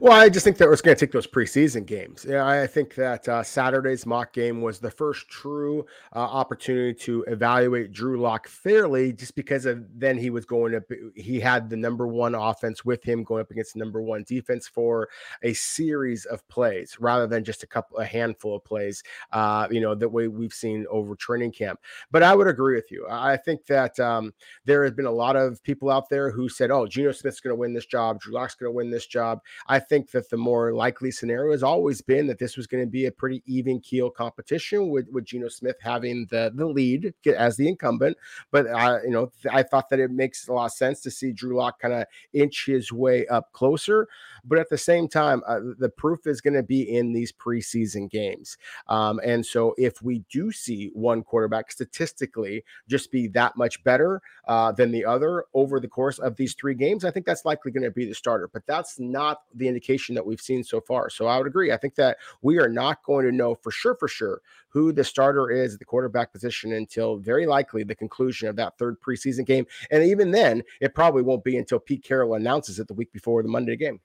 Well, 0.00 0.12
I 0.12 0.28
just 0.28 0.44
think 0.44 0.56
that 0.58 0.70
it's 0.70 0.82
going 0.82 0.96
to 0.96 1.00
take 1.00 1.12
those 1.12 1.26
preseason 1.26 1.86
games. 1.86 2.24
Yeah, 2.28 2.46
I 2.46 2.66
think 2.66 2.94
that 2.94 3.28
uh, 3.28 3.42
Saturday's 3.42 4.06
mock 4.06 4.32
game 4.32 4.60
was 4.62 4.78
the 4.78 4.90
first 4.90 5.28
true 5.28 5.86
uh, 6.14 6.18
opportunity 6.18 6.94
to 7.04 7.24
evaluate 7.28 7.92
Drew 7.92 8.20
Lock 8.20 8.48
fairly, 8.48 9.12
just 9.12 9.34
because 9.34 9.66
of 9.66 9.84
then 9.98 10.18
he 10.18 10.30
was 10.30 10.44
going 10.44 10.74
up. 10.74 10.84
he 11.14 11.40
had 11.40 11.68
the 11.68 11.76
number 11.76 12.06
one 12.06 12.34
offense 12.34 12.84
with 12.84 13.02
him 13.02 13.24
going 13.24 13.40
up 13.40 13.50
against 13.50 13.76
number 13.76 14.00
one 14.00 14.24
defense 14.26 14.68
for 14.68 15.08
a 15.42 15.52
series 15.54 16.24
of 16.26 16.46
plays 16.48 16.96
rather 17.00 17.26
than 17.26 17.44
just 17.44 17.62
a 17.62 17.66
couple 17.66 17.98
a 17.98 18.04
handful 18.04 18.56
of 18.56 18.64
plays. 18.64 19.02
Uh, 19.32 19.66
you 19.70 19.80
know 19.80 19.94
that 19.94 20.08
way 20.08 20.28
we've 20.28 20.54
seen 20.54 20.86
over 20.90 21.14
training 21.14 21.52
camp. 21.52 21.80
But 22.10 22.22
I 22.22 22.34
would 22.34 22.48
agree 22.48 22.74
with 22.74 22.90
you. 22.90 23.06
I 23.08 23.36
think 23.36 23.66
that 23.66 23.98
um, 24.00 24.32
there 24.64 24.84
have 24.84 24.96
been 24.96 25.06
a 25.06 25.10
lot 25.10 25.36
of 25.36 25.62
people 25.62 25.90
out 25.90 26.08
there 26.08 26.30
who 26.30 26.48
said, 26.48 26.70
"Oh, 26.70 26.86
Geno 26.86 27.12
Smith's 27.12 27.40
going 27.40 27.54
to 27.54 27.60
win 27.60 27.74
this 27.74 27.86
job. 27.86 28.20
Drew 28.20 28.34
Lock's 28.34 28.54
going 28.54 28.70
to 28.70 28.76
win 28.76 28.90
this 28.90 29.06
job." 29.06 29.40
I 29.66 29.77
think 29.78 30.10
that 30.12 30.30
the 30.30 30.36
more 30.36 30.72
likely 30.72 31.10
scenario 31.10 31.52
has 31.52 31.62
always 31.62 32.00
been 32.00 32.26
that 32.26 32.38
this 32.38 32.56
was 32.56 32.66
going 32.66 32.82
to 32.82 32.90
be 32.90 33.06
a 33.06 33.12
pretty 33.12 33.42
even 33.46 33.80
keel 33.80 34.10
competition 34.10 34.90
with, 34.90 35.08
with 35.10 35.24
Geno 35.24 35.48
Smith 35.48 35.76
having 35.80 36.26
the, 36.30 36.52
the 36.54 36.66
lead 36.66 37.14
as 37.36 37.56
the 37.56 37.68
incumbent. 37.68 38.16
But, 38.50 38.66
uh, 38.66 38.98
you 39.04 39.10
know, 39.10 39.30
I 39.50 39.62
thought 39.62 39.88
that 39.90 40.00
it 40.00 40.10
makes 40.10 40.48
a 40.48 40.52
lot 40.52 40.66
of 40.66 40.72
sense 40.72 41.00
to 41.02 41.10
see 41.10 41.32
Drew 41.32 41.56
Lock 41.56 41.80
kind 41.80 41.94
of 41.94 42.04
inch 42.32 42.66
his 42.66 42.92
way 42.92 43.26
up 43.26 43.52
closer. 43.52 44.08
But 44.48 44.58
at 44.58 44.70
the 44.70 44.78
same 44.78 45.08
time, 45.08 45.42
uh, 45.46 45.60
the 45.78 45.88
proof 45.88 46.26
is 46.26 46.40
going 46.40 46.54
to 46.54 46.62
be 46.62 46.82
in 46.82 47.12
these 47.12 47.32
preseason 47.32 48.10
games. 48.10 48.56
Um, 48.88 49.20
and 49.24 49.44
so 49.44 49.74
if 49.78 50.02
we 50.02 50.24
do 50.30 50.50
see 50.50 50.90
one 50.94 51.22
quarterback 51.22 51.70
statistically 51.70 52.64
just 52.88 53.12
be 53.12 53.28
that 53.28 53.56
much 53.56 53.82
better 53.84 54.20
uh, 54.46 54.72
than 54.72 54.90
the 54.90 55.04
other 55.04 55.44
over 55.54 55.78
the 55.80 55.88
course 55.88 56.18
of 56.18 56.36
these 56.36 56.54
three 56.54 56.74
games, 56.74 57.04
I 57.04 57.10
think 57.10 57.26
that's 57.26 57.44
likely 57.44 57.70
going 57.72 57.84
to 57.84 57.90
be 57.90 58.06
the 58.06 58.14
starter. 58.14 58.48
But 58.52 58.66
that's 58.66 58.98
not 58.98 59.42
the 59.54 59.68
indication 59.68 60.14
that 60.14 60.26
we've 60.26 60.40
seen 60.40 60.64
so 60.64 60.80
far. 60.80 61.10
So 61.10 61.26
I 61.26 61.38
would 61.38 61.46
agree. 61.46 61.72
I 61.72 61.76
think 61.76 61.94
that 61.96 62.18
we 62.42 62.58
are 62.58 62.68
not 62.68 63.02
going 63.02 63.26
to 63.26 63.32
know 63.32 63.54
for 63.54 63.70
sure, 63.70 63.94
for 63.94 64.08
sure, 64.08 64.40
who 64.68 64.92
the 64.92 65.04
starter 65.04 65.50
is 65.50 65.74
at 65.74 65.78
the 65.78 65.84
quarterback 65.84 66.32
position 66.32 66.72
until 66.72 67.16
very 67.16 67.46
likely 67.46 67.84
the 67.84 67.94
conclusion 67.94 68.48
of 68.48 68.56
that 68.56 68.76
third 68.78 69.00
preseason 69.00 69.44
game. 69.46 69.66
And 69.90 70.02
even 70.04 70.30
then, 70.30 70.62
it 70.80 70.94
probably 70.94 71.22
won't 71.22 71.44
be 71.44 71.56
until 71.56 71.78
Pete 71.78 72.04
Carroll 72.04 72.34
announces 72.34 72.78
it 72.78 72.88
the 72.88 72.94
week 72.94 73.12
before 73.12 73.42
the 73.42 73.48
Monday 73.48 73.76
game. 73.76 74.00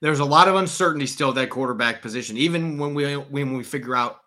There's 0.00 0.20
a 0.20 0.24
lot 0.24 0.48
of 0.48 0.54
uncertainty 0.54 1.06
still 1.06 1.30
at 1.30 1.34
that 1.36 1.50
quarterback 1.50 2.02
position, 2.02 2.36
even 2.36 2.78
when 2.78 2.94
we 2.94 3.14
when 3.14 3.56
we 3.56 3.64
figure 3.64 3.96
out 3.96 4.20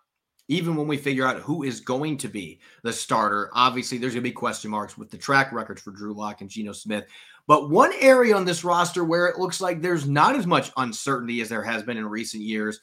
even 0.48 0.76
when 0.76 0.86
we 0.86 0.96
figure 0.96 1.26
out 1.26 1.40
who 1.40 1.62
is 1.62 1.80
going 1.80 2.16
to 2.18 2.28
be 2.28 2.60
the 2.82 2.92
starter, 2.92 3.50
obviously 3.54 3.96
there's 3.96 4.12
going 4.12 4.22
to 4.22 4.28
be 4.28 4.32
question 4.32 4.70
marks 4.70 4.98
with 4.98 5.10
the 5.10 5.16
track 5.16 5.52
records 5.52 5.80
for 5.80 5.92
Drew 5.92 6.12
Lock 6.12 6.40
and 6.40 6.50
Geno 6.50 6.72
Smith. 6.72 7.06
But 7.46 7.70
one 7.70 7.92
area 8.00 8.36
on 8.36 8.44
this 8.44 8.64
roster 8.64 9.04
where 9.04 9.26
it 9.28 9.38
looks 9.38 9.60
like 9.60 9.80
there's 9.80 10.06
not 10.06 10.36
as 10.36 10.46
much 10.46 10.70
uncertainty 10.76 11.40
as 11.40 11.48
there 11.48 11.62
has 11.62 11.82
been 11.82 11.96
in 11.96 12.06
recent 12.06 12.42
years, 12.42 12.80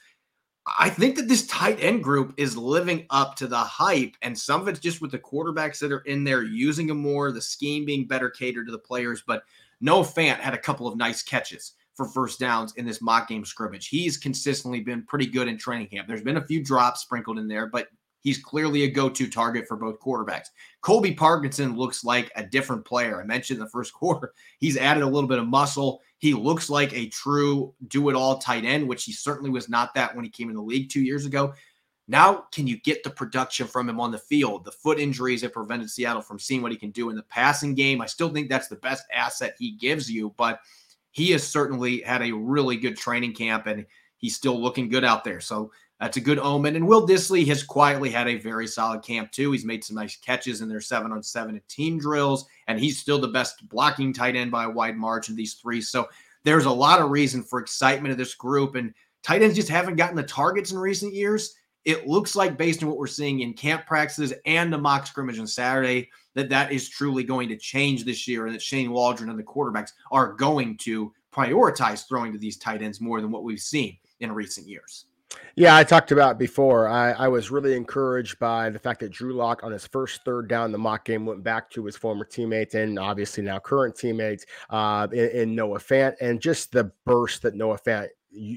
I 0.79 0.89
think 0.89 1.15
that 1.15 1.27
this 1.27 1.47
tight 1.47 1.81
end 1.81 2.03
group 2.03 2.33
is 2.37 2.57
living 2.57 3.05
up 3.09 3.35
to 3.37 3.47
the 3.47 3.57
hype. 3.57 4.15
And 4.21 4.37
some 4.37 4.61
of 4.61 4.67
it's 4.67 4.79
just 4.79 5.01
with 5.01 5.11
the 5.11 5.19
quarterbacks 5.19 5.79
that 5.79 5.91
are 5.91 6.01
in 6.01 6.23
there 6.23 6.43
using 6.43 6.87
them 6.87 6.99
more, 6.99 7.31
the 7.31 7.41
scheme 7.41 7.85
being 7.85 8.07
better 8.07 8.29
catered 8.29 8.65
to 8.67 8.71
the 8.71 8.79
players. 8.79 9.23
But 9.25 9.43
Noah 9.79 10.03
Fant 10.03 10.39
had 10.39 10.53
a 10.53 10.59
couple 10.59 10.87
of 10.87 10.97
nice 10.97 11.23
catches 11.23 11.73
for 11.99 12.07
first 12.07 12.39
downs 12.39 12.73
in 12.77 12.85
this 12.85 13.01
mock 13.01 13.27
game 13.27 13.43
scrimmage. 13.43 13.89
He's 13.89 14.17
consistently 14.17 14.79
been 14.79 15.03
pretty 15.05 15.25
good 15.25 15.49
in 15.49 15.57
training 15.57 15.87
camp. 15.87 16.07
There's 16.07 16.23
been 16.23 16.37
a 16.37 16.47
few 16.47 16.63
drops 16.63 17.01
sprinkled 17.01 17.37
in 17.37 17.49
there, 17.49 17.67
but 17.67 17.89
He's 18.21 18.37
clearly 18.37 18.83
a 18.83 18.91
go 18.91 19.09
to 19.09 19.29
target 19.29 19.67
for 19.67 19.77
both 19.77 19.99
quarterbacks. 19.99 20.47
Colby 20.81 21.13
Parkinson 21.13 21.77
looks 21.77 22.03
like 22.03 22.31
a 22.35 22.43
different 22.43 22.83
player. 22.83 23.21
I 23.21 23.25
mentioned 23.25 23.59
in 23.59 23.63
the 23.63 23.69
first 23.69 23.93
quarter, 23.93 24.33
he's 24.59 24.77
added 24.77 25.03
a 25.03 25.07
little 25.07 25.29
bit 25.29 25.39
of 25.39 25.47
muscle. 25.47 26.01
He 26.17 26.33
looks 26.33 26.69
like 26.69 26.93
a 26.93 27.07
true 27.07 27.73
do 27.87 28.09
it 28.09 28.15
all 28.15 28.37
tight 28.37 28.65
end, 28.65 28.87
which 28.87 29.05
he 29.05 29.13
certainly 29.13 29.49
was 29.49 29.69
not 29.69 29.93
that 29.95 30.13
when 30.15 30.25
he 30.25 30.31
came 30.31 30.49
in 30.49 30.55
the 30.55 30.61
league 30.61 30.89
two 30.89 31.01
years 31.01 31.25
ago. 31.25 31.53
Now, 32.09 32.45
can 32.51 32.65
you 32.65 32.81
get 32.81 33.03
the 33.03 33.11
production 33.11 33.67
from 33.67 33.87
him 33.87 33.99
on 33.99 34.11
the 34.11 34.17
field? 34.17 34.65
The 34.65 34.71
foot 34.71 34.99
injuries 34.99 35.43
have 35.43 35.53
prevented 35.53 35.91
Seattle 35.91 36.23
from 36.23 36.39
seeing 36.39 36.63
what 36.63 36.71
he 36.71 36.77
can 36.77 36.89
do 36.89 37.11
in 37.11 37.15
the 37.15 37.23
passing 37.23 37.75
game. 37.75 38.01
I 38.01 38.07
still 38.07 38.29
think 38.29 38.49
that's 38.49 38.67
the 38.67 38.77
best 38.77 39.03
asset 39.13 39.53
he 39.59 39.73
gives 39.73 40.09
you, 40.09 40.33
but 40.35 40.59
he 41.11 41.31
has 41.31 41.47
certainly 41.47 42.01
had 42.01 42.21
a 42.21 42.31
really 42.31 42.77
good 42.77 42.97
training 42.97 43.33
camp 43.33 43.67
and 43.67 43.85
he's 44.17 44.35
still 44.35 44.61
looking 44.61 44.89
good 44.89 45.03
out 45.03 45.23
there. 45.23 45.39
So 45.39 45.71
that's 45.99 46.17
a 46.17 46.21
good 46.21 46.39
omen. 46.39 46.75
And 46.75 46.87
Will 46.87 47.05
Dissly 47.05 47.45
has 47.47 47.61
quietly 47.61 48.09
had 48.09 48.27
a 48.27 48.37
very 48.37 48.67
solid 48.67 49.03
camp, 49.03 49.31
too. 49.31 49.51
He's 49.51 49.65
made 49.65 49.83
some 49.83 49.97
nice 49.97 50.15
catches 50.15 50.61
in 50.61 50.69
their 50.69 50.79
seven 50.79 51.11
on 51.11 51.21
seven 51.21 51.59
team 51.67 51.99
drills, 51.99 52.45
and 52.67 52.79
he's 52.79 52.99
still 52.99 53.19
the 53.19 53.27
best 53.27 53.67
blocking 53.67 54.13
tight 54.13 54.37
end 54.37 54.49
by 54.49 54.63
a 54.63 54.69
wide 54.69 54.95
margin, 54.95 55.33
of 55.33 55.37
these 55.37 55.55
three. 55.55 55.81
So 55.81 56.07
there's 56.45 56.65
a 56.65 56.71
lot 56.71 57.01
of 57.01 57.09
reason 57.09 57.43
for 57.43 57.59
excitement 57.59 58.13
of 58.13 58.17
this 58.17 58.33
group. 58.33 58.75
And 58.75 58.93
tight 59.23 59.41
ends 59.41 59.57
just 59.57 59.67
haven't 59.67 59.97
gotten 59.97 60.15
the 60.15 60.23
targets 60.23 60.71
in 60.71 60.77
recent 60.77 61.13
years. 61.13 61.53
It 61.83 62.07
looks 62.07 62.33
like, 62.33 62.57
based 62.57 62.81
on 62.81 62.87
what 62.87 62.97
we're 62.97 63.07
seeing 63.07 63.41
in 63.41 63.53
camp 63.53 63.85
practices 63.85 64.33
and 64.45 64.71
the 64.71 64.77
mock 64.77 65.05
scrimmage 65.05 65.39
on 65.39 65.47
Saturday, 65.47 66.09
that 66.39 66.49
that 66.49 66.71
is 66.71 66.89
truly 66.89 67.23
going 67.23 67.49
to 67.49 67.57
change 67.57 68.05
this 68.05 68.27
year, 68.27 68.45
and 68.45 68.55
that 68.55 68.61
Shane 68.61 68.91
Waldron 68.91 69.29
and 69.29 69.37
the 69.37 69.43
quarterbacks 69.43 69.91
are 70.11 70.33
going 70.33 70.77
to 70.77 71.13
prioritize 71.31 72.07
throwing 72.07 72.31
to 72.33 72.39
these 72.39 72.57
tight 72.57 72.81
ends 72.81 72.99
more 72.99 73.21
than 73.21 73.31
what 73.31 73.43
we've 73.43 73.59
seen 73.59 73.97
in 74.19 74.31
recent 74.31 74.67
years. 74.67 75.05
Yeah, 75.55 75.75
I 75.75 75.83
talked 75.83 76.11
about 76.11 76.39
before. 76.39 76.87
I, 76.87 77.11
I 77.11 77.27
was 77.27 77.51
really 77.51 77.75
encouraged 77.75 78.39
by 78.39 78.69
the 78.69 78.79
fact 78.79 79.01
that 79.01 79.11
Drew 79.11 79.33
Lock 79.33 79.63
on 79.63 79.71
his 79.71 79.85
first 79.85 80.21
third 80.25 80.47
down 80.47 80.71
the 80.71 80.77
mock 80.77 81.05
game 81.05 81.25
went 81.25 81.43
back 81.43 81.69
to 81.71 81.85
his 81.85 81.95
former 81.95 82.25
teammates 82.25 82.75
and 82.75 82.97
obviously 82.97 83.43
now 83.43 83.59
current 83.59 83.95
teammates 83.95 84.45
uh, 84.69 85.07
in, 85.11 85.29
in 85.29 85.55
Noah 85.55 85.79
Fant 85.79 86.15
and 86.21 86.41
just 86.41 86.71
the 86.71 86.91
burst 87.05 87.43
that 87.43 87.55
Noah 87.55 87.77
Fant 87.77 88.07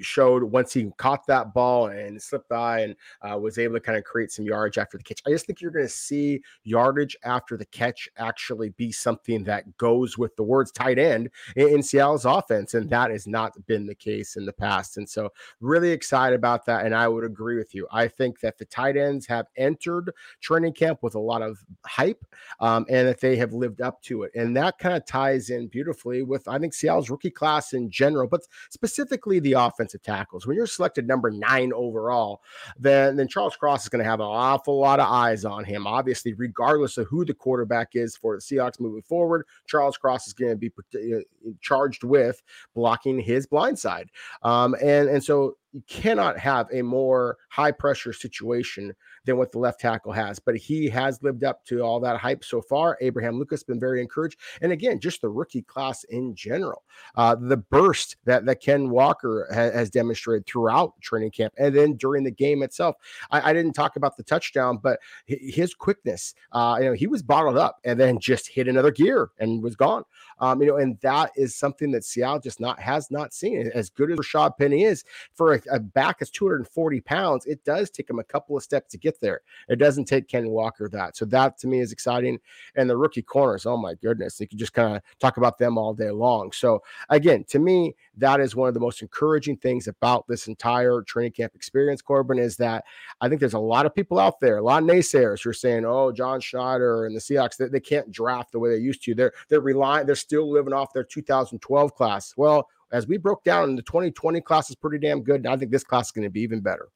showed 0.02 0.42
once 0.42 0.72
he 0.72 0.90
caught 0.96 1.26
that 1.26 1.54
ball 1.54 1.86
and 1.86 2.20
slipped 2.20 2.48
by 2.48 2.80
and 2.80 2.96
uh, 3.22 3.38
was 3.38 3.58
able 3.58 3.74
to 3.74 3.80
kind 3.80 3.98
of 3.98 4.04
create 4.04 4.30
some 4.30 4.44
yardage 4.44 4.78
after 4.78 4.98
the 4.98 5.04
catch. 5.04 5.22
I 5.26 5.30
just 5.30 5.46
think 5.46 5.60
you're 5.60 5.70
going 5.70 5.86
to 5.86 5.92
see 5.92 6.42
yardage 6.64 7.16
after 7.24 7.56
the 7.56 7.66
catch 7.66 8.08
actually 8.16 8.70
be 8.70 8.92
something 8.92 9.44
that 9.44 9.76
goes 9.76 10.18
with 10.18 10.34
the 10.36 10.42
words 10.42 10.72
tight 10.72 10.98
end 10.98 11.30
in, 11.56 11.68
in 11.68 11.82
Seattle's 11.82 12.24
offense. 12.24 12.74
And 12.74 12.88
that 12.90 13.10
has 13.10 13.26
not 13.26 13.54
been 13.66 13.86
the 13.86 13.94
case 13.94 14.36
in 14.36 14.44
the 14.44 14.52
past. 14.52 14.96
And 14.96 15.08
so, 15.08 15.30
really 15.60 15.90
excited 15.90 16.34
about 16.34 16.66
that. 16.66 16.84
And 16.84 16.94
I 16.94 17.08
would 17.08 17.24
agree 17.24 17.56
with 17.56 17.74
you. 17.74 17.86
I 17.90 18.08
think 18.08 18.40
that 18.40 18.58
the 18.58 18.64
tight 18.64 18.96
ends 18.96 19.26
have 19.26 19.46
entered 19.56 20.12
training 20.40 20.74
camp 20.74 21.02
with 21.02 21.14
a 21.14 21.20
lot 21.20 21.42
of 21.42 21.58
hype 21.86 22.24
um, 22.60 22.86
and 22.88 23.08
that 23.08 23.20
they 23.20 23.36
have 23.36 23.52
lived 23.52 23.80
up 23.80 24.02
to 24.02 24.22
it. 24.24 24.32
And 24.34 24.56
that 24.56 24.78
kind 24.78 24.96
of 24.96 25.06
ties 25.06 25.50
in 25.50 25.68
beautifully 25.68 26.22
with, 26.22 26.46
I 26.48 26.58
think, 26.58 26.74
Seattle's 26.74 27.10
rookie 27.10 27.30
class 27.30 27.72
in 27.72 27.90
general, 27.90 28.28
but 28.28 28.42
specifically 28.70 29.40
the 29.40 29.54
offensive 29.66 30.02
tackles. 30.02 30.46
When 30.46 30.56
you're 30.56 30.66
selected 30.66 31.06
number 31.06 31.30
nine 31.30 31.72
overall, 31.72 32.42
then 32.78 33.16
then 33.16 33.28
Charles 33.28 33.56
Cross 33.56 33.84
is 33.84 33.88
going 33.88 34.02
to 34.02 34.10
have 34.10 34.20
an 34.20 34.26
awful 34.26 34.78
lot 34.78 35.00
of 35.00 35.06
eyes 35.08 35.44
on 35.44 35.64
him. 35.64 35.86
Obviously, 35.86 36.34
regardless 36.34 36.98
of 36.98 37.06
who 37.06 37.24
the 37.24 37.34
quarterback 37.34 37.90
is 37.94 38.16
for 38.16 38.36
the 38.36 38.40
Seahawks 38.40 38.80
moving 38.80 39.02
forward, 39.02 39.46
Charles 39.66 39.96
Cross 39.96 40.26
is 40.26 40.32
going 40.32 40.52
to 40.52 40.56
be 40.56 40.72
uh, 40.94 41.20
charged 41.60 42.04
with 42.04 42.42
blocking 42.74 43.18
his 43.18 43.46
blind 43.46 43.78
side. 43.78 44.10
Um, 44.42 44.74
and 44.82 45.08
and 45.08 45.22
so 45.22 45.56
you 45.72 45.82
cannot 45.88 46.38
have 46.38 46.66
a 46.72 46.82
more 46.82 47.38
high 47.48 47.72
pressure 47.72 48.12
situation 48.12 48.94
than 49.24 49.36
what 49.36 49.52
the 49.52 49.58
left 49.58 49.80
tackle 49.80 50.12
has. 50.12 50.38
But 50.38 50.56
he 50.56 50.88
has 50.90 51.22
lived 51.22 51.44
up 51.44 51.64
to 51.66 51.80
all 51.80 52.00
that 52.00 52.18
hype 52.18 52.44
so 52.44 52.60
far. 52.60 52.98
Abraham 53.00 53.38
Lucas 53.38 53.62
been 53.62 53.80
very 53.80 54.00
encouraged, 54.00 54.38
and 54.60 54.72
again, 54.72 55.00
just 55.00 55.20
the 55.20 55.28
rookie 55.28 55.62
class 55.62 56.04
in 56.04 56.34
general, 56.34 56.82
uh, 57.16 57.34
the 57.34 57.56
burst 57.56 58.16
that 58.24 58.44
that 58.46 58.60
Ken 58.60 58.90
Walker 58.90 59.48
ha- 59.50 59.76
has 59.76 59.90
demonstrated 59.90 60.46
throughout 60.46 61.00
training 61.00 61.30
camp, 61.30 61.54
and 61.58 61.74
then 61.74 61.94
during 61.94 62.24
the 62.24 62.30
game 62.30 62.62
itself. 62.62 62.96
I, 63.30 63.50
I 63.50 63.52
didn't 63.52 63.72
talk 63.72 63.96
about 63.96 64.16
the 64.16 64.22
touchdown, 64.22 64.78
but 64.82 65.00
his 65.26 65.74
quickness, 65.74 66.34
uh, 66.52 66.76
you 66.80 66.86
know, 66.86 66.92
he 66.92 67.06
was 67.06 67.22
bottled 67.22 67.56
up 67.56 67.78
and 67.84 67.98
then 67.98 68.18
just 68.18 68.48
hit 68.48 68.68
another 68.68 68.90
gear 68.90 69.30
and 69.38 69.62
was 69.62 69.76
gone. 69.76 70.04
Um, 70.38 70.60
you 70.60 70.68
know, 70.68 70.76
and 70.76 70.98
that 71.00 71.30
is 71.36 71.54
something 71.54 71.90
that 71.92 72.04
Seattle 72.04 72.40
just 72.40 72.60
not 72.60 72.80
has 72.80 73.10
not 73.10 73.32
seen. 73.32 73.70
As 73.74 73.90
good 73.90 74.10
as 74.10 74.18
Rashad 74.18 74.56
Penny 74.58 74.84
is 74.84 75.04
for 75.34 75.54
a, 75.54 75.61
a 75.70 75.80
back 75.80 76.22
is 76.22 76.30
240 76.30 77.00
pounds, 77.00 77.46
it 77.46 77.64
does 77.64 77.90
take 77.90 78.08
him 78.08 78.18
a 78.18 78.24
couple 78.24 78.56
of 78.56 78.62
steps 78.62 78.90
to 78.92 78.98
get 78.98 79.20
there. 79.20 79.40
It 79.68 79.76
doesn't 79.76 80.06
take 80.06 80.28
Ken 80.28 80.48
Walker 80.48 80.88
that. 80.90 81.16
So 81.16 81.24
that 81.26 81.58
to 81.58 81.66
me 81.66 81.80
is 81.80 81.92
exciting. 81.92 82.38
And 82.76 82.88
the 82.88 82.96
rookie 82.96 83.22
corners, 83.22 83.66
oh 83.66 83.76
my 83.76 83.94
goodness, 83.94 84.40
you 84.40 84.48
can 84.48 84.58
just 84.58 84.72
kind 84.72 84.96
of 84.96 85.02
talk 85.18 85.36
about 85.36 85.58
them 85.58 85.78
all 85.78 85.94
day 85.94 86.10
long. 86.10 86.52
So 86.52 86.82
again, 87.08 87.44
to 87.48 87.58
me, 87.58 87.94
that 88.16 88.40
is 88.40 88.56
one 88.56 88.68
of 88.68 88.74
the 88.74 88.80
most 88.80 89.02
encouraging 89.02 89.56
things 89.56 89.88
about 89.88 90.26
this 90.26 90.48
entire 90.48 91.02
training 91.02 91.32
camp 91.32 91.54
experience, 91.54 92.02
Corbin, 92.02 92.38
is 92.38 92.56
that 92.58 92.84
I 93.20 93.28
think 93.28 93.40
there's 93.40 93.54
a 93.54 93.58
lot 93.58 93.86
of 93.86 93.94
people 93.94 94.18
out 94.18 94.40
there, 94.40 94.58
a 94.58 94.62
lot 94.62 94.82
of 94.82 94.88
naysayers 94.88 95.42
who 95.42 95.50
are 95.50 95.54
saying, 95.54 95.84
oh, 95.84 96.12
John 96.12 96.40
Schneider 96.40 97.06
and 97.06 97.16
the 97.16 97.20
Seahawks, 97.20 97.56
they, 97.56 97.68
they 97.68 97.80
can't 97.80 98.10
draft 98.10 98.52
the 98.52 98.58
way 98.58 98.70
they 98.70 98.82
used 98.82 99.02
to. 99.04 99.14
They're 99.14 99.32
they're 99.48 99.60
relying, 99.60 100.06
they're 100.06 100.14
still 100.14 100.50
living 100.50 100.72
off 100.72 100.92
their 100.92 101.04
2012 101.04 101.94
class. 101.94 102.34
Well, 102.36 102.68
as 102.92 103.06
we 103.06 103.16
broke 103.16 103.42
down, 103.44 103.70
in 103.70 103.76
the 103.76 103.82
2020 103.82 104.40
class 104.42 104.70
is 104.70 104.76
pretty 104.76 104.98
damn 104.98 105.22
good. 105.22 105.36
And 105.36 105.48
I 105.48 105.56
think 105.56 105.70
this 105.70 105.84
class 105.84 106.06
is 106.06 106.12
going 106.12 106.24
to 106.24 106.30
be 106.30 106.42
even 106.42 106.60
better. 106.60 106.88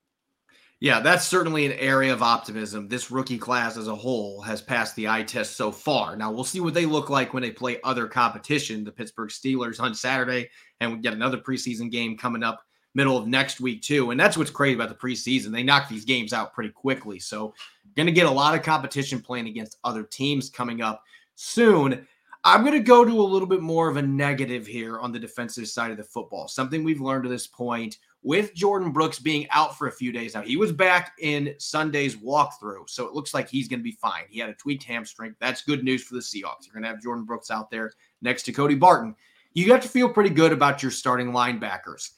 Yeah, 0.79 1.01
that's 1.01 1.27
certainly 1.27 1.65
an 1.65 1.73
area 1.73 2.13
of 2.13 2.23
optimism. 2.23 2.87
This 2.87 3.11
rookie 3.11 3.39
class 3.39 3.79
as 3.79 3.89
a 3.89 3.95
whole 3.95 4.43
has 4.43 4.61
passed 4.61 4.95
the 4.95 5.09
eye 5.09 5.23
test 5.23 5.57
so 5.57 5.73
far. 5.73 6.17
Now 6.17 6.31
we'll 6.31 6.45
see 6.45 6.61
what 6.61 6.75
they 6.75 6.85
look 6.85 7.09
like 7.09 7.33
when 7.33 7.43
they 7.43 7.51
play 7.51 7.81
other 7.83 8.07
competition, 8.07 8.85
the 8.85 8.93
Pittsburgh 8.93 9.31
Steelers 9.31 9.81
on 9.81 9.95
Saturday, 9.95 10.51
and 10.81 10.93
we 10.93 10.99
get 10.99 11.15
another 11.15 11.39
preseason 11.39 11.91
game 11.91 12.19
coming 12.19 12.43
up 12.43 12.61
middle 12.95 13.17
of 13.17 13.27
next 13.27 13.59
week 13.59 13.81
too. 13.83 14.11
And 14.11 14.21
that's 14.21 14.37
what's 14.37 14.51
crazy 14.51 14.75
about 14.75 14.91
the 14.91 14.95
preseason. 14.95 15.51
They 15.51 15.63
knock 15.63 15.89
these 15.89 16.05
games 16.05 16.35
out 16.35 16.53
pretty 16.53 16.71
quickly. 16.71 17.21
So 17.21 17.55
going 17.95 18.07
to 18.07 18.13
get 18.13 18.27
a 18.27 18.31
lot 18.31 18.55
of 18.55 18.63
competition 18.63 19.21
playing 19.21 19.49
against 19.49 19.79
other 19.83 20.03
teams 20.03 20.51
coming 20.51 20.83
up 20.83 21.03
soon. 21.37 22.07
I'm 22.47 22.61
going 22.61 22.75
to 22.75 22.79
go 22.79 23.05
to 23.05 23.21
a 23.21 23.21
little 23.21 23.49
bit 23.49 23.61
more 23.61 23.89
of 23.89 23.97
a 23.97 24.03
negative 24.03 24.69
here 24.69 25.01
on 25.01 25.11
the 25.11 25.19
defensive 25.19 25.67
side 25.67 25.91
of 25.91 25.97
the 25.97 26.05
football. 26.05 26.47
Something 26.47 26.85
we've 26.85 27.01
learned 27.01 27.25
to 27.25 27.29
this 27.29 27.49
point 27.49 27.99
with 28.23 28.55
Jordyn 28.55 28.93
Brooks 28.93 29.19
being 29.19 29.49
out 29.51 29.77
for 29.77 29.89
a 29.89 29.93
few 29.93 30.13
days 30.13 30.35
now. 30.35 30.43
He 30.43 30.57
was 30.57 30.71
back 30.71 31.15
in 31.21 31.57
Sunday's 31.59 32.15
walkthrough, 32.15 32.89
so 32.89 33.05
it 33.05 33.15
looks 33.15 33.35
like 33.35 33.49
he's 33.49 33.67
going 33.67 33.81
to 33.81 33.85
be 33.85 33.99
fine. 34.01 34.23
He 34.31 34.39
had 34.39 34.49
a 34.49 34.55
tweaked 34.55 34.85
hamstring. 34.85 35.35
That's 35.41 35.63
good 35.63 35.83
news 35.83 36.05
for 36.05 36.15
the 36.15 36.21
Seahawks. 36.21 36.67
You're 36.67 36.75
going 36.75 36.85
to 36.85 36.89
have 36.89 37.01
Jordyn 37.01 37.27
Brooks 37.27 37.51
out 37.51 37.69
there 37.69 37.91
next 38.23 38.45
to 38.45 38.53
Cody 38.53 38.77
Barton. 38.77 39.17
You 39.55 39.67
got 39.67 39.83
to 39.83 39.89
feel 39.89 40.09
pretty 40.09 40.31
good 40.31 40.53
about 40.53 40.85
your 40.85 40.93
starting 40.93 41.33
linebackers. 41.33 42.11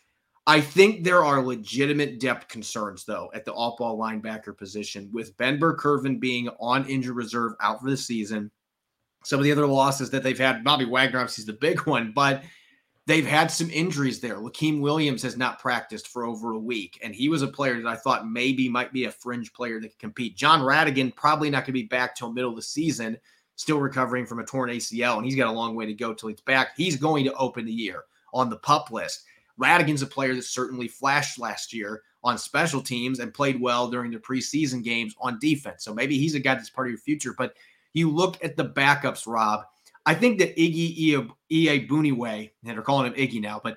I 0.46 0.60
think 0.60 1.04
there 1.04 1.24
are 1.24 1.42
legitimate 1.42 2.20
depth 2.20 2.48
concerns, 2.48 3.06
though, 3.06 3.30
at 3.32 3.46
the 3.46 3.54
off 3.54 3.78
ball 3.78 3.98
linebacker 3.98 4.54
position, 4.54 5.08
with 5.10 5.34
Ben 5.38 5.58
Burr-Kirven 5.58 6.20
being 6.20 6.50
on 6.60 6.86
injured 6.86 7.16
reserve 7.16 7.54
out 7.62 7.80
for 7.80 7.88
the 7.88 7.96
season 7.96 8.50
some 9.28 9.38
of 9.38 9.44
the 9.44 9.52
other 9.52 9.66
losses 9.66 10.08
that 10.08 10.22
they've 10.22 10.38
had. 10.38 10.64
Bobby 10.64 10.86
Wagner, 10.86 11.18
obviously, 11.18 11.42
is 11.42 11.46
the 11.46 11.52
big 11.52 11.80
one, 11.80 12.12
but 12.12 12.42
they've 13.04 13.26
had 13.26 13.50
some 13.50 13.70
injuries 13.70 14.20
there. 14.20 14.36
Lakiem 14.36 14.80
Williams 14.80 15.22
has 15.22 15.36
not 15.36 15.58
practiced 15.58 16.08
for 16.08 16.24
over 16.24 16.52
a 16.52 16.58
week, 16.58 16.98
and 17.02 17.14
he 17.14 17.28
was 17.28 17.42
a 17.42 17.46
player 17.46 17.78
that 17.82 17.86
I 17.86 17.94
thought 17.94 18.26
maybe 18.26 18.70
might 18.70 18.90
be 18.90 19.04
a 19.04 19.10
fringe 19.10 19.52
player 19.52 19.80
that 19.80 19.88
could 19.90 19.98
compete. 19.98 20.34
Jon 20.34 20.62
Rhattigan 20.62 21.14
probably 21.14 21.50
not 21.50 21.58
going 21.58 21.66
to 21.66 21.72
be 21.72 21.82
back 21.82 22.16
till 22.16 22.32
middle 22.32 22.48
of 22.48 22.56
the 22.56 22.62
season, 22.62 23.18
still 23.56 23.80
recovering 23.80 24.24
from 24.24 24.38
a 24.38 24.46
torn 24.46 24.70
ACL, 24.70 25.18
and 25.18 25.26
he's 25.26 25.36
got 25.36 25.48
a 25.48 25.52
long 25.52 25.74
way 25.74 25.84
to 25.84 25.92
go 25.92 26.14
till 26.14 26.30
he's 26.30 26.40
back. 26.40 26.68
He's 26.74 26.96
going 26.96 27.26
to 27.26 27.34
open 27.34 27.66
the 27.66 27.72
year 27.72 28.04
on 28.32 28.48
the 28.48 28.56
pup 28.56 28.90
list. 28.90 29.24
Rhattigan's 29.60 30.00
a 30.00 30.06
player 30.06 30.34
that 30.34 30.44
certainly 30.44 30.88
flashed 30.88 31.38
last 31.38 31.74
year 31.74 32.00
on 32.24 32.38
special 32.38 32.80
teams 32.80 33.18
and 33.18 33.34
played 33.34 33.60
well 33.60 33.90
during 33.90 34.10
the 34.10 34.18
preseason 34.18 34.82
games 34.82 35.14
on 35.20 35.38
defense. 35.38 35.84
So 35.84 35.92
maybe 35.92 36.16
he's 36.16 36.34
a 36.34 36.40
guy 36.40 36.54
that's 36.54 36.70
part 36.70 36.86
of 36.86 36.92
your 36.92 37.00
future, 37.00 37.34
but– 37.36 37.52
you 37.94 38.10
look 38.10 38.42
at 38.44 38.56
the 38.56 38.64
backups, 38.64 39.26
Rob. 39.26 39.62
I 40.06 40.14
think 40.14 40.38
that 40.38 40.56
Iggy 40.56 41.30
Iyiegbuniwe, 41.50 42.50
and 42.64 42.76
they're 42.76 42.82
calling 42.82 43.12
him 43.12 43.18
Iggy 43.18 43.42
now, 43.42 43.60
but 43.62 43.76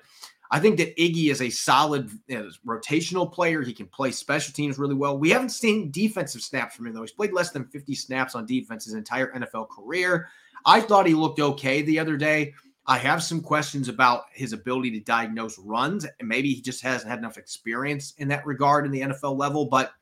I 0.50 0.60
think 0.60 0.76
that 0.78 0.96
Iggy 0.96 1.30
is 1.30 1.40
a 1.40 1.48
solid 1.48 2.10
you 2.28 2.38
know, 2.38 2.50
rotational 2.66 3.30
player. 3.30 3.62
He 3.62 3.72
can 3.72 3.86
play 3.86 4.10
special 4.12 4.52
teams 4.52 4.78
really 4.78 4.94
well. 4.94 5.18
We 5.18 5.30
haven't 5.30 5.48
seen 5.48 5.90
defensive 5.90 6.42
snaps 6.42 6.76
from 6.76 6.86
him, 6.86 6.92
though. 6.92 7.00
He's 7.00 7.12
played 7.12 7.32
less 7.32 7.50
than 7.50 7.66
50 7.66 7.94
snaps 7.94 8.34
on 8.34 8.44
defense 8.44 8.84
his 8.84 8.94
entire 8.94 9.32
NFL 9.32 9.70
career. 9.70 10.28
I 10.66 10.82
thought 10.82 11.06
he 11.06 11.14
looked 11.14 11.40
okay 11.40 11.80
the 11.80 11.98
other 11.98 12.18
day. 12.18 12.52
I 12.86 12.98
have 12.98 13.22
some 13.22 13.40
questions 13.40 13.88
about 13.88 14.24
his 14.32 14.52
ability 14.52 14.90
to 14.92 15.00
diagnose 15.00 15.58
runs, 15.58 16.04
and 16.04 16.28
maybe 16.28 16.52
he 16.52 16.60
just 16.60 16.82
hasn't 16.82 17.08
had 17.08 17.18
enough 17.18 17.38
experience 17.38 18.12
in 18.18 18.28
that 18.28 18.44
regard 18.44 18.84
in 18.84 18.92
the 18.92 19.02
NFL 19.02 19.38
level, 19.38 19.66
but 19.66 19.92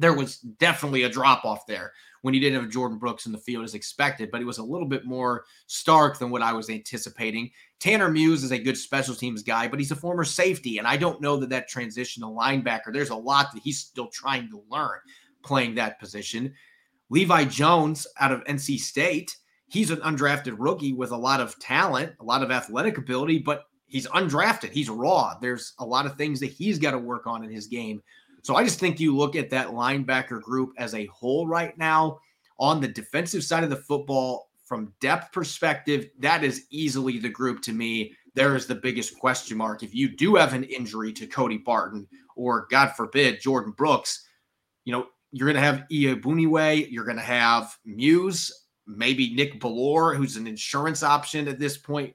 there 0.00 0.14
was 0.14 0.38
definitely 0.38 1.02
a 1.02 1.08
drop 1.08 1.44
off 1.44 1.66
there 1.66 1.92
when 2.22 2.34
you 2.34 2.40
didn't 2.40 2.62
have 2.62 2.70
Jordyn 2.70 2.98
Brooks 2.98 3.26
in 3.26 3.32
the 3.32 3.38
field 3.38 3.64
as 3.64 3.74
expected, 3.74 4.30
but 4.30 4.40
it 4.40 4.46
was 4.46 4.58
a 4.58 4.64
little 4.64 4.86
bit 4.86 5.04
more 5.04 5.44
stark 5.66 6.18
than 6.18 6.30
what 6.30 6.42
I 6.42 6.52
was 6.52 6.70
anticipating. 6.70 7.50
Tanner 7.78 8.10
Muse 8.10 8.42
is 8.42 8.50
a 8.50 8.58
good 8.58 8.76
special 8.76 9.14
teams 9.14 9.42
guy, 9.42 9.68
but 9.68 9.78
he's 9.78 9.90
a 9.90 9.96
former 9.96 10.24
safety, 10.24 10.78
and 10.78 10.86
I 10.86 10.96
don't 10.96 11.20
know 11.20 11.36
that 11.36 11.50
that 11.50 11.68
transition 11.68 12.22
to 12.22 12.28
linebacker, 12.28 12.92
there's 12.92 13.10
a 13.10 13.14
lot 13.16 13.52
that 13.52 13.62
he's 13.62 13.78
still 13.78 14.08
trying 14.08 14.48
to 14.50 14.62
learn 14.70 14.98
playing 15.42 15.74
that 15.74 15.98
position. 16.00 16.54
Levi 17.10 17.44
Jones 17.44 18.06
out 18.18 18.32
of 18.32 18.44
NC 18.44 18.78
State, 18.78 19.36
he's 19.68 19.90
an 19.90 19.98
undrafted 19.98 20.56
rookie 20.58 20.92
with 20.92 21.10
a 21.10 21.16
lot 21.16 21.40
of 21.40 21.58
talent, 21.58 22.12
a 22.20 22.24
lot 22.24 22.42
of 22.42 22.50
athletic 22.50 22.98
ability, 22.98 23.38
but 23.38 23.64
he's 23.86 24.06
undrafted. 24.08 24.70
He's 24.70 24.88
raw. 24.88 25.34
There's 25.40 25.74
a 25.78 25.84
lot 25.84 26.06
of 26.06 26.16
things 26.16 26.40
that 26.40 26.50
he's 26.50 26.78
got 26.78 26.92
to 26.92 26.98
work 26.98 27.26
on 27.26 27.44
in 27.44 27.50
his 27.50 27.66
game 27.66 28.02
so 28.42 28.56
I 28.56 28.64
just 28.64 28.78
think 28.78 29.00
you 29.00 29.16
look 29.16 29.36
at 29.36 29.50
that 29.50 29.68
linebacker 29.68 30.40
group 30.40 30.72
as 30.78 30.94
a 30.94 31.06
whole 31.06 31.46
right 31.46 31.76
now 31.76 32.18
on 32.58 32.80
the 32.80 32.88
defensive 32.88 33.44
side 33.44 33.64
of 33.64 33.70
the 33.70 33.76
football 33.76 34.50
from 34.64 34.92
depth 35.00 35.32
perspective, 35.32 36.08
that 36.20 36.44
is 36.44 36.66
easily 36.70 37.18
the 37.18 37.28
group 37.28 37.60
to 37.62 37.72
me. 37.72 38.14
There 38.34 38.54
is 38.54 38.66
the 38.66 38.74
biggest 38.74 39.18
question 39.18 39.58
mark. 39.58 39.82
If 39.82 39.94
you 39.94 40.08
do 40.08 40.36
have 40.36 40.54
an 40.54 40.64
injury 40.64 41.12
to 41.14 41.26
Cody 41.26 41.58
Barton 41.58 42.06
or 42.36 42.68
God 42.70 42.92
forbid 42.92 43.40
Jordyn 43.40 43.76
Brooks, 43.76 44.24
you 44.84 44.92
know, 44.92 45.06
you're 45.32 45.46
going 45.46 45.56
to 45.56 45.60
have 45.60 45.84
Iyiegbuniwe, 45.90 46.90
you're 46.90 47.04
going 47.04 47.16
to 47.16 47.22
have 47.22 47.76
Muse, 47.84 48.66
maybe 48.86 49.34
Nick 49.34 49.60
Bellore, 49.60 50.16
who's 50.16 50.36
an 50.36 50.46
insurance 50.46 51.02
option 51.02 51.48
at 51.48 51.58
this 51.58 51.76
point, 51.76 52.14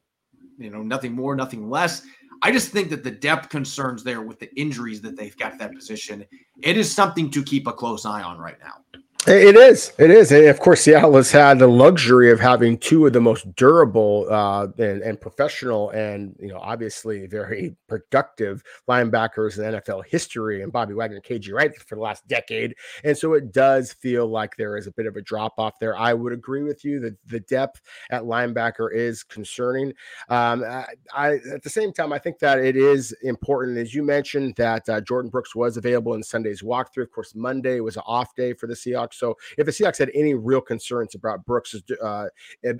you 0.58 0.70
know, 0.70 0.82
nothing 0.82 1.14
more, 1.14 1.36
nothing 1.36 1.70
less. 1.70 2.04
I 2.46 2.52
just 2.52 2.70
think 2.70 2.92
that 2.92 3.04
the 3.04 3.10
depth 3.10 3.50
concerns 3.50 4.04
there 4.04 4.22
with 4.22 4.38
the 4.38 4.54
injuries 4.56 5.02
that 5.02 5.18
they've 5.18 5.36
got 5.36 5.58
that 5.58 5.74
position, 5.74 6.24
it 6.62 6.78
is 6.78 6.94
something 6.94 7.32
to 7.32 7.42
keep 7.44 7.66
a 7.66 7.74
close 7.74 8.06
eye 8.06 8.22
on 8.22 8.38
right 8.38 8.60
now. 8.60 9.00
It 9.28 9.56
is. 9.56 9.92
It 9.98 10.12
is. 10.12 10.32
And 10.32 10.46
of 10.46 10.60
course, 10.60 10.82
Seattle 10.82 11.16
has 11.16 11.32
had 11.32 11.58
the 11.58 11.68
luxury 11.68 12.32
of 12.32 12.40
having 12.40 12.78
two 12.78 13.08
of 13.08 13.14
the 13.14 13.22
most 13.22 13.56
durable 13.56 14.28
uh, 14.30 14.68
and, 14.78 15.02
and 15.02 15.20
professional 15.20 15.90
and, 15.90 16.36
you 16.40 16.50
know, 16.50 16.60
obviously 16.60 17.26
very 17.26 17.76
productive 17.88 18.62
linebackers 18.88 19.58
in 19.58 19.64
NFL 19.74 20.06
history 20.06 20.62
and 20.62 20.72
Bobby 20.72 20.94
Wagner 20.94 21.16
and 21.16 21.26
KJ 21.26 21.52
Wright 21.54 21.76
for 21.76 21.96
the 21.96 22.02
last 22.02 22.28
decade. 22.28 22.76
And 23.04 23.18
so 23.18 23.34
it 23.34 23.52
does 23.52 23.94
feel 23.94 24.28
like 24.28 24.58
there 24.58 24.78
is 24.78 24.86
a 24.86 24.92
bit 24.92 25.08
of 25.08 25.16
a 25.16 25.24
drop 25.24 25.54
off 25.58 25.80
there. 25.80 25.98
I 25.98 26.14
would 26.14 26.32
agree 26.32 26.62
with 26.62 26.86
you 26.86 27.00
that 27.00 27.18
the 27.26 27.40
depth 27.40 27.82
at 28.12 28.22
linebacker 28.22 28.94
is 28.94 29.24
concerning. 29.24 29.92
Um, 30.30 30.64
I, 30.64 30.86
I, 31.16 31.34
at 31.52 31.64
the 31.64 31.70
same 31.72 31.94
time, 31.94 32.14
I 32.14 32.20
think 32.20 32.38
that 32.40 32.60
it 32.60 32.76
is 32.76 33.12
important, 33.24 33.80
as 33.80 33.92
you 33.92 34.04
mentioned, 34.04 34.54
that 34.58 34.88
uh, 34.88 35.02
Jordyn 35.02 35.32
Brooks 35.32 35.56
was 35.56 35.78
available 35.78 36.14
in 36.14 36.22
Sunday's 36.22 36.62
walkthrough. 36.62 37.04
Of 37.04 37.12
course, 37.12 37.34
Monday 37.34 37.80
was 37.80 37.98
an 37.98 38.04
off 38.06 38.36
day 38.36 38.54
for 38.54 38.68
the 38.68 38.76
Seahawks. 38.76 39.15
So 39.18 39.38
if 39.58 39.66
the 39.66 39.72
Seahawks 39.72 39.98
had 39.98 40.12
any 40.14 40.34
real 40.34 40.62
concerns 40.62 41.16
about 41.16 41.46
Brooks' 41.46 41.82
uh, 42.02 42.28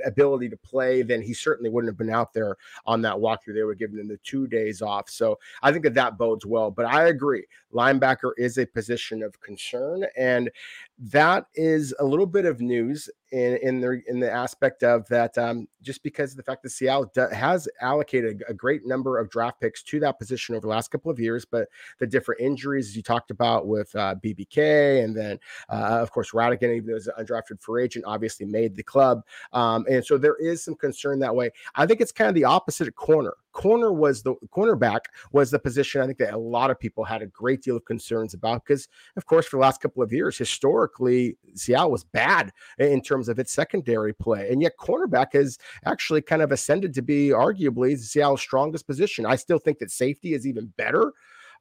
ability 0.06 0.50
to 0.50 0.58
play, 0.58 1.02
then 1.02 1.22
he 1.22 1.34
certainly 1.34 1.70
wouldn't 1.70 1.90
have 1.90 1.98
been 1.98 2.10
out 2.10 2.34
there 2.34 2.58
on 2.86 3.02
that 3.02 3.16
walkthrough. 3.16 3.54
They 3.56 3.64
were 3.64 3.76
giving 3.76 4.00
him 4.00 4.08
the 4.08 4.18
two 4.18 4.48
days 4.48 4.82
off. 4.82 5.10
So 5.10 5.40
I 5.62 5.72
think 5.72 5.84
that 5.84 5.94
that 5.96 6.18
bodes 6.18 6.46
well. 6.46 6.72
But 6.72 6.86
I 6.86 7.08
agree, 7.08 7.46
linebacker 7.74 8.32
is 8.38 8.58
a 8.58 8.66
position 8.66 9.24
of 9.24 9.40
concern, 9.42 10.06
and 10.18 10.50
that 11.00 11.48
is 11.56 11.94
a 12.00 12.06
little 12.06 12.26
bit 12.26 12.46
of 12.46 12.62
news 12.62 13.10
in 13.32 13.58
in 13.58 13.82
the 13.82 14.02
in 14.08 14.20
the 14.20 14.32
aspect 14.32 14.84
of 14.84 15.08
that 15.08 15.38
um, 15.38 15.68
just 15.82 16.04
because 16.04 16.32
of 16.32 16.38
the 16.38 16.44
fact 16.44 16.64
that 16.64 16.70
Seattle 16.70 17.12
do, 17.14 17.28
has 17.32 17.68
allocated 17.82 18.44
a 18.48 18.54
great 18.54 18.86
number 18.86 19.18
of 19.18 19.30
draft 19.30 19.60
picks 19.60 19.84
to 19.84 20.00
that 20.02 20.20
position 20.20 20.56
over 20.56 20.62
the 20.62 20.68
last 20.68 20.92
couple 20.92 21.12
of 21.12 21.20
years, 21.20 21.46
but 21.46 21.68
the 22.00 22.08
different 22.08 22.42
injuries 22.42 22.96
you 22.96 23.04
talked 23.04 23.32
about 23.32 23.68
with 23.68 23.96
uh, 23.96 24.16
BBK 24.24 25.04
and 25.04 25.16
then 25.16 25.40
uh, 25.70 26.00
of 26.02 26.12
course 26.12 26.32
Rhattigan, 26.32 26.76
even 26.76 26.88
though 26.88 27.12
an 27.18 27.26
undrafted 27.26 27.62
free 27.62 27.84
agent, 27.84 28.06
obviously 28.06 28.46
made 28.46 28.76
the 28.76 28.84
club, 28.84 29.24
um, 29.54 29.86
and 29.90 30.06
so 30.06 30.18
there 30.18 30.36
is 30.36 30.64
some 30.64 30.76
concern 30.76 31.20
that 31.20 31.36
way. 31.36 31.50
I 31.76 31.86
think 31.86 32.02
it's 32.02 32.12
kind 32.12 32.30
of 32.30 32.36
the 32.36 32.46
opposite 32.46 32.94
corner 32.96 33.34
corner 33.56 33.94
was 33.94 34.22
the 34.22 34.36
cornerback 34.54 35.00
was 35.32 35.50
the 35.50 35.58
position 35.58 36.02
I 36.02 36.06
think 36.06 36.18
that 36.20 36.34
a 36.34 36.38
lot 36.38 36.70
of 36.70 36.80
people 36.80 37.06
had 37.06 37.22
a 37.22 37.28
great 37.28 37.64
deal 37.64 37.78
of 37.78 37.86
concerns 37.86 38.34
about 38.34 38.66
because, 38.66 38.90
of 39.16 39.26
course, 39.26 39.48
for 39.48 39.56
the 39.56 39.62
last 39.62 39.82
couple 39.82 40.04
of 40.04 40.12
years, 40.12 40.38
historically, 40.38 41.38
Seattle 41.56 41.90
was 41.90 42.04
bad 42.04 42.52
in 42.78 43.02
terms 43.02 43.30
of 43.30 43.40
its 43.40 43.54
secondary 43.54 44.14
play, 44.14 44.50
and 44.52 44.62
yet 44.62 44.74
cornerback 44.78 45.34
has 45.34 45.58
actually 45.86 46.22
kind 46.22 46.42
of 46.42 46.52
ascended 46.52 46.94
to 46.94 47.02
be 47.02 47.30
arguably 47.30 47.98
Seattle's 47.98 48.42
strongest 48.42 48.86
position. 48.86 49.26
I 49.26 49.38
still 49.38 49.60
think 49.60 49.80
that 49.80 49.90
safety 49.90 50.34
is 50.34 50.46
even 50.46 50.74
better 50.78 51.14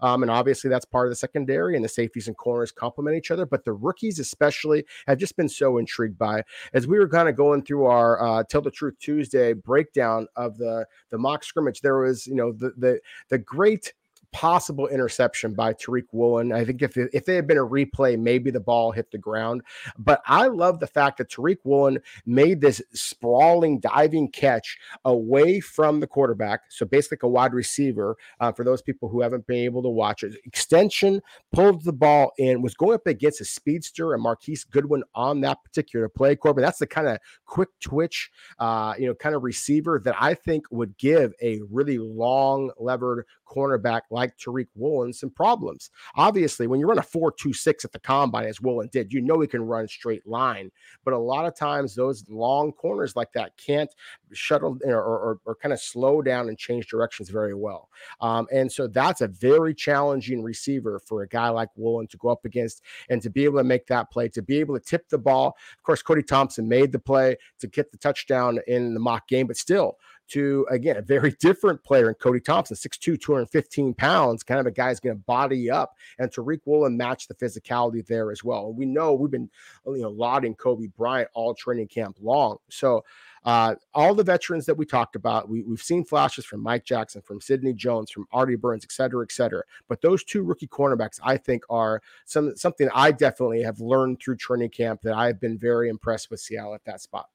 um, 0.05 0.21
and 0.21 0.31
obviously, 0.31 0.69
that's 0.69 0.85
part 0.85 1.07
of 1.07 1.11
the 1.11 1.17
secondary, 1.17 1.77
and 1.77 1.85
the 1.85 1.89
safeties 1.89 2.29
and 2.29 2.37
corners 2.37 2.71
complement 2.71 3.17
each 3.17 3.31
other. 3.31 3.47
But 3.47 3.65
the 3.65 3.73
rookies, 3.73 4.19
especially, 4.19 4.85
have 5.07 5.17
just 5.17 5.35
been 5.35 5.49
so 5.49 5.79
intrigued 5.79 6.19
by. 6.19 6.43
As 6.75 6.87
we 6.87 6.99
were 6.99 7.09
kind 7.09 7.27
of 7.27 7.37
going 7.37 7.63
through 7.63 7.87
our 7.87 8.23
uh, 8.23 8.45
Tell 8.45 8.61
the 8.61 8.71
Truth 8.71 8.99
Tuesday 9.01 9.55
breakdown 9.55 10.27
of 10.37 10.59
the 10.59 10.85
the 11.11 11.17
mock 11.17 11.43
scrimmage, 11.43 11.81
there 11.81 11.97
was, 12.01 12.27
you 12.27 12.35
know, 12.35 12.53
the 12.53 12.75
the 12.77 13.01
the 13.31 13.39
great 13.39 13.95
possible 14.35 14.89
interception 14.89 15.55
by 15.55 15.73
Tariq 15.73 16.07
Woolen. 16.11 16.53
I 16.53 16.65
think 16.65 16.83
if 16.83 16.97
if 16.97 17.29
it 17.29 17.35
had 17.35 17.47
been 17.47 17.57
a 17.57 17.65
replay, 17.65 18.19
maybe 18.19 18.51
the 18.51 18.59
ball 18.59 18.91
hit 18.91 19.13
the 19.13 19.17
ground. 19.17 19.63
But 19.97 20.23
I 20.27 20.49
love 20.49 20.81
the 20.81 20.89
fact 20.89 21.19
that 21.19 21.31
Tariq 21.31 21.59
Woolen 21.63 22.01
made 22.27 22.61
this 22.61 22.83
sprawling 22.93 23.79
diving 23.79 24.33
catch 24.33 24.77
away 25.05 25.61
from 25.61 26.01
the 26.01 26.09
quarterback. 26.09 26.63
So 26.69 26.85
basically, 26.85 27.29
a 27.29 27.31
wide 27.31 27.55
receiver. 27.55 28.17
Uh, 28.41 28.51
for 28.51 28.65
those 28.65 28.83
people 28.83 29.09
who 29.09 29.21
haven't 29.21 29.47
been 29.47 29.59
able 29.59 29.83
to 29.85 29.89
watch 29.89 30.25
it, 30.25 30.35
extension 30.45 31.23
pulled 31.53 31.85
the 31.85 31.93
ball 31.93 32.33
in, 32.37 32.61
was 32.61 32.75
going 32.75 32.95
up 32.95 33.07
against 33.07 33.41
a 33.41 33.45
speedster 33.45 34.15
and 34.15 34.23
Marquise 34.23 34.65
Goodwin 34.65 35.05
on 35.15 35.41
that 35.43 35.63
particular 35.63 36.09
play. 36.09 36.35
Corbin, 36.35 36.65
that's 36.65 36.81
the 36.81 36.89
kind 36.89 37.07
of 37.07 37.19
quick 37.47 37.69
twitch, 37.81 38.33
uh, 38.59 38.95
you 38.99 39.07
know, 39.07 39.15
kind 39.15 39.37
of 39.37 39.45
receiver 39.45 40.01
that 40.05 40.17
I 40.19 40.35
think 40.35 40.65
would 40.73 40.99
give 40.99 41.33
a 41.41 41.61
really 41.71 41.99
long 41.99 42.73
levered 42.79 43.27
cornerback 43.45 44.03
like 44.11 44.37
Tariq 44.37 44.69
Woolen 44.75 45.13
some 45.13 45.31
problems. 45.31 45.91
Obviously, 46.17 46.67
when 46.67 46.81
you 46.81 46.87
run 46.87 46.99
a 46.99 47.03
4.26 47.03 47.85
at 47.85 47.93
the 47.93 47.99
combine, 47.99 48.47
as 48.47 48.61
Woolen 48.61 48.89
did, 48.93 49.13
you 49.13 49.21
know 49.21 49.41
he 49.41 49.47
can 49.47 49.63
run 49.63 49.89
straight 49.89 50.27
line. 50.27 50.71
But 51.05 51.15
a 51.15 51.19
lot 51.19 51.47
of 51.47 51.57
times, 51.57 51.95
those 51.95 52.25
long 52.29 52.73
corners 52.73 53.17
like 53.17 53.33
that 53.33 53.57
can't 53.57 53.91
shuttle 54.33 54.79
or, 54.85 54.97
or, 54.97 55.41
or 55.45 55.55
kind 55.55 55.73
of 55.73 55.81
slow 55.81 56.23
down 56.23 56.49
and 56.49 56.59
change 56.59 56.89
directions 56.89 57.29
very 57.29 57.55
well. 57.55 57.89
Um, 58.21 58.47
and 58.53 58.71
so 58.71 58.87
that's 58.87 59.21
a 59.21 59.29
very 59.29 59.75
challenging 59.75 60.43
receiver 60.43 60.99
for 60.99 61.23
a 61.23 61.29
guy 61.29 61.49
like 61.49 61.69
Woolen 61.77 62.07
to 62.09 62.17
go 62.17 62.29
up 62.29 62.45
against 62.45 62.83
and 63.09 63.23
to 63.23 63.31
be 63.31 63.45
able 63.45 63.59
to 63.59 63.65
make 63.65 63.87
that 63.87 64.11
play, 64.11 64.29
to 64.29 64.43
be 64.43 64.59
able 64.59 64.79
to 64.79 64.85
tip 64.85 65.09
the 65.09 65.19
ball. 65.19 65.57
Of 65.77 65.83
course, 65.83 66.03
Cody 66.03 66.23
Thompson 66.23 66.69
made 66.69 66.93
the 66.93 66.99
play 66.99 67.37
to 67.61 67.67
get 67.67 67.91
the 67.91 67.99
touchdown 67.99 68.59
in 68.67 68.95
the 68.95 69.01
mock 69.01 69.29
game, 69.29 69.47
but 69.47 69.57
still, 69.57 69.97
to 70.29 70.67
again 70.71 70.97
a 70.97 71.03
very 71.03 71.33
different 71.41 71.83
player 71.83 72.09
in 72.09 72.15
Cody 72.15 72.41
Thompson, 72.41 72.77
6'2, 72.77 73.21
215 73.21 73.95
pounds, 73.95 74.43
kind 74.43 74.61
of 74.61 74.67
a 74.67 74.71
guy 74.71 74.85
guy's 74.85 75.01
going 75.01 75.17
to 75.17 75.23
body 75.23 75.71
up, 75.71 75.95
and 76.19 76.31
Tariq 76.31 76.61
Woolen 76.65 76.97
match 76.97 77.29
the 77.29 77.35
physicality 77.35 78.07
there 78.07 78.31
as 78.31 78.45
well. 78.45 78.69
And 78.69 78.77
we 78.77 78.87
know 78.87 79.15
we've 79.15 79.31
been 79.31 79.51
you 79.87 80.03
know 80.03 80.11
lauding 80.11 80.55
Coby 80.55 80.93
Bryant 80.95 81.29
all 81.35 81.55
training 81.55 81.89
camp 81.89 82.17
long. 82.21 82.59
So 82.69 83.05
uh, 83.45 83.75
all 83.93 84.15
the 84.15 84.25
veterans 84.25 84.65
that 84.67 84.77
we 84.77 84.87
talked 84.87 85.17
about, 85.17 85.49
we, 85.51 85.65
have 85.69 85.83
seen 85.83 86.03
flashes 86.05 86.47
from 86.47 86.63
Mike 86.63 86.85
Jackson, 86.85 87.21
from 87.21 87.43
Sidney 87.43 87.75
Jones, 87.75 88.11
from 88.11 88.27
Artie 88.33 88.57
Burns, 88.57 88.85
et 88.85 88.93
cetera, 88.93 89.23
et 89.23 89.33
cetera. 89.33 89.63
But 89.87 90.01
those 90.01 90.25
two 90.25 90.43
rookie 90.43 90.67
cornerbacks, 90.67 91.21
I 91.23 91.37
think, 91.37 91.63
are 91.69 92.01
some 92.25 92.57
something 92.57 92.89
I 92.95 93.13
definitely 93.13 93.63
have 93.63 93.81
learned 93.81 94.21
through 94.21 94.37
training 94.37 94.71
camp 94.71 95.03
that 95.03 95.15
I've 95.15 95.41
been 95.41 95.59
very 95.59 95.89
impressed 95.89 96.31
with 96.31 96.41
Seattle 96.41 96.75
at 96.75 96.85
that 96.85 97.01
spot. 97.01 97.29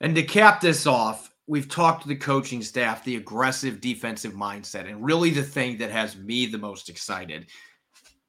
And 0.00 0.16
to 0.16 0.24
cap 0.24 0.60
this 0.60 0.84
off, 0.84 1.31
we've 1.46 1.68
talked 1.68 2.02
to 2.02 2.08
the 2.08 2.16
coaching 2.16 2.62
staff, 2.62 3.04
the 3.04 3.16
aggressive 3.16 3.80
defensive 3.80 4.32
mindset, 4.32 4.88
and 4.88 5.04
really 5.04 5.30
the 5.30 5.42
thing 5.42 5.78
that 5.78 5.90
has 5.90 6.16
me 6.16 6.46
the 6.46 6.58
most 6.58 6.88
excited 6.88 7.46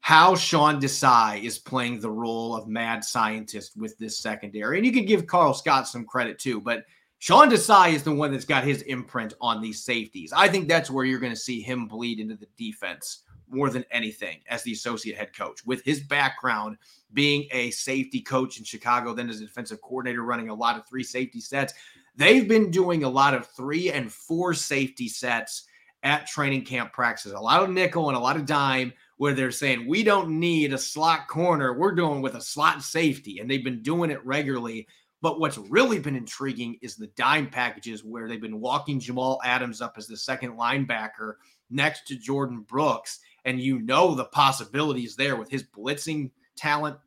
how 0.03 0.35
Sean 0.35 0.81
Desai 0.81 1.41
is 1.41 1.57
playing 1.57 2.01
the 2.01 2.11
role 2.11 2.57
of 2.57 2.67
mad 2.67 3.05
scientist 3.05 3.77
with 3.77 3.97
this 3.97 4.19
secondary. 4.19 4.75
And 4.77 4.85
you 4.85 4.91
can 4.91 5.05
give 5.05 5.27
Karl 5.27 5.53
Scott 5.53 5.87
some 5.87 6.03
credit 6.03 6.37
too, 6.37 6.59
but 6.59 6.83
Sean 7.19 7.49
Desai 7.49 7.93
is 7.93 8.03
the 8.03 8.13
one 8.13 8.33
that's 8.33 8.43
got 8.43 8.65
his 8.65 8.81
imprint 8.81 9.33
on 9.39 9.61
these 9.61 9.81
safeties. 9.81 10.33
I 10.35 10.49
think 10.49 10.67
that's 10.67 10.91
where 10.91 11.05
you're 11.05 11.21
going 11.21 11.31
to 11.31 11.39
see 11.39 11.61
him 11.61 11.87
bleed 11.87 12.19
into 12.19 12.35
the 12.35 12.49
defense 12.57 13.23
more 13.47 13.69
than 13.69 13.85
anything 13.91 14.39
as 14.49 14.61
the 14.63 14.73
associate 14.73 15.17
head 15.17 15.33
coach. 15.33 15.65
With 15.65 15.81
his 15.85 16.01
background 16.01 16.75
being 17.13 17.47
a 17.51 17.71
safety 17.71 18.19
coach 18.19 18.57
in 18.57 18.65
Chicago, 18.65 19.13
then 19.13 19.29
as 19.29 19.39
a 19.39 19.45
defensive 19.45 19.79
coordinator 19.81 20.23
running 20.23 20.49
a 20.49 20.53
lot 20.53 20.75
of 20.75 20.85
three 20.85 21.03
safety 21.03 21.39
sets, 21.39 21.73
They've 22.15 22.47
been 22.47 22.69
doing 22.69 23.03
a 23.03 23.09
lot 23.09 23.33
of 23.33 23.47
three 23.47 23.91
and 23.91 24.11
four 24.11 24.53
safety 24.53 25.07
sets 25.07 25.65
at 26.03 26.27
training 26.27 26.65
camp 26.65 26.91
practices, 26.93 27.31
a 27.31 27.39
lot 27.39 27.63
of 27.63 27.69
nickel 27.69 28.09
and 28.09 28.17
a 28.17 28.21
lot 28.21 28.35
of 28.35 28.45
dime, 28.45 28.93
where 29.17 29.33
they're 29.33 29.51
saying, 29.51 29.87
we 29.87 30.03
don't 30.03 30.39
need 30.39 30.73
a 30.73 30.77
slot 30.77 31.27
corner. 31.27 31.73
We're 31.73 31.95
doing 31.95 32.21
with 32.21 32.35
a 32.35 32.41
slot 32.41 32.83
safety. 32.83 33.39
And 33.39 33.49
they've 33.49 33.63
been 33.63 33.81
doing 33.81 34.11
it 34.11 34.23
regularly. 34.25 34.87
But 35.21 35.39
what's 35.39 35.57
really 35.57 35.99
been 35.99 36.17
intriguing 36.17 36.77
is 36.81 36.95
the 36.95 37.07
dime 37.15 37.49
packages 37.49 38.03
where 38.03 38.27
they've 38.27 38.41
been 38.41 38.59
walking 38.59 38.99
Jamal 38.99 39.39
Adams 39.43 39.81
up 39.81 39.95
as 39.97 40.07
the 40.07 40.17
second 40.17 40.57
linebacker 40.57 41.35
next 41.69 42.05
to 42.07 42.17
Jordyn 42.17 42.67
Brooks. 42.67 43.19
And 43.45 43.61
you 43.61 43.79
know 43.79 44.13
the 44.13 44.25
possibilities 44.25 45.15
there 45.15 45.37
with 45.37 45.49
his 45.49 45.63
blitzing 45.63 46.31
talent, 46.57 46.97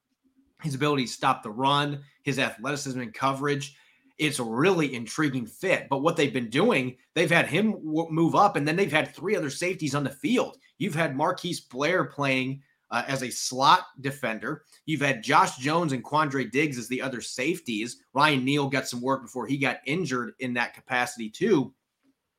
his 0.62 0.74
ability 0.74 1.04
to 1.04 1.12
stop 1.12 1.42
the 1.42 1.50
run, 1.50 2.02
his 2.22 2.38
athleticism 2.38 2.98
and 2.98 3.12
coverage 3.12 3.76
it's 4.18 4.38
a 4.38 4.44
really 4.44 4.94
intriguing 4.94 5.46
fit. 5.46 5.88
But 5.90 6.02
what 6.02 6.16
they've 6.16 6.32
been 6.32 6.50
doing, 6.50 6.96
they've 7.14 7.30
had 7.30 7.46
him 7.46 7.72
w- 7.72 8.10
move 8.10 8.34
up, 8.34 8.56
and 8.56 8.66
then 8.66 8.76
they've 8.76 8.90
had 8.90 9.14
three 9.14 9.36
other 9.36 9.50
safeties 9.50 9.94
on 9.94 10.04
the 10.04 10.10
field. 10.10 10.56
You've 10.78 10.94
had 10.94 11.16
Marquise 11.16 11.60
Blair 11.60 12.04
playing 12.04 12.62
uh, 12.90 13.04
as 13.06 13.22
a 13.22 13.30
slot 13.30 13.86
defender. 14.00 14.62
You've 14.86 15.00
had 15.00 15.22
Josh 15.22 15.56
Jones 15.58 15.92
and 15.92 16.04
Quandre 16.04 16.50
Diggs 16.50 16.78
as 16.78 16.88
the 16.88 17.02
other 17.02 17.20
safeties. 17.20 18.02
Ryan 18.14 18.44
Neal 18.44 18.68
got 18.68 18.88
some 18.88 19.02
work 19.02 19.22
before 19.22 19.46
he 19.46 19.58
got 19.58 19.80
injured 19.86 20.34
in 20.38 20.54
that 20.54 20.74
capacity, 20.74 21.28
too. 21.28 21.74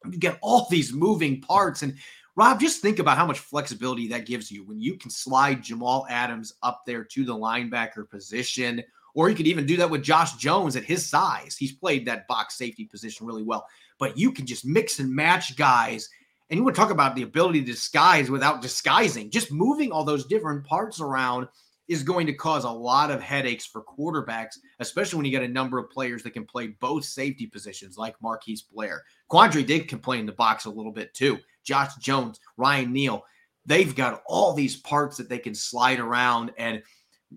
You 0.10 0.18
get 0.18 0.40
all 0.42 0.68
these 0.70 0.94
moving 0.94 1.42
parts. 1.42 1.82
And 1.82 1.96
Rob, 2.36 2.60
just 2.60 2.82
think 2.82 3.00
about 3.00 3.18
how 3.18 3.26
much 3.26 3.40
flexibility 3.40 4.08
that 4.08 4.28
gives 4.28 4.52
you 4.52 4.64
when 4.64 4.80
you 4.80 4.96
can 4.96 5.10
slide 5.10 5.64
Jamal 5.64 6.06
Adams 6.10 6.54
up 6.64 6.84
there 6.86 7.04
to 7.04 7.26
the 7.26 7.36
linebacker 7.36 8.10
position 8.10 8.84
or 9.18 9.32
you 9.32 9.36
could 9.36 9.47
even 9.47 9.65
do 9.65 9.78
that 9.78 9.89
with 9.89 10.03
Josh 10.03 10.36
Jones 10.36 10.76
at 10.76 10.84
his 10.84 11.03
size. 11.03 11.57
He's 11.57 11.72
played 11.74 12.05
that 12.05 12.28
box 12.28 12.55
safety 12.55 12.86
position 12.86 13.26
really 13.26 13.41
well. 13.41 13.65
But 13.97 14.15
you 14.15 14.32
can 14.32 14.45
just 14.45 14.63
mix 14.63 14.99
and 14.99 15.11
match 15.11 15.57
guys. 15.57 16.07
And 16.51 16.57
you 16.59 16.63
want 16.63 16.76
to 16.76 16.80
talk 16.80 16.91
about 16.91 17.15
the 17.15 17.24
ability 17.24 17.61
to 17.61 17.65
disguise 17.65 18.30
without 18.30 18.61
disguising. 18.61 19.32
Just 19.32 19.51
moving 19.51 19.91
all 19.91 20.03
those 20.03 20.28
different 20.28 20.68
parts 20.68 21.01
around 21.01 21.47
is 21.88 22.03
going 22.03 22.28
to 22.28 22.34
cause 22.34 22.63
a 22.63 22.70
lot 22.70 23.09
of 23.09 23.20
headaches 23.20 23.65
for 23.65 23.84
quarterbacks, 23.84 24.59
especially 24.82 25.18
when 25.18 25.26
you 25.26 25.32
get 25.32 25.41
a 25.41 25.47
number 25.47 25.80
of 25.80 25.89
players 25.89 26.22
that 26.22 26.34
can 26.34 26.45
play 26.45 26.68
both 26.80 27.03
safety 27.03 27.47
positions, 27.47 27.97
like 27.97 28.22
Marquise 28.22 28.61
Blair. 28.61 29.03
Quandre 29.32 29.65
did 29.65 29.88
complain 29.88 30.20
in 30.20 30.26
the 30.28 30.32
box 30.34 30.65
a 30.65 30.70
little 30.70 30.91
bit 30.91 31.11
too. 31.15 31.39
Josh 31.63 31.95
Jones, 31.95 32.39
Ryan 32.55 32.93
Neal, 32.93 33.24
they've 33.65 33.95
got 33.95 34.22
all 34.28 34.53
these 34.53 34.76
parts 34.76 35.18
that 35.18 35.28
they 35.28 35.39
can 35.39 35.55
slide 35.55 35.99
around. 35.99 36.51
And 36.59 36.84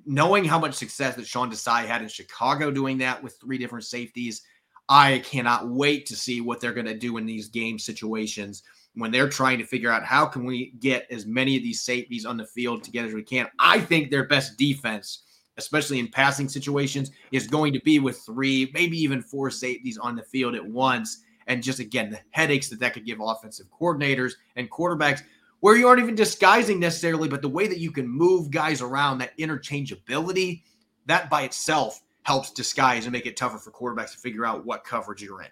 knowing 0.07 0.45
how 0.45 0.59
much 0.59 0.75
success 0.75 1.17
that 1.17 1.27
Sean 1.27 1.51
Desai 1.51 1.87
had 1.87 2.03
in 2.03 2.09
Chicago 2.09 2.71
doing 2.71 2.99
that 2.99 3.23
with 3.23 3.39
three 3.41 3.59
different 3.59 3.85
safeties, 3.85 4.43
I 4.89 5.21
cannot 5.21 5.69
wait 5.69 6.07
to 6.07 6.17
see 6.17 6.41
what 6.41 6.61
they're 6.61 6.73
going 6.73 6.87
to 6.87 6.99
do 6.99 7.17
in 7.17 7.27
these 7.27 7.49
game 7.49 7.79
situations 7.79 8.63
when 8.95 9.11
they're 9.13 9.29
trying 9.29 9.59
to 9.59 9.65
figure 9.65 9.91
out 9.91 10.05
how 10.05 10.27
can 10.27 10.45
we 10.45 10.73
get 10.81 11.07
as 11.11 11.27
many 11.27 11.57
of 11.57 11.63
these 11.63 11.83
safeties 11.83 12.27
on 12.27 12.37
the 12.37 12.47
field 12.47 12.83
together 12.83 13.09
as 13.09 13.15
we 13.15 13.23
can. 13.23 13.47
I 13.59 13.81
think 13.81 14.11
their 14.11 14.27
best 14.27 14.59
defense, 14.59 15.23
especially 15.59 16.01
in 16.01 16.09
passing 16.09 16.49
situations, 16.49 17.13
is 17.31 17.47
going 17.47 17.73
to 17.73 17.81
be 17.81 18.01
with 18.01 18.21
three, 18.27 18.71
maybe 18.75 18.99
even 18.99 19.23
four 19.23 19.51
safeties 19.51 19.99
on 19.99 20.17
the 20.17 20.23
field 20.23 20.57
at 20.57 20.67
once. 20.67 21.23
And 21.47 21.63
just 21.63 21.79
again, 21.79 22.11
the 22.11 22.21
headaches 22.31 22.69
that 22.69 22.81
that 22.81 22.95
could 22.95 23.07
give 23.07 23.19
offensive 23.21 23.67
coordinators 23.71 24.33
and 24.57 24.71
quarterbacks 24.71 25.23
where 25.61 25.77
you 25.77 25.87
aren't 25.87 26.03
even 26.03 26.15
disguising 26.15 26.81
necessarily, 26.81 27.29
but 27.29 27.43
the 27.43 27.49
way 27.49 27.67
that 27.67 27.79
you 27.79 27.91
can 27.91 28.09
move 28.09 28.51
guys 28.51 28.83
around, 28.83 29.19
that 29.19 29.37
interchangeability, 29.39 30.63
that 31.07 31.31
by 31.31 31.43
itself 31.43 32.01
helps 32.23 32.51
disguise 32.51 33.05
and 33.05 33.13
make 33.13 33.27
it 33.27 33.37
tougher 33.37 33.59
for 33.59 33.71
quarterbacks 33.71 34.13
to 34.13 34.19
figure 34.19 34.45
out 34.45 34.65
what 34.65 34.85
coverage 34.85 35.23
you're 35.23 35.43
in. 35.43 35.49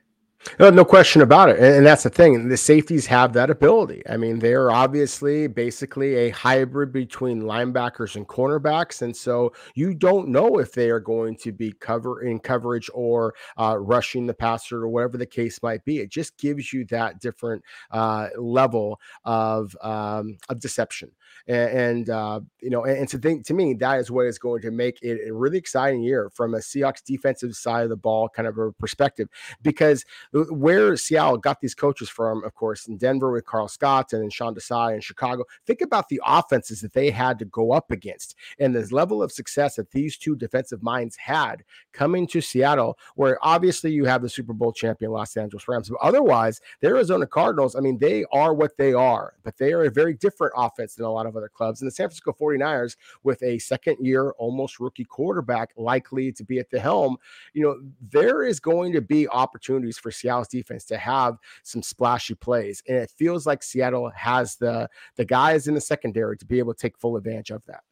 No, 0.61 0.71
no 0.71 0.85
question 0.85 1.21
about 1.23 1.49
it. 1.49 1.59
And, 1.59 1.77
and, 1.77 1.87
that's 1.87 2.05
the 2.05 2.11
thing. 2.11 2.49
The 2.49 2.57
safeties 2.57 3.07
have 3.07 3.33
that 3.33 3.51
ability. 3.51 4.03
I 4.09 4.17
mean, 4.17 4.39
they're 4.39 4.71
obviously 4.71 5.47
basically 5.49 6.15
a 6.15 6.31
hybrid 6.31 6.93
between 6.93 7.43
linebackers 7.43 8.15
and 8.15 8.27
cornerbacks. 8.27 9.03
And 9.03 9.17
so 9.17 9.53
you 9.75 9.95
don't 9.95 10.29
know 10.29 10.59
if 10.59 10.73
they 10.73 10.91
are 10.91 11.01
going 11.01 11.37
to 11.39 11.53
be 11.53 11.73
cover 11.73 12.23
in 12.23 12.39
coverage 12.39 12.89
or 12.95 13.35
uh, 13.59 13.79
rushing 13.79 14.27
the 14.27 14.35
passer 14.35 14.83
or 14.83 14.89
whatever 14.89 15.19
the 15.19 15.27
case 15.27 15.61
might 15.63 15.85
be. 15.85 15.99
It 15.99 16.11
just 16.11 16.37
gives 16.39 16.73
you 16.73 16.85
that 16.87 17.21
different 17.21 17.65
uh, 17.91 18.29
level 18.37 19.01
of, 19.25 19.77
um, 19.83 20.39
of 20.49 20.61
deception. 20.61 21.11
And, 21.47 22.11
uh, 22.11 22.41
you 22.61 22.71
know, 22.71 22.85
and, 22.85 22.99
and 22.99 23.09
to 23.09 23.19
think 23.19 23.47
to 23.47 23.55
me, 23.55 23.75
that 23.75 23.99
is 24.01 24.11
what 24.11 24.27
is 24.27 24.39
going 24.39 24.63
to 24.63 24.71
make 24.71 24.99
it 25.03 25.29
a 25.29 25.33
really 25.33 25.59
exciting 25.59 26.03
year 26.03 26.31
from 26.31 26.55
a 26.55 26.59
Seahawks 26.59 27.03
defensive 27.03 27.55
side 27.55 27.85
of 27.85 27.89
the 27.89 27.97
ball 27.97 28.29
kind 28.29 28.47
of 28.47 28.59
a 28.59 28.73
perspective 28.73 29.29
because 29.63 30.05
where 30.33 30.97
Seattle 30.97 31.39
got 31.39 31.61
these 31.61 31.75
coaches 31.75 32.09
from, 32.09 32.45
of 32.45 32.55
course, 32.55 32.87
in 32.87 32.97
Denver 32.97 33.33
with 33.33 33.47
Karl 33.47 33.69
Scott 33.69 34.13
and 34.13 34.23
then 34.23 34.31
Sean 34.31 34.55
Desai 34.55 34.95
in 34.95 35.01
Chicago. 35.01 35.45
Think 35.67 35.81
about 35.81 36.09
the 36.09 36.21
offenses 36.25 36.81
that 36.81 36.93
they 36.93 37.11
had 37.11 37.39
to 37.39 37.45
go 37.47 37.73
up 37.73 37.91
against 37.91 38.37
and 38.59 38.75
the 38.75 38.87
level 38.95 39.23
of 39.23 39.33
success 39.33 39.77
that 39.77 39.91
these 39.91 40.17
two 40.17 40.37
defensive 40.37 40.83
minds 40.83 41.17
had 41.17 41.65
coming 41.93 42.27
to 42.29 42.41
Seattle, 42.41 42.99
where 43.15 43.39
obviously 43.43 43.91
you 43.91 44.05
have 44.05 44.23
the 44.23 44.29
Super 44.29 44.53
Bowl 44.53 44.73
champion 44.73 45.13
Los 45.13 45.37
Angeles 45.37 45.67
Rams, 45.67 45.89
but 45.89 45.99
otherwise, 46.03 46.61
the 46.81 46.89
Arizona 46.89 47.27
Cardinals, 47.27 47.75
I 47.77 47.81
mean, 47.81 47.99
they 47.99 48.25
are 48.33 48.55
what 48.55 48.77
they 48.77 48.93
are, 48.93 49.35
but 49.43 49.57
they 49.57 49.73
are 49.73 49.85
a 49.85 49.91
very 49.91 50.15
different 50.15 50.53
offense 50.57 50.95
than 50.95 51.07
a 51.07 51.13
lot 51.19 51.27
of 51.27 51.37
other 51.37 51.49
clubs. 51.49 51.81
And 51.81 51.87
the 51.87 51.93
San 51.93 52.05
Francisco 52.05 52.35
49ers, 52.39 52.97
with 53.23 53.43
a 53.43 53.59
second 53.59 53.97
year, 54.01 54.33
almost 54.39 54.81
rookie 54.81 55.05
quarterback 55.05 55.71
likely 55.77 56.33
to 56.33 56.45
be 56.45 56.59
at 56.59 56.71
the 56.71 56.81
helm, 56.81 57.17
you 57.53 57.63
know, 57.63 57.81
there 58.01 58.43
is 58.45 58.61
going 58.61 58.93
to 58.93 59.01
be 59.01 59.29
opportunities 59.29 59.99
for 59.99 60.11
Seattle's 60.11 60.49
defense 60.49 60.85
to 60.87 60.97
have 60.97 61.37
some 61.63 61.83
splashy 61.83 62.35
plays. 62.35 62.83
And 62.89 62.99
it 62.99 63.11
feels 63.17 63.47
like 63.47 63.63
Seattle 63.63 64.11
has 64.15 64.57
the 64.57 64.89
the 65.17 65.25
guys 65.25 65.69
in 65.69 65.75
the 65.75 65.81
secondary 65.81 66.37
to 66.39 66.47
be 66.47 66.59
able 66.59 66.75
to 66.75 66.81
take 66.81 66.99
full 66.99 67.17
advantage 67.17 67.51
of 67.51 67.65
that 67.67 67.83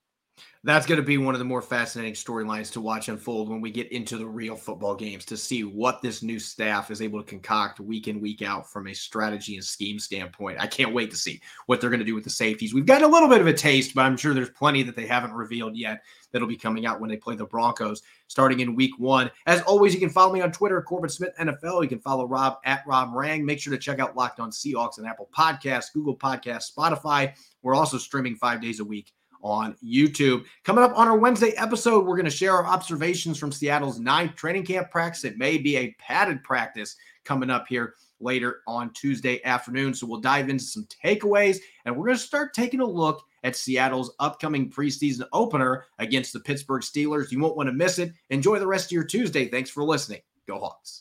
that's 0.67 0.85
going 0.85 1.01
to 1.01 1.07
be 1.07 1.17
one 1.17 1.33
of 1.33 1.39
the 1.39 1.45
more 1.45 1.63
fascinating 1.63 2.15
storylines 2.15 2.73
to 2.73 2.81
watch 2.81 3.09
unfold 3.09 3.49
when 3.49 3.61
we 3.61 3.71
get 3.71 3.93
into 3.93 4.19
the 4.19 4.27
real 4.27 4.57
football 4.57 4.97
games 4.97 5.25
to 5.27 5.37
see 5.37 5.63
what 5.63 6.03
this 6.03 6.25
new 6.25 6.41
staff 6.41 6.91
is 6.91 7.01
able 7.01 7.23
to 7.23 7.29
concoct 7.29 7.79
week 7.79 8.09
in 8.09 8.21
week 8.21 8.43
out 8.43 8.69
from 8.69 8.89
a 8.89 8.93
strategy 8.93 9.55
and 9.55 9.65
scheme 9.65 10.01
standpoint. 10.01 10.61
I 10.61 10.67
can't 10.67 10.93
wait 10.93 11.13
to 11.13 11.17
see 11.17 11.41
what 11.67 11.81
they're 11.81 11.89
going 11.91 12.01
to 12.01 12.05
do 12.05 12.17
with 12.17 12.25
the 12.25 12.31
safeties. 12.31 12.75
We've 12.75 12.85
gotten 12.85 13.09
a 13.09 13.13
little 13.13 13.29
bit 13.29 13.41
of 13.41 13.47
a 13.47 13.53
taste, 13.53 13.95
but 13.95 14.03
I'm 14.03 14.17
sure 14.17 14.35
there's 14.35 14.51
plenty 14.51 14.83
that 14.83 14.97
they 14.97 15.07
haven't 15.07 15.33
revealed 15.33 15.77
yet 15.77 16.03
that'll 16.33 16.49
be 16.49 16.57
coming 16.57 16.85
out 16.85 17.01
when 17.01 17.09
they 17.09 17.17
play 17.17 17.37
the 17.37 17.47
Broncos 17.47 18.03
starting 18.27 18.59
in 18.59 18.75
week 18.75 18.99
one. 18.99 19.31
As 19.47 19.63
always, 19.63 19.95
you 19.95 20.01
can 20.01 20.11
follow 20.11 20.33
me 20.33 20.41
on 20.41 20.51
Twitter, 20.51 20.83
Corbin 20.83 21.11
Smith 21.11 21.33
NFL. 21.39 21.83
You 21.83 21.89
can 21.89 22.01
follow 22.01 22.27
Rob 22.27 22.59
at 22.65 22.83
Rob 22.89 23.15
Rang. 23.15 23.47
Make 23.47 23.61
sure 23.61 23.73
to 23.73 23.79
check 23.79 24.01
out 24.01 24.17
Locked 24.17 24.41
On 24.41 24.51
Seahawks 24.51 24.99
and 24.99 25.07
Apple 25.07 25.29
Podcasts, 25.33 25.93
Google 25.93 26.17
Podcasts, 26.17 26.75
Spotify. 26.75 27.35
We're 27.63 27.77
also 27.77 27.99
streaming 27.99 28.35
five 28.35 28.61
days 28.61 28.81
a 28.81 28.85
week 28.85 29.13
on 29.47 29.77
YouTube. 29.85 30.45
Coming 30.65 30.83
up 30.83 30.97
on 30.97 31.09
our 31.09 31.17
Wednesday 31.17 31.53
episode, 31.57 32.05
we're 32.05 32.17
going 32.17 32.25
to 32.25 32.31
share 32.31 32.53
our 32.53 32.67
observations 32.67 33.39
from 33.39 33.53
Seattle's 33.53 34.01
ninth 34.01 34.35
training 34.35 34.67
camp 34.67 34.91
practice. 34.91 35.25
It 35.25 35.39
may 35.39 35.57
be 35.57 35.77
a 35.77 35.95
padded 35.99 36.43
practice 36.43 36.97
coming 37.25 37.51
up 37.51 37.67
here 37.69 37.95
later 38.21 38.63
on 38.67 38.93
Tuesday 38.93 39.43
afternoon. 39.45 39.95
So 39.95 40.07
we'll 40.07 40.21
dive 40.21 40.49
into 40.49 40.65
some 40.65 40.87
takeaways 41.05 41.59
and 41.85 41.97
we're 41.97 42.07
going 42.07 42.17
to 42.17 42.23
start 42.23 42.55
taking 42.55 42.81
a 42.81 42.87
look 42.87 43.23
at 43.45 43.57
Seattle's 43.57 44.15
upcoming 44.19 44.71
preseason 44.71 45.27
opener 45.33 45.85
against 45.99 46.33
the 46.33 46.41
Pittsburgh 46.41 46.83
Steelers. 46.83 47.31
You 47.31 47.41
won't 47.41 47.57
want 47.57 47.69
to 47.69 47.73
miss 47.73 47.99
it. 47.99 48.13
Enjoy 48.31 48.59
the 48.59 48.67
rest 48.67 48.87
of 48.87 48.93
your 48.93 49.05
Tuesday. 49.05 49.47
Thanks 49.47 49.71
for 49.71 49.85
listening. 49.85 50.21
Go 50.49 50.59
Hawks. 50.59 50.95